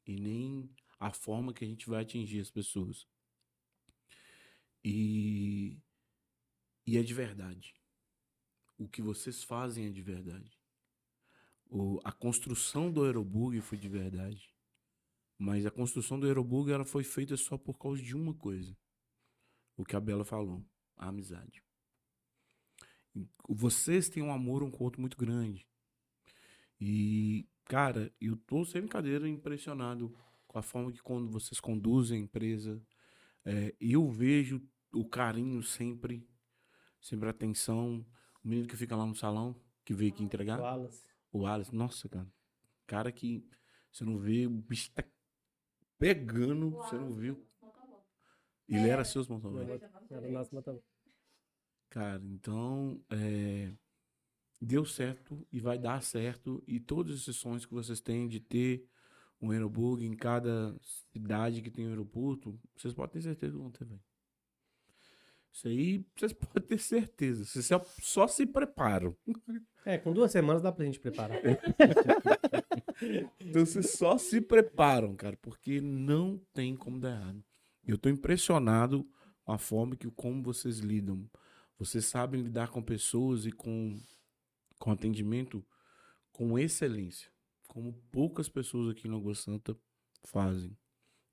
[0.05, 3.07] E nem a forma que a gente vai atingir as pessoas.
[4.85, 5.81] E,
[6.85, 7.77] e é de verdade.
[8.77, 10.59] O que vocês fazem é de verdade.
[11.71, 14.53] O, a construção do Aerobug foi de verdade.
[15.39, 18.77] Mas a construção do Aerobug ela foi feita só por causa de uma coisa.
[19.77, 20.67] O que a Bela falou,
[20.97, 21.63] a amizade.
[23.49, 25.69] Vocês têm um amor um com o outro muito grande.
[26.81, 30.15] E, cara, eu tô sem brincadeira impressionado
[30.47, 32.83] com a forma que quando vocês conduzem a empresa.
[33.45, 36.27] É, eu vejo o carinho sempre,
[37.01, 38.05] sempre a atenção.
[38.45, 40.61] O menino que fica lá no salão, que veio aqui entregar.
[40.61, 41.07] Wallace.
[41.33, 42.33] O Alisson, nossa, cara.
[42.87, 43.47] Cara que
[43.93, 45.05] você não vê, o bicho tá
[45.99, 47.47] pegando, você não viu.
[48.67, 49.67] Ele era seus motoboy.
[50.11, 50.83] Era o nosso motoboy.
[51.91, 53.73] Cara, então é,
[54.61, 56.63] deu certo e vai dar certo.
[56.67, 58.85] E todos esses sonhos que vocês têm de ter
[59.41, 60.77] um aerobug em cada
[61.13, 64.01] cidade que tem um aeroporto, vocês podem ter certeza que vão ter, velho.
[65.53, 67.45] Isso aí vocês podem ter certeza.
[67.45, 69.17] Vocês só, só se preparam.
[69.85, 71.41] É, com duas semanas dá pra gente preparar.
[73.41, 77.45] Então vocês só se preparam, cara, porque não tem como dar errado.
[77.87, 79.09] Eu tô impressionado
[79.45, 81.29] com a forma que como vocês lidam.
[81.79, 83.97] Vocês sabem lidar com pessoas e com,
[84.79, 85.65] com atendimento
[86.33, 87.31] com excelência,
[87.67, 89.77] como poucas pessoas aqui na Água Santa
[90.25, 90.77] fazem.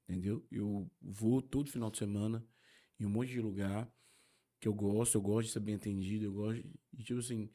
[0.07, 0.45] Entendeu?
[0.51, 2.45] Eu vou todo final de semana
[2.99, 3.91] em um monte de lugar
[4.59, 6.61] que eu gosto, eu gosto de ser bem atendido, eu gosto.
[6.61, 7.51] de- E tipo assim,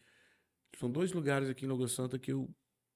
[0.78, 2.52] são dois lugares aqui na Água Santa que eu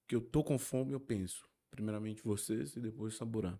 [0.07, 1.49] que eu tô com fome, eu penso.
[1.71, 3.59] Primeiramente vocês e depois Saburá.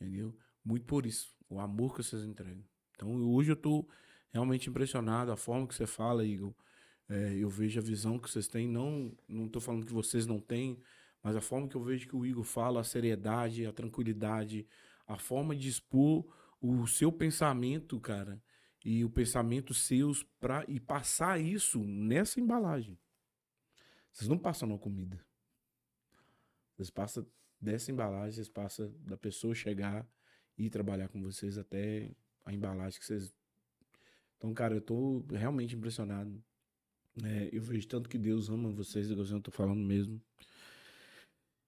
[0.00, 0.36] Entendeu?
[0.62, 1.34] Muito por isso.
[1.48, 2.62] O amor que vocês entregam.
[2.94, 3.88] Então hoje eu tô
[4.30, 5.32] realmente impressionado.
[5.32, 6.54] A forma que você fala, Igor.
[7.08, 8.68] É, eu vejo a visão que vocês têm.
[8.68, 10.78] Não, não falando que vocês não têm,
[11.22, 14.66] mas a forma que eu vejo que o Igor fala, a seriedade, a tranquilidade,
[15.06, 16.26] a forma de expor
[16.60, 18.42] o seu pensamento, cara,
[18.84, 22.98] e o pensamento seus pra, e passar isso nessa embalagem.
[24.12, 25.24] Vocês não passam na comida.
[26.74, 27.26] Vocês passam
[27.60, 30.06] dessa embalagem, vocês passam da pessoa chegar
[30.56, 32.10] e trabalhar com vocês até
[32.44, 33.32] a embalagem que vocês.
[34.36, 36.42] Então, cara, eu tô realmente impressionado.
[37.24, 40.20] É, eu vejo tanto que Deus ama vocês, igual eu tô falando mesmo.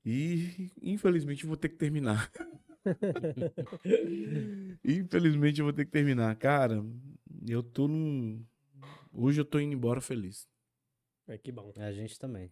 [0.05, 2.31] E infelizmente eu vou ter que terminar.
[4.85, 6.35] infelizmente eu vou ter que terminar.
[6.37, 6.85] Cara,
[7.47, 8.43] eu tô num.
[9.13, 10.49] Hoje eu tô indo embora feliz.
[11.29, 11.73] É, que bom.
[11.77, 12.51] A gente também.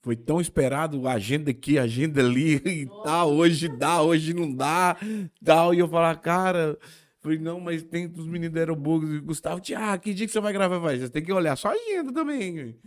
[0.00, 4.96] Foi tão esperado, agenda aqui, agenda ali, e tal, hoje dá, hoje não dá,
[5.44, 5.74] tal.
[5.74, 6.78] E eu falar, cara,
[7.20, 10.40] falei, não, mas tem os meninos da Aerobugs, e Gustavo, Tiago, que dia que você
[10.40, 10.78] vai gravar?
[10.78, 12.78] Vai, você tem que olhar só agenda também.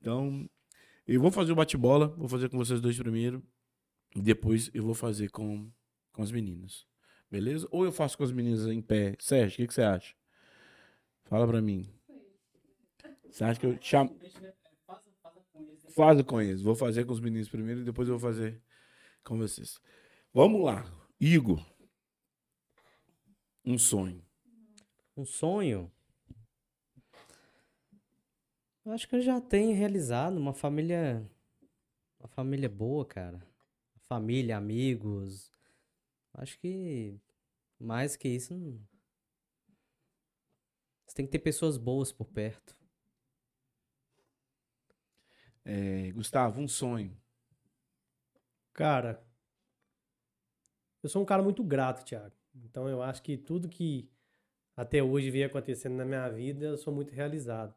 [0.00, 0.48] Então,
[1.06, 3.42] eu vou fazer o bate-bola, vou fazer com vocês dois primeiro,
[4.14, 5.70] e depois eu vou fazer com,
[6.12, 6.86] com as meninas.
[7.30, 7.68] Beleza?
[7.70, 9.14] Ou eu faço com as meninas em pé.
[9.20, 10.14] Sérgio, o que, que você acha?
[11.24, 11.88] Fala pra mim.
[13.30, 14.18] Você acha que eu chamo.
[15.94, 16.60] Faz com eles.
[16.60, 18.60] Vou fazer com os meninos primeiro e depois eu vou fazer
[19.22, 19.80] com vocês.
[20.34, 20.84] Vamos lá.
[21.20, 21.64] Igor.
[23.64, 24.24] Um sonho.
[25.16, 25.92] Um sonho?
[28.84, 31.30] Eu acho que eu já tenho realizado uma família.
[32.18, 33.40] Uma família boa, cara.
[34.08, 35.52] Família, amigos.
[36.32, 37.20] Acho que
[37.78, 38.54] mais que isso.
[38.54, 38.80] Não...
[41.06, 42.76] Você tem que ter pessoas boas por perto.
[45.64, 47.16] É, Gustavo, um sonho.
[48.72, 49.22] Cara,
[51.02, 52.39] eu sou um cara muito grato, Thiago.
[52.54, 54.10] Então eu acho que tudo que
[54.76, 57.74] até hoje vem acontecendo na minha vida, eu sou muito realizado.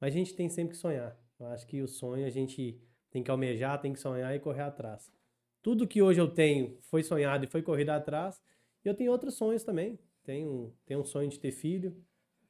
[0.00, 1.16] Mas a gente tem sempre que sonhar.
[1.38, 2.80] Eu acho que o sonho a gente
[3.10, 5.12] tem que almejar, tem que sonhar e correr atrás.
[5.60, 8.42] Tudo que hoje eu tenho foi sonhado e foi corrido atrás.
[8.84, 9.98] E eu tenho outros sonhos também.
[10.24, 11.96] Tenho, tenho um sonho de ter filho,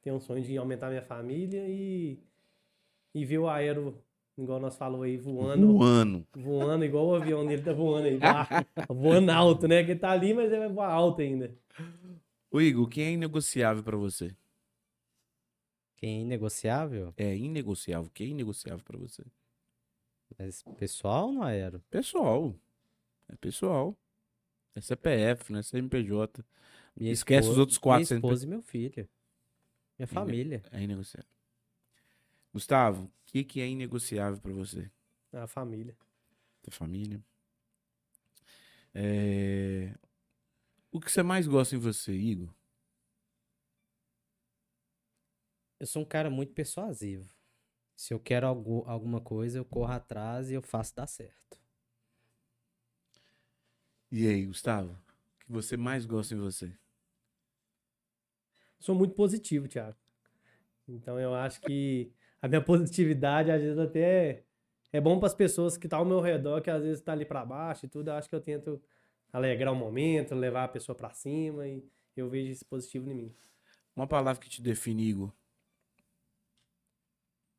[0.01, 2.19] tenho um sonho de aumentar minha família e,
[3.13, 4.03] e ver o aero,
[4.37, 6.27] igual nós falou aí, voando ano.
[6.35, 8.17] voando igual o avião dele tá voando aí.
[8.17, 8.47] voa-
[8.89, 9.83] voando alto, né?
[9.83, 11.53] Que ele tá ali, mas ele vai voar alto ainda.
[12.51, 14.35] Ô, Igor, quem é inegociável pra você?
[15.97, 17.13] Quem é inegociável?
[17.17, 18.11] É inegociável.
[18.13, 19.23] Quem é inegociável pra você?
[20.37, 21.79] Mas pessoal não aero.
[21.89, 22.53] Pessoal.
[23.29, 23.95] É pessoal.
[24.75, 26.43] É CPF, não é CNPJ.
[26.95, 29.07] Minha Esquece os outros quatro Minha esposa e meu filho.
[29.97, 30.63] Minha família.
[30.71, 31.29] É inegociável.
[32.53, 34.89] Gustavo, o que, que é inegociável pra você?
[35.33, 35.97] A família.
[36.61, 37.21] Tua família.
[38.93, 39.93] É,
[40.91, 42.49] O que você mais gosta em você, Igor?
[45.79, 47.29] Eu sou um cara muito persuasivo.
[47.95, 51.59] Se eu quero algu- alguma coisa, eu corro atrás e eu faço dar certo.
[54.11, 54.93] E aí, Gustavo?
[54.93, 56.73] O que você mais gosta em você?
[58.79, 59.97] Sou muito positivo, Thiago.
[60.87, 62.11] Então eu acho que
[62.43, 64.43] a minha positividade, às vezes, até
[64.91, 67.25] é bom para as pessoas que estão ao meu redor, que às vezes tá ali
[67.25, 68.09] para baixo e tudo.
[68.09, 68.81] Eu acho que eu tento
[69.31, 71.83] alegrar o momento, levar a pessoa para cima e
[72.15, 73.35] eu vejo esse positivo em mim.
[73.95, 75.31] Uma palavra que te define, Igor.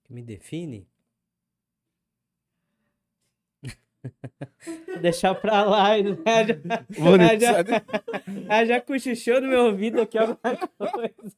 [0.04, 0.86] Que me define?
[3.62, 3.84] Vou
[5.00, 5.90] deixar pra lá.
[6.02, 6.16] né?
[6.90, 7.84] Já, Vou já, deixar-
[8.48, 10.38] já, já cochichou no meu ouvido aqui alguma
[10.92, 11.36] coisa.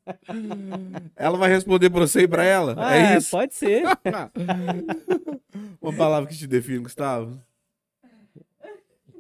[1.17, 2.75] Ela vai responder pra você e pra ela?
[2.79, 3.31] Ah, é isso?
[3.31, 3.83] Pode ser.
[5.81, 7.41] Uma palavra que te define, Gustavo.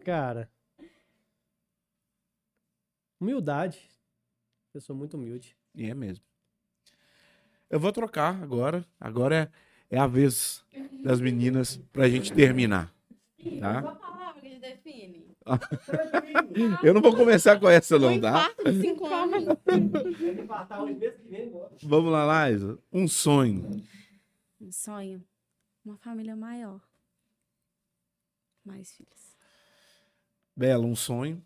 [0.04, 0.48] Cara,
[3.20, 3.78] humildade.
[4.72, 5.56] Pessoa muito humilde.
[5.74, 6.24] E é mesmo.
[7.68, 8.84] Eu vou trocar agora.
[9.00, 9.50] Agora
[9.90, 10.64] é, é a vez
[11.02, 12.92] das meninas pra gente terminar.
[13.60, 13.82] Tá?
[13.82, 15.36] Qual a palavra que define?
[16.82, 18.50] Eu não vou começar com essa, não, tá?
[21.82, 22.78] Vamos lá, Liza.
[22.92, 23.82] Um sonho.
[24.60, 25.24] Um sonho.
[25.84, 26.80] Uma família maior.
[28.64, 29.36] Mais filhos.
[30.56, 31.44] Bela, um sonho.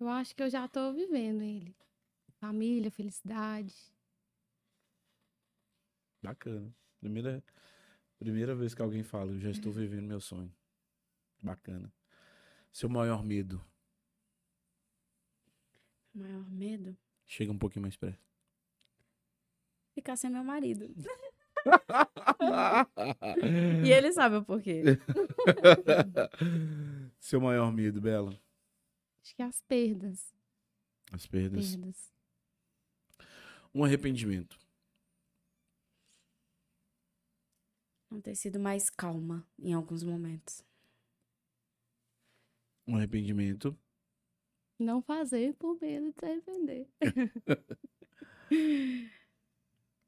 [0.00, 1.74] Eu acho que eu já tô vivendo ele.
[2.40, 3.74] Família, felicidade.
[6.22, 6.74] Bacana.
[7.00, 7.42] Primeira,
[8.24, 10.50] primeira vez que alguém fala, eu já estou vivendo meu sonho.
[11.42, 11.92] Bacana.
[12.72, 13.62] Seu maior medo.
[16.14, 16.96] Maior medo?
[17.26, 18.24] Chega um pouquinho mais perto.
[19.94, 20.88] Ficar sem meu marido.
[23.82, 24.82] E ele sabe o porquê.
[27.18, 28.38] Seu maior medo, Bela.
[29.22, 30.34] Acho que as perdas.
[31.10, 31.74] As perdas.
[31.74, 32.12] Perdas.
[33.74, 34.58] Um arrependimento.
[38.14, 40.64] Não ter sido mais calma em alguns momentos.
[42.86, 43.76] Um arrependimento.
[44.78, 46.88] Não fazer por medo de se arrepender.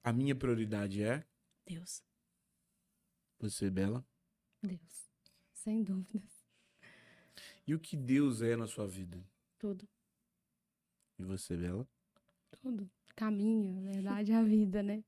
[0.05, 1.27] A minha prioridade é
[1.67, 2.01] Deus.
[3.41, 4.07] você, Bela.
[4.63, 5.11] Deus.
[5.53, 6.47] Sem dúvidas.
[7.67, 9.21] E o que Deus é na sua vida?
[9.59, 9.89] Tudo.
[11.19, 11.85] E você, Bela?
[12.63, 12.89] Tudo.
[13.17, 15.03] Caminho, na verdade, a vida, né?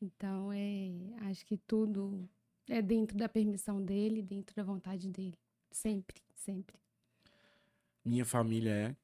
[0.00, 0.90] Então, é,
[1.28, 2.28] acho que tudo
[2.68, 5.38] é dentro da permissão dele, dentro da vontade dele.
[5.70, 6.78] Sempre, sempre.
[8.04, 8.96] Minha família é.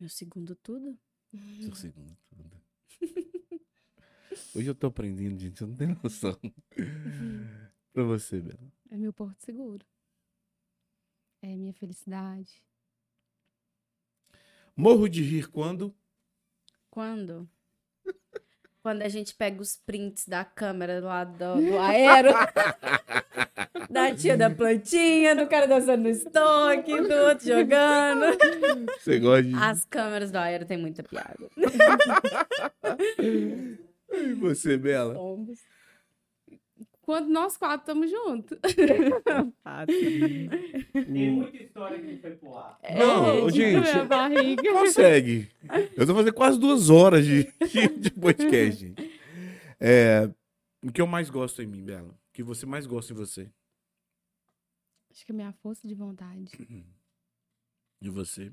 [0.00, 0.98] Meu segundo tudo?
[1.60, 2.60] Seu segundo tudo.
[4.54, 5.58] Hoje eu tô aprendendo, gente.
[5.58, 6.38] Você não tem noção.
[7.92, 8.72] pra você, Bela.
[8.90, 9.86] É meu porto seguro.
[11.40, 12.62] É minha felicidade.
[14.74, 15.94] Morro de rir quando?
[16.90, 17.48] Quando?
[18.82, 22.30] Quando a gente pega os prints da câmera lá do, do aero.
[23.88, 28.26] da tia da plantinha, do cara dançando no estoque, do outro jogando.
[28.98, 29.54] Você gosta de.
[29.54, 31.48] As câmeras do aero tem muita piada.
[34.14, 35.14] E você, Bela?
[35.14, 35.60] Pombos.
[37.02, 38.58] Quando nós quatro estamos juntos.
[40.92, 42.78] Tem muita história que foi pro ar.
[42.96, 44.72] Não, gente, Minha barriga.
[44.72, 45.50] consegue.
[45.96, 47.44] Eu tô fazendo quase duas horas de,
[47.98, 49.20] de podcast, gente.
[49.80, 50.32] É,
[50.80, 52.10] o que eu mais gosto em mim, Bela?
[52.10, 53.50] O que você mais gosta em você?
[55.10, 56.52] Acho que é minha força de vontade.
[58.00, 58.46] De você?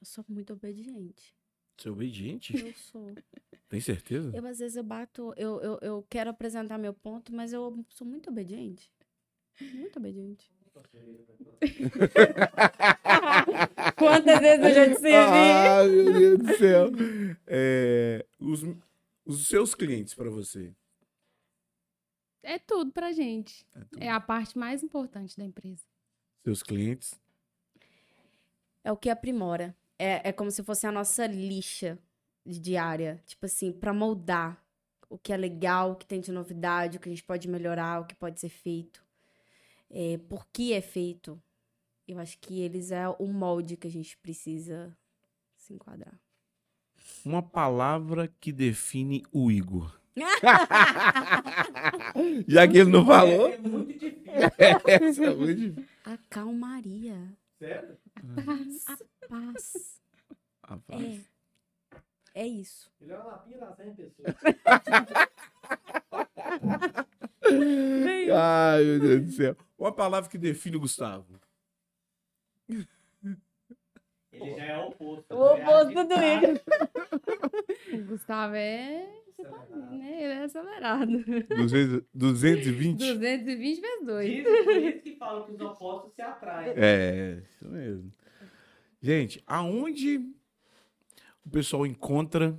[0.00, 1.34] Eu sou muito obediente.
[1.76, 2.56] Você é obediente?
[2.56, 3.14] Eu sou.
[3.68, 4.30] Tem certeza?
[4.34, 5.34] Eu, às vezes, eu bato.
[5.36, 8.90] Eu, eu, eu quero apresentar meu ponto, mas eu sou muito obediente.
[9.60, 10.50] Muito obediente.
[13.96, 15.14] Quantas vezes eu já te servi?
[15.14, 16.90] Ah, meu Deus do céu.
[17.46, 18.62] É, os,
[19.24, 20.74] os seus clientes pra você.
[22.42, 23.66] É tudo pra gente.
[23.74, 24.02] É tudo.
[24.02, 25.82] É a parte mais importante da empresa.
[26.44, 27.18] Seus clientes.
[28.84, 29.74] É o que aprimora.
[29.98, 31.98] É, é como se fosse a nossa lixa
[32.44, 33.22] diária.
[33.26, 34.62] Tipo assim, pra moldar
[35.08, 38.00] o que é legal, o que tem de novidade, o que a gente pode melhorar,
[38.00, 39.04] o que pode ser feito.
[39.90, 41.40] É, por que é feito.
[42.06, 44.96] Eu acho que eles é o molde que a gente precisa
[45.56, 46.20] se enquadrar.
[47.24, 49.98] Uma palavra que define o Igor.
[52.46, 53.48] Já que ele não falou.
[53.48, 54.24] É muito difícil.
[54.86, 55.84] Essa é muito difícil.
[56.04, 56.16] A
[57.58, 57.96] Sério?
[58.16, 60.00] A paz.
[60.62, 61.02] Rapaz.
[61.02, 61.36] É.
[62.34, 62.90] É isso.
[63.00, 64.34] Ele é uma lapinha das 100 pessoas.
[68.34, 69.56] Ai, meu Deus do céu.
[69.78, 71.40] Uma palavra que define o Gustavo.
[74.40, 75.34] Ele já é o oposto.
[75.34, 76.60] O oposto do Igor.
[77.94, 79.08] O Gustavo é.
[79.42, 80.22] Tá vendo, né?
[80.22, 81.12] Ele é acelerado.
[81.56, 82.98] 200, 220?
[82.98, 84.30] 220 vezes 2.
[84.30, 86.72] Dizem por isso que falam que os opostos se atraem.
[86.74, 88.12] É, isso mesmo.
[89.02, 90.18] Gente, aonde
[91.44, 92.58] o pessoal encontra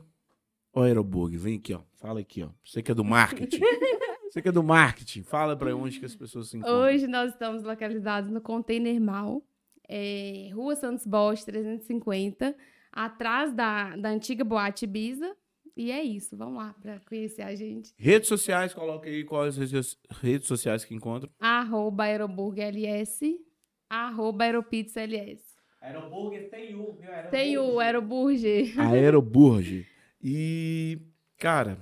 [0.71, 1.35] o Aeroburg?
[1.35, 1.81] Vem aqui, ó.
[1.95, 2.49] Fala aqui, ó.
[2.63, 3.59] Você que é do marketing.
[4.29, 5.23] Você que é do marketing.
[5.23, 6.79] Fala pra onde que as pessoas se encontram.
[6.81, 9.41] Hoje nós estamos localizados no Container Mal,
[9.87, 12.55] é, Rua Santos Bosch, 350,
[12.91, 15.35] atrás da, da antiga Boate Ibiza.
[15.75, 17.93] E é isso, vamos lá para conhecer a gente.
[17.97, 21.29] Redes sociais, coloca aí quais redes redes sociais que encontram.
[21.39, 23.39] Arroba AeroburgLS,
[23.87, 25.55] arroba AeroPizzaLS.
[25.79, 27.09] Aeroburger tem U, viu?
[27.11, 27.29] Aeroburger.
[27.29, 28.79] Tem o Aeroburger.
[28.79, 29.85] Aeroburg.
[30.21, 30.99] E,
[31.37, 31.77] cara,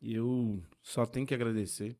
[0.00, 1.98] eu só tenho que agradecer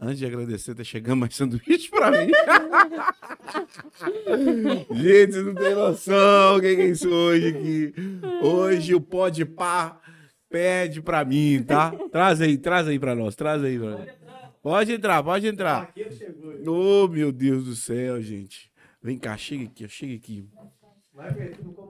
[0.00, 2.32] Antes de agradecer, tá chegando mais sanduíche pra mim.
[4.96, 7.92] Gente, vocês não tem noção o que é isso hoje aqui.
[8.42, 10.00] Hoje o pó de pá
[10.48, 11.92] pede pra mim, tá?
[12.10, 14.08] Traz aí, traz aí pra nós, traz aí pra nós.
[14.62, 15.92] Pode entrar, pode entrar.
[16.66, 18.70] Ô, meu Deus do céu, gente.
[19.02, 20.48] Vem cá, chega aqui, chega aqui.
[21.12, 21.89] Vai ver como bigode.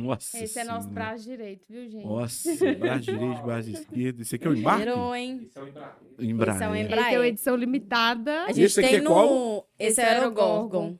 [0.00, 0.94] Nossa Esse é nosso Senhora.
[0.94, 2.04] braço direito, viu, gente?
[2.06, 4.20] Nossa, braço direito, braço esquerdo.
[4.22, 4.84] Esse aqui é o embarque?
[4.84, 5.40] Virou, hein?
[5.48, 5.96] Isso é um embrague.
[6.18, 6.50] Esse é um Embrague.
[6.50, 7.24] Esse é uma Embraer.
[7.24, 8.44] edição limitada.
[8.44, 9.10] A gente Esse aqui tem é no.
[9.10, 9.68] qual?
[9.78, 10.98] Esse Esse é o é o Aerogorgon.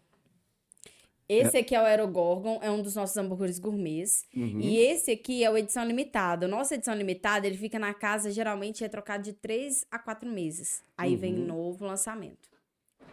[1.28, 4.24] Esse aqui é o Aerogorgon, é um dos nossos hambúrgueres gourmets.
[4.34, 4.58] Uhum.
[4.60, 6.46] E esse aqui é o edição limitada.
[6.46, 10.28] O nosso edição limitada, ele fica na casa, geralmente é trocado de 3 a 4
[10.28, 10.82] meses.
[10.98, 11.46] Aí vem Uhum.
[11.46, 12.50] novo lançamento.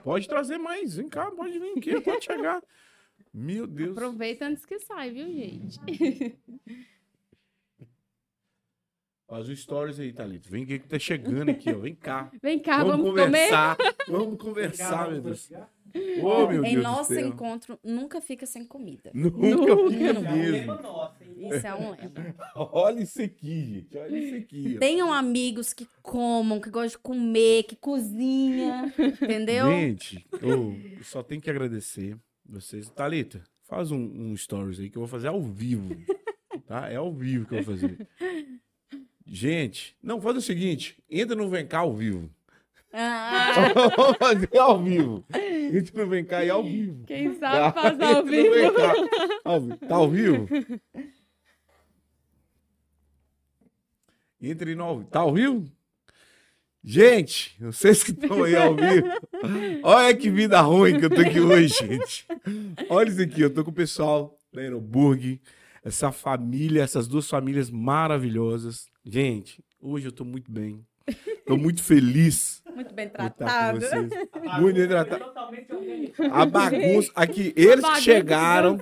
[0.04, 0.96] Pode trazer mais.
[0.96, 2.60] Vem cá, pode vir aqui, pode chegar.
[3.40, 3.92] Meu Deus.
[3.96, 5.80] Aproveita antes que sai, viu, gente?
[9.28, 10.50] Faz o stories aí, Thalita.
[10.50, 11.78] Vem aqui que tá chegando aqui, ó.
[11.78, 12.32] Vem cá.
[12.42, 13.26] Vem cá, vamos, comer.
[13.26, 13.78] conversar.
[14.08, 15.52] Vamos conversar, meu Deus.
[16.24, 17.28] Ô, meu em Deus nosso do céu.
[17.28, 19.12] encontro, nunca fica sem comida.
[19.14, 20.52] Nunca fica É um mesmo.
[20.52, 21.50] lema nosso, hein?
[21.50, 22.36] Isso é um lema.
[22.56, 23.98] Olha isso aqui, gente.
[23.98, 24.74] Olha isso aqui.
[24.78, 24.80] ó.
[24.80, 29.68] Tenham amigos que comam, que gostam de comer, que cozinha, entendeu?
[29.68, 32.90] Gente, ô, só tenho que agradecer vocês.
[32.90, 35.96] Thalita, faz um, um stories aí que eu vou fazer ao vivo.
[36.66, 36.90] Tá?
[36.90, 38.06] É ao vivo que eu vou fazer.
[39.26, 42.30] Gente, não, faz o seguinte: entra no Vem cá ao vivo.
[42.92, 43.54] Ah,
[43.96, 45.24] Vamos fazer ao vivo.
[45.34, 47.06] Entra no Vem cá e ao vivo.
[47.06, 47.72] Quem Tá?
[47.72, 48.54] sabe faz ao vivo.
[49.46, 49.78] Ao vivo.
[49.78, 50.48] Tá ao vivo?
[54.42, 55.10] Entre no ao vivo.
[55.10, 55.72] Tá ao vivo?
[56.90, 59.08] Gente, vocês que estão aí ao vivo,
[59.84, 62.26] olha que vida ruim que eu tô aqui hoje, gente.
[62.90, 65.42] Olha isso aqui, eu tô com o pessoal da Aeroburg,
[65.84, 68.88] essa família, essas duas famílias maravilhosas.
[69.04, 70.87] Gente, hoje eu tô muito bem.
[71.48, 73.80] Tô muito feliz muito bem tratado.
[74.62, 75.16] Muito bem tratado.
[75.16, 76.32] é Totalmente organizada.
[76.32, 77.12] A bagunça.
[77.16, 78.80] Aqui, eles Bagunça chegaram.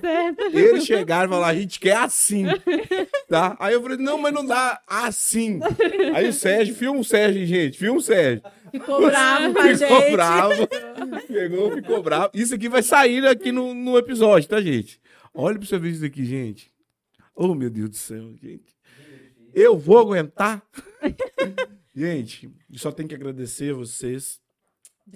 [0.52, 2.44] Eles chegaram e falaram, a gente quer assim.
[3.28, 3.56] Tá?
[3.58, 5.58] Aí eu falei, não, mas não dá assim.
[6.14, 7.76] Aí o Sérgio, filma o Sérgio, gente.
[7.76, 8.40] Filma o Sérgio.
[8.70, 10.12] Ficou bravo com a Ficou gente.
[10.12, 10.68] bravo.
[11.26, 12.30] Pegou, ficou bravo.
[12.34, 15.00] Isso aqui vai sair aqui no, no episódio, tá, gente?
[15.34, 16.70] Olha pra você ver isso aqui, gente.
[17.34, 18.76] Oh, meu Deus do céu, gente.
[19.52, 20.62] Eu vou aguentar.
[21.96, 24.40] gente, só tenho que agradecer a vocês.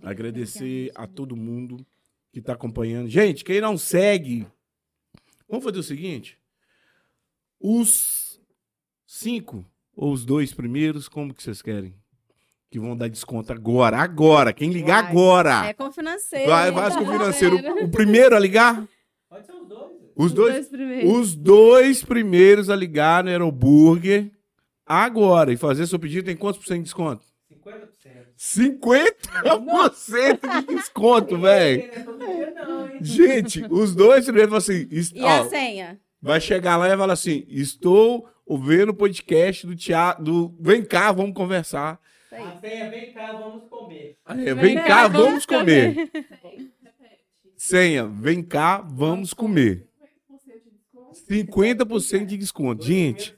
[0.02, 1.84] Agradecer a todo mundo
[2.32, 3.08] que tá acompanhando.
[3.08, 4.46] Gente, quem não segue,
[5.48, 6.38] vamos fazer o seguinte:
[7.60, 8.40] os
[9.06, 9.66] cinco
[9.96, 11.94] ou os dois primeiros, como que vocês querem?
[12.70, 14.52] Que vão dar desconto agora, agora.
[14.52, 15.10] Quem ligar Vai.
[15.10, 15.66] agora.
[15.66, 16.48] É com financeiro.
[16.48, 17.56] Vai, vai com o financeiro.
[17.84, 18.86] O primeiro a ligar?
[19.28, 19.90] Pode ser os dois.
[20.14, 21.10] Os Os dois, dois primeiros.
[21.18, 24.30] os dois primeiros a ligar no Aeroburger
[24.90, 27.22] agora e fazer seu pedido tem quantos por cento de desconto?
[28.38, 28.80] 50%.
[29.38, 31.82] 50% de desconto, velho.
[31.82, 32.98] Não é todo dia não, hein?
[33.00, 36.00] Gente, os dois primeiros falam assim, E ó, a senha?
[36.20, 41.12] vai chegar lá e falar assim, estou ouvindo o podcast do teatro, do Vem cá,
[41.12, 42.00] vamos conversar.
[42.32, 44.16] A senha, vem cá, vamos comer.
[44.24, 46.10] Aí, vem cá, vamos comer.
[47.56, 49.86] Senha, vem cá, vamos comer.
[51.30, 52.84] 50% de desconto.
[52.84, 53.36] Gente,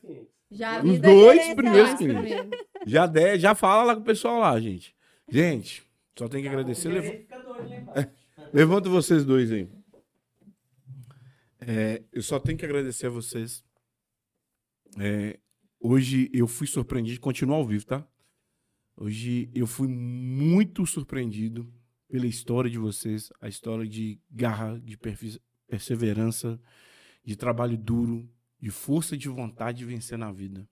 [0.53, 2.51] Já Os dois primeiros clientes.
[2.87, 4.95] já, der, já fala lá com o pessoal lá, gente.
[5.31, 5.83] Gente,
[6.19, 6.89] só tem que agradecer.
[6.89, 8.09] O Lev- gerente fica doido lá embaixo.
[8.53, 9.69] Levanta vocês dois aí.
[11.61, 13.65] É, eu só tenho que agradecer a vocês.
[14.99, 15.39] É,
[15.81, 18.07] hoje eu fui surpreendido, continua ao vivo, tá?
[18.97, 21.73] Hoje eu fui muito surpreendido
[22.09, 26.61] pela história de vocês, a história de garra, de perfe- perseverança,
[27.25, 28.29] de trabalho duro,
[28.63, 30.69] de força de vontade de vencer na vida.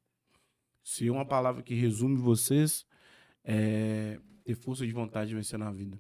[0.85, 2.87] Se uma palavra que resume vocês,
[3.43, 5.99] é ter força de vontade de vencer na vida.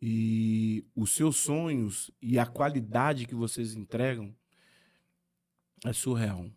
[0.00, 4.34] E os seus sonhos e a qualidade que vocês entregam
[5.84, 6.50] é surreal.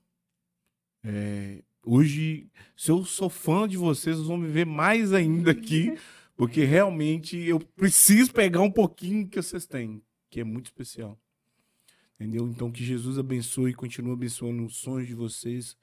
[1.04, 5.98] É, hoje, se eu sou fã de vocês, vocês vão me ver mais ainda aqui,
[6.38, 11.20] porque realmente eu preciso pegar um pouquinho que vocês têm, que é muito especial.
[12.24, 12.48] Entendeu?
[12.48, 15.76] Então, que Jesus abençoe e continue abençoando os sonhos de vocês.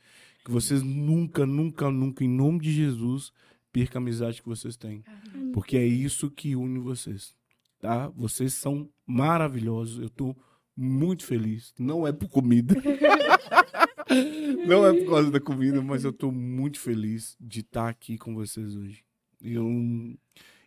[0.42, 3.30] Que vocês nunca, nunca, nunca, em nome de Jesus,
[3.70, 5.04] percam a amizade que vocês têm.
[5.52, 7.34] Porque é isso que une vocês.
[7.78, 8.08] Tá?
[8.08, 10.00] Vocês são maravilhosos.
[10.00, 10.34] Eu tô
[10.74, 11.74] muito feliz.
[11.78, 12.74] Não é por comida.
[14.66, 18.34] Não é por causa da comida, mas eu tô muito feliz de estar aqui com
[18.34, 19.04] vocês hoje.
[19.40, 19.68] Eu,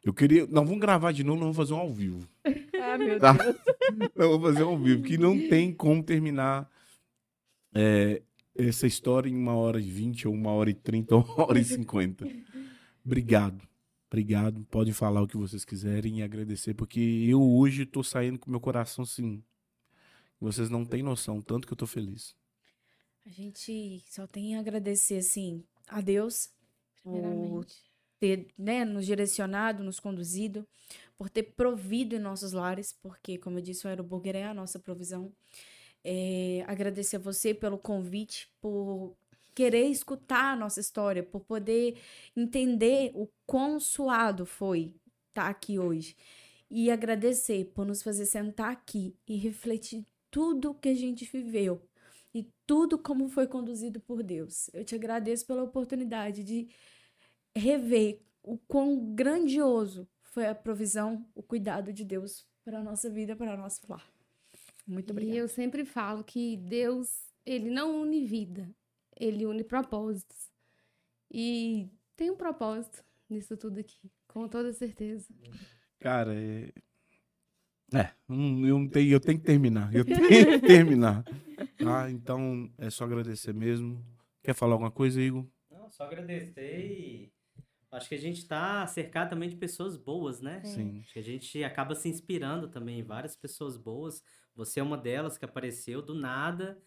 [0.04, 0.46] eu queria.
[0.48, 2.28] Não, vamos gravar de novo, não vamos fazer um ao vivo.
[2.86, 3.32] Ah, meu Tá?
[3.32, 3.56] Deus.
[4.14, 6.70] Não, vou fazer ao vivo, que não tem como terminar
[7.74, 8.22] é,
[8.54, 11.58] essa história em uma hora e vinte, ou uma hora e trinta, ou uma hora
[11.60, 12.28] e cinquenta.
[13.06, 13.66] obrigado.
[14.12, 14.66] Obrigado.
[14.70, 18.60] Podem falar o que vocês quiserem e agradecer, porque eu hoje tô saindo com meu
[18.60, 19.42] coração assim.
[20.40, 22.36] Vocês não têm noção, tanto que eu tô feliz.
[23.26, 26.50] A gente só tem a agradecer, assim, a Deus
[27.02, 27.93] Primeiramente.
[28.24, 30.66] Ter né, nos direcionado, nos conduzido,
[31.18, 34.80] por ter provido em nossos lares, porque, como eu disse, o Aeroburger é a nossa
[34.80, 35.30] provisão.
[36.02, 39.14] É, agradecer a você pelo convite, por
[39.54, 41.98] querer escutar a nossa história, por poder
[42.34, 44.96] entender o quão suado foi
[45.28, 46.16] estar aqui hoje.
[46.72, 51.82] E agradecer por nos fazer sentar aqui e refletir tudo que a gente viveu
[52.34, 54.70] e tudo como foi conduzido por Deus.
[54.74, 56.70] Eu te agradeço pela oportunidade de
[57.56, 63.36] rever o quão grandioso foi a provisão, o cuidado de Deus para a nossa vida,
[63.36, 64.06] para o nosso lar.
[64.88, 65.38] Muito E obrigada.
[65.38, 67.10] eu sempre falo que Deus,
[67.46, 68.70] ele não une vida,
[69.20, 70.52] ele une propósitos.
[71.32, 75.28] E tem um propósito nisso tudo aqui, com toda certeza.
[76.00, 76.72] Cara, é.
[77.94, 78.36] É, eu,
[78.80, 79.94] não tenho, eu tenho que terminar.
[79.94, 81.24] Eu tenho que terminar.
[81.78, 82.10] Tá?
[82.10, 84.04] Então, é só agradecer mesmo.
[84.42, 85.46] Quer falar alguma coisa, Igor?
[85.70, 87.32] Não, só agradecer e
[87.96, 90.62] acho que a gente tá cercado também de pessoas boas, né?
[90.64, 91.00] Sim.
[91.04, 94.24] Acho que a gente acaba se inspirando também em várias pessoas boas.
[94.56, 96.78] Você é uma delas que apareceu do nada.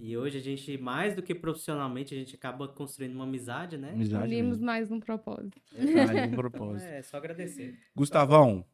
[0.00, 3.92] E hoje a gente, mais do que profissionalmente, a gente acaba construindo uma amizade, né?
[3.92, 4.64] Amizade Unimos mesmo.
[4.66, 5.60] mais um propósito.
[5.72, 6.88] Verdade, um Então propósito.
[6.88, 7.78] é só agradecer.
[7.94, 8.64] Gustavão,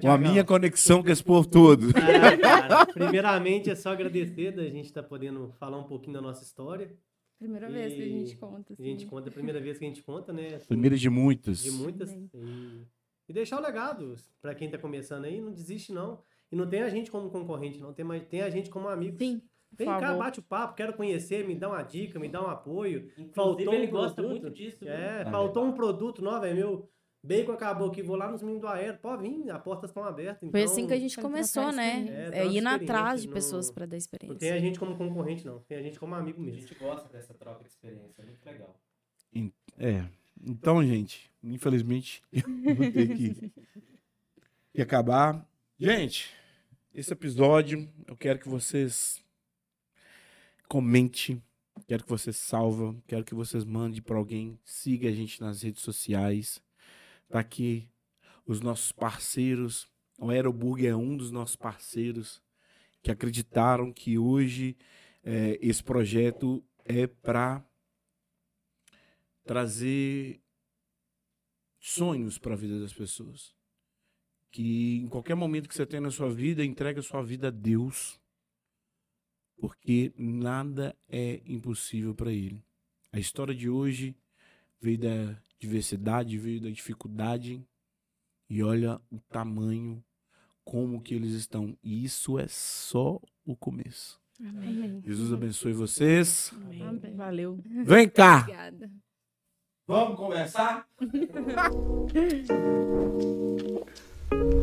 [0.00, 1.90] com a minha conexão com esse povo todo.
[1.96, 6.42] é, cara, primeiramente é só agradecer da gente estar podendo falar um pouquinho da nossa
[6.42, 6.90] história.
[7.38, 8.74] Primeira vez que a gente E conta.
[8.78, 9.06] A gente assim.
[9.06, 10.54] conta, é a primeira vez que a gente conta, né?
[10.56, 11.62] assim, Primeira de muitas.
[11.62, 12.10] de muitas.
[12.12, 12.28] E,
[13.28, 16.20] e deixar o legado para quem tá começando aí, não desiste não.
[16.50, 19.16] E não tem a gente como concorrente, não tem, mais, tem a gente como amigo.
[19.18, 19.40] Sim,
[19.70, 23.10] Vem cá, bate o papo, quero conhecer, me dá uma dica, me dá um apoio.
[23.18, 24.40] Inclusive, Faltou ele um gosta produto.
[24.42, 24.88] muito disso.
[24.88, 26.88] É, Ah, faltou um produto novo, é meu.
[27.22, 28.96] Bacon acabou aqui, vou lá nos meninos do Aero.
[28.98, 30.48] Pode vir, as portas estão abertas.
[30.50, 32.30] Foi então, assim que a gente começou, né?
[32.32, 34.38] É, É, indo atrás de não- pessoas para dar Não experiência.
[34.38, 35.58] tem a gente como concorrente, não.
[35.60, 36.60] Tem a gente como amigo A mesmo.
[36.60, 38.80] gente gosta dessa troca de experiência, é muito legal.
[39.78, 40.04] É.
[40.46, 43.52] Então, gente, infelizmente, eu vou ter que,
[44.72, 45.44] que acabar.
[45.78, 46.32] Gente,
[46.94, 49.20] esse episódio, eu quero que vocês
[50.68, 51.42] comentem,
[51.86, 55.82] quero que vocês salvam, quero que vocês mandem para alguém, siga a gente nas redes
[55.82, 56.60] sociais.
[57.28, 57.88] Tá aqui
[58.46, 59.86] os nossos parceiros.
[60.18, 62.42] O Aeroburger é um dos nossos parceiros
[63.02, 64.76] que acreditaram que hoje
[65.22, 67.64] eh, esse projeto é para
[69.44, 70.40] trazer
[71.78, 73.54] sonhos para a vida das pessoas.
[74.50, 77.50] Que em qualquer momento que você tem na sua vida, entregue a sua vida a
[77.50, 78.18] Deus,
[79.56, 82.64] porque nada é impossível para Ele.
[83.12, 84.16] A história de hoje
[84.80, 87.64] veio da diversidade, veio da dificuldade,
[88.48, 90.02] e olha o tamanho,
[90.64, 91.76] como que eles estão.
[91.82, 94.20] E isso é só o começo.
[94.40, 95.02] Amém.
[95.04, 96.52] Jesus abençoe vocês.
[96.54, 97.16] Amém.
[97.16, 97.58] Valeu.
[97.84, 98.40] Vem cá!
[98.42, 98.90] Obrigada.
[99.86, 100.86] Vamos conversar?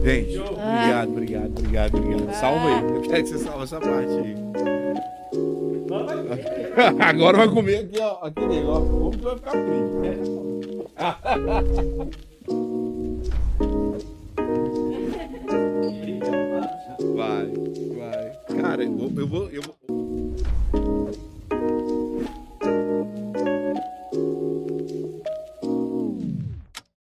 [0.04, 2.34] Gente, obrigado, obrigado, obrigado, obrigado.
[2.36, 2.84] Salva aí.
[2.84, 4.36] Eu quero que você salve essa parte aí.
[7.00, 8.26] Agora vai comer aqui, ó.
[8.26, 8.80] Aqui dele, ó.
[8.80, 10.86] Como que vai ficar frio?
[17.16, 17.48] Vai,
[17.98, 18.62] vai.
[18.62, 19.12] Cara, eu vou.
[19.16, 20.15] Eu vou, eu vou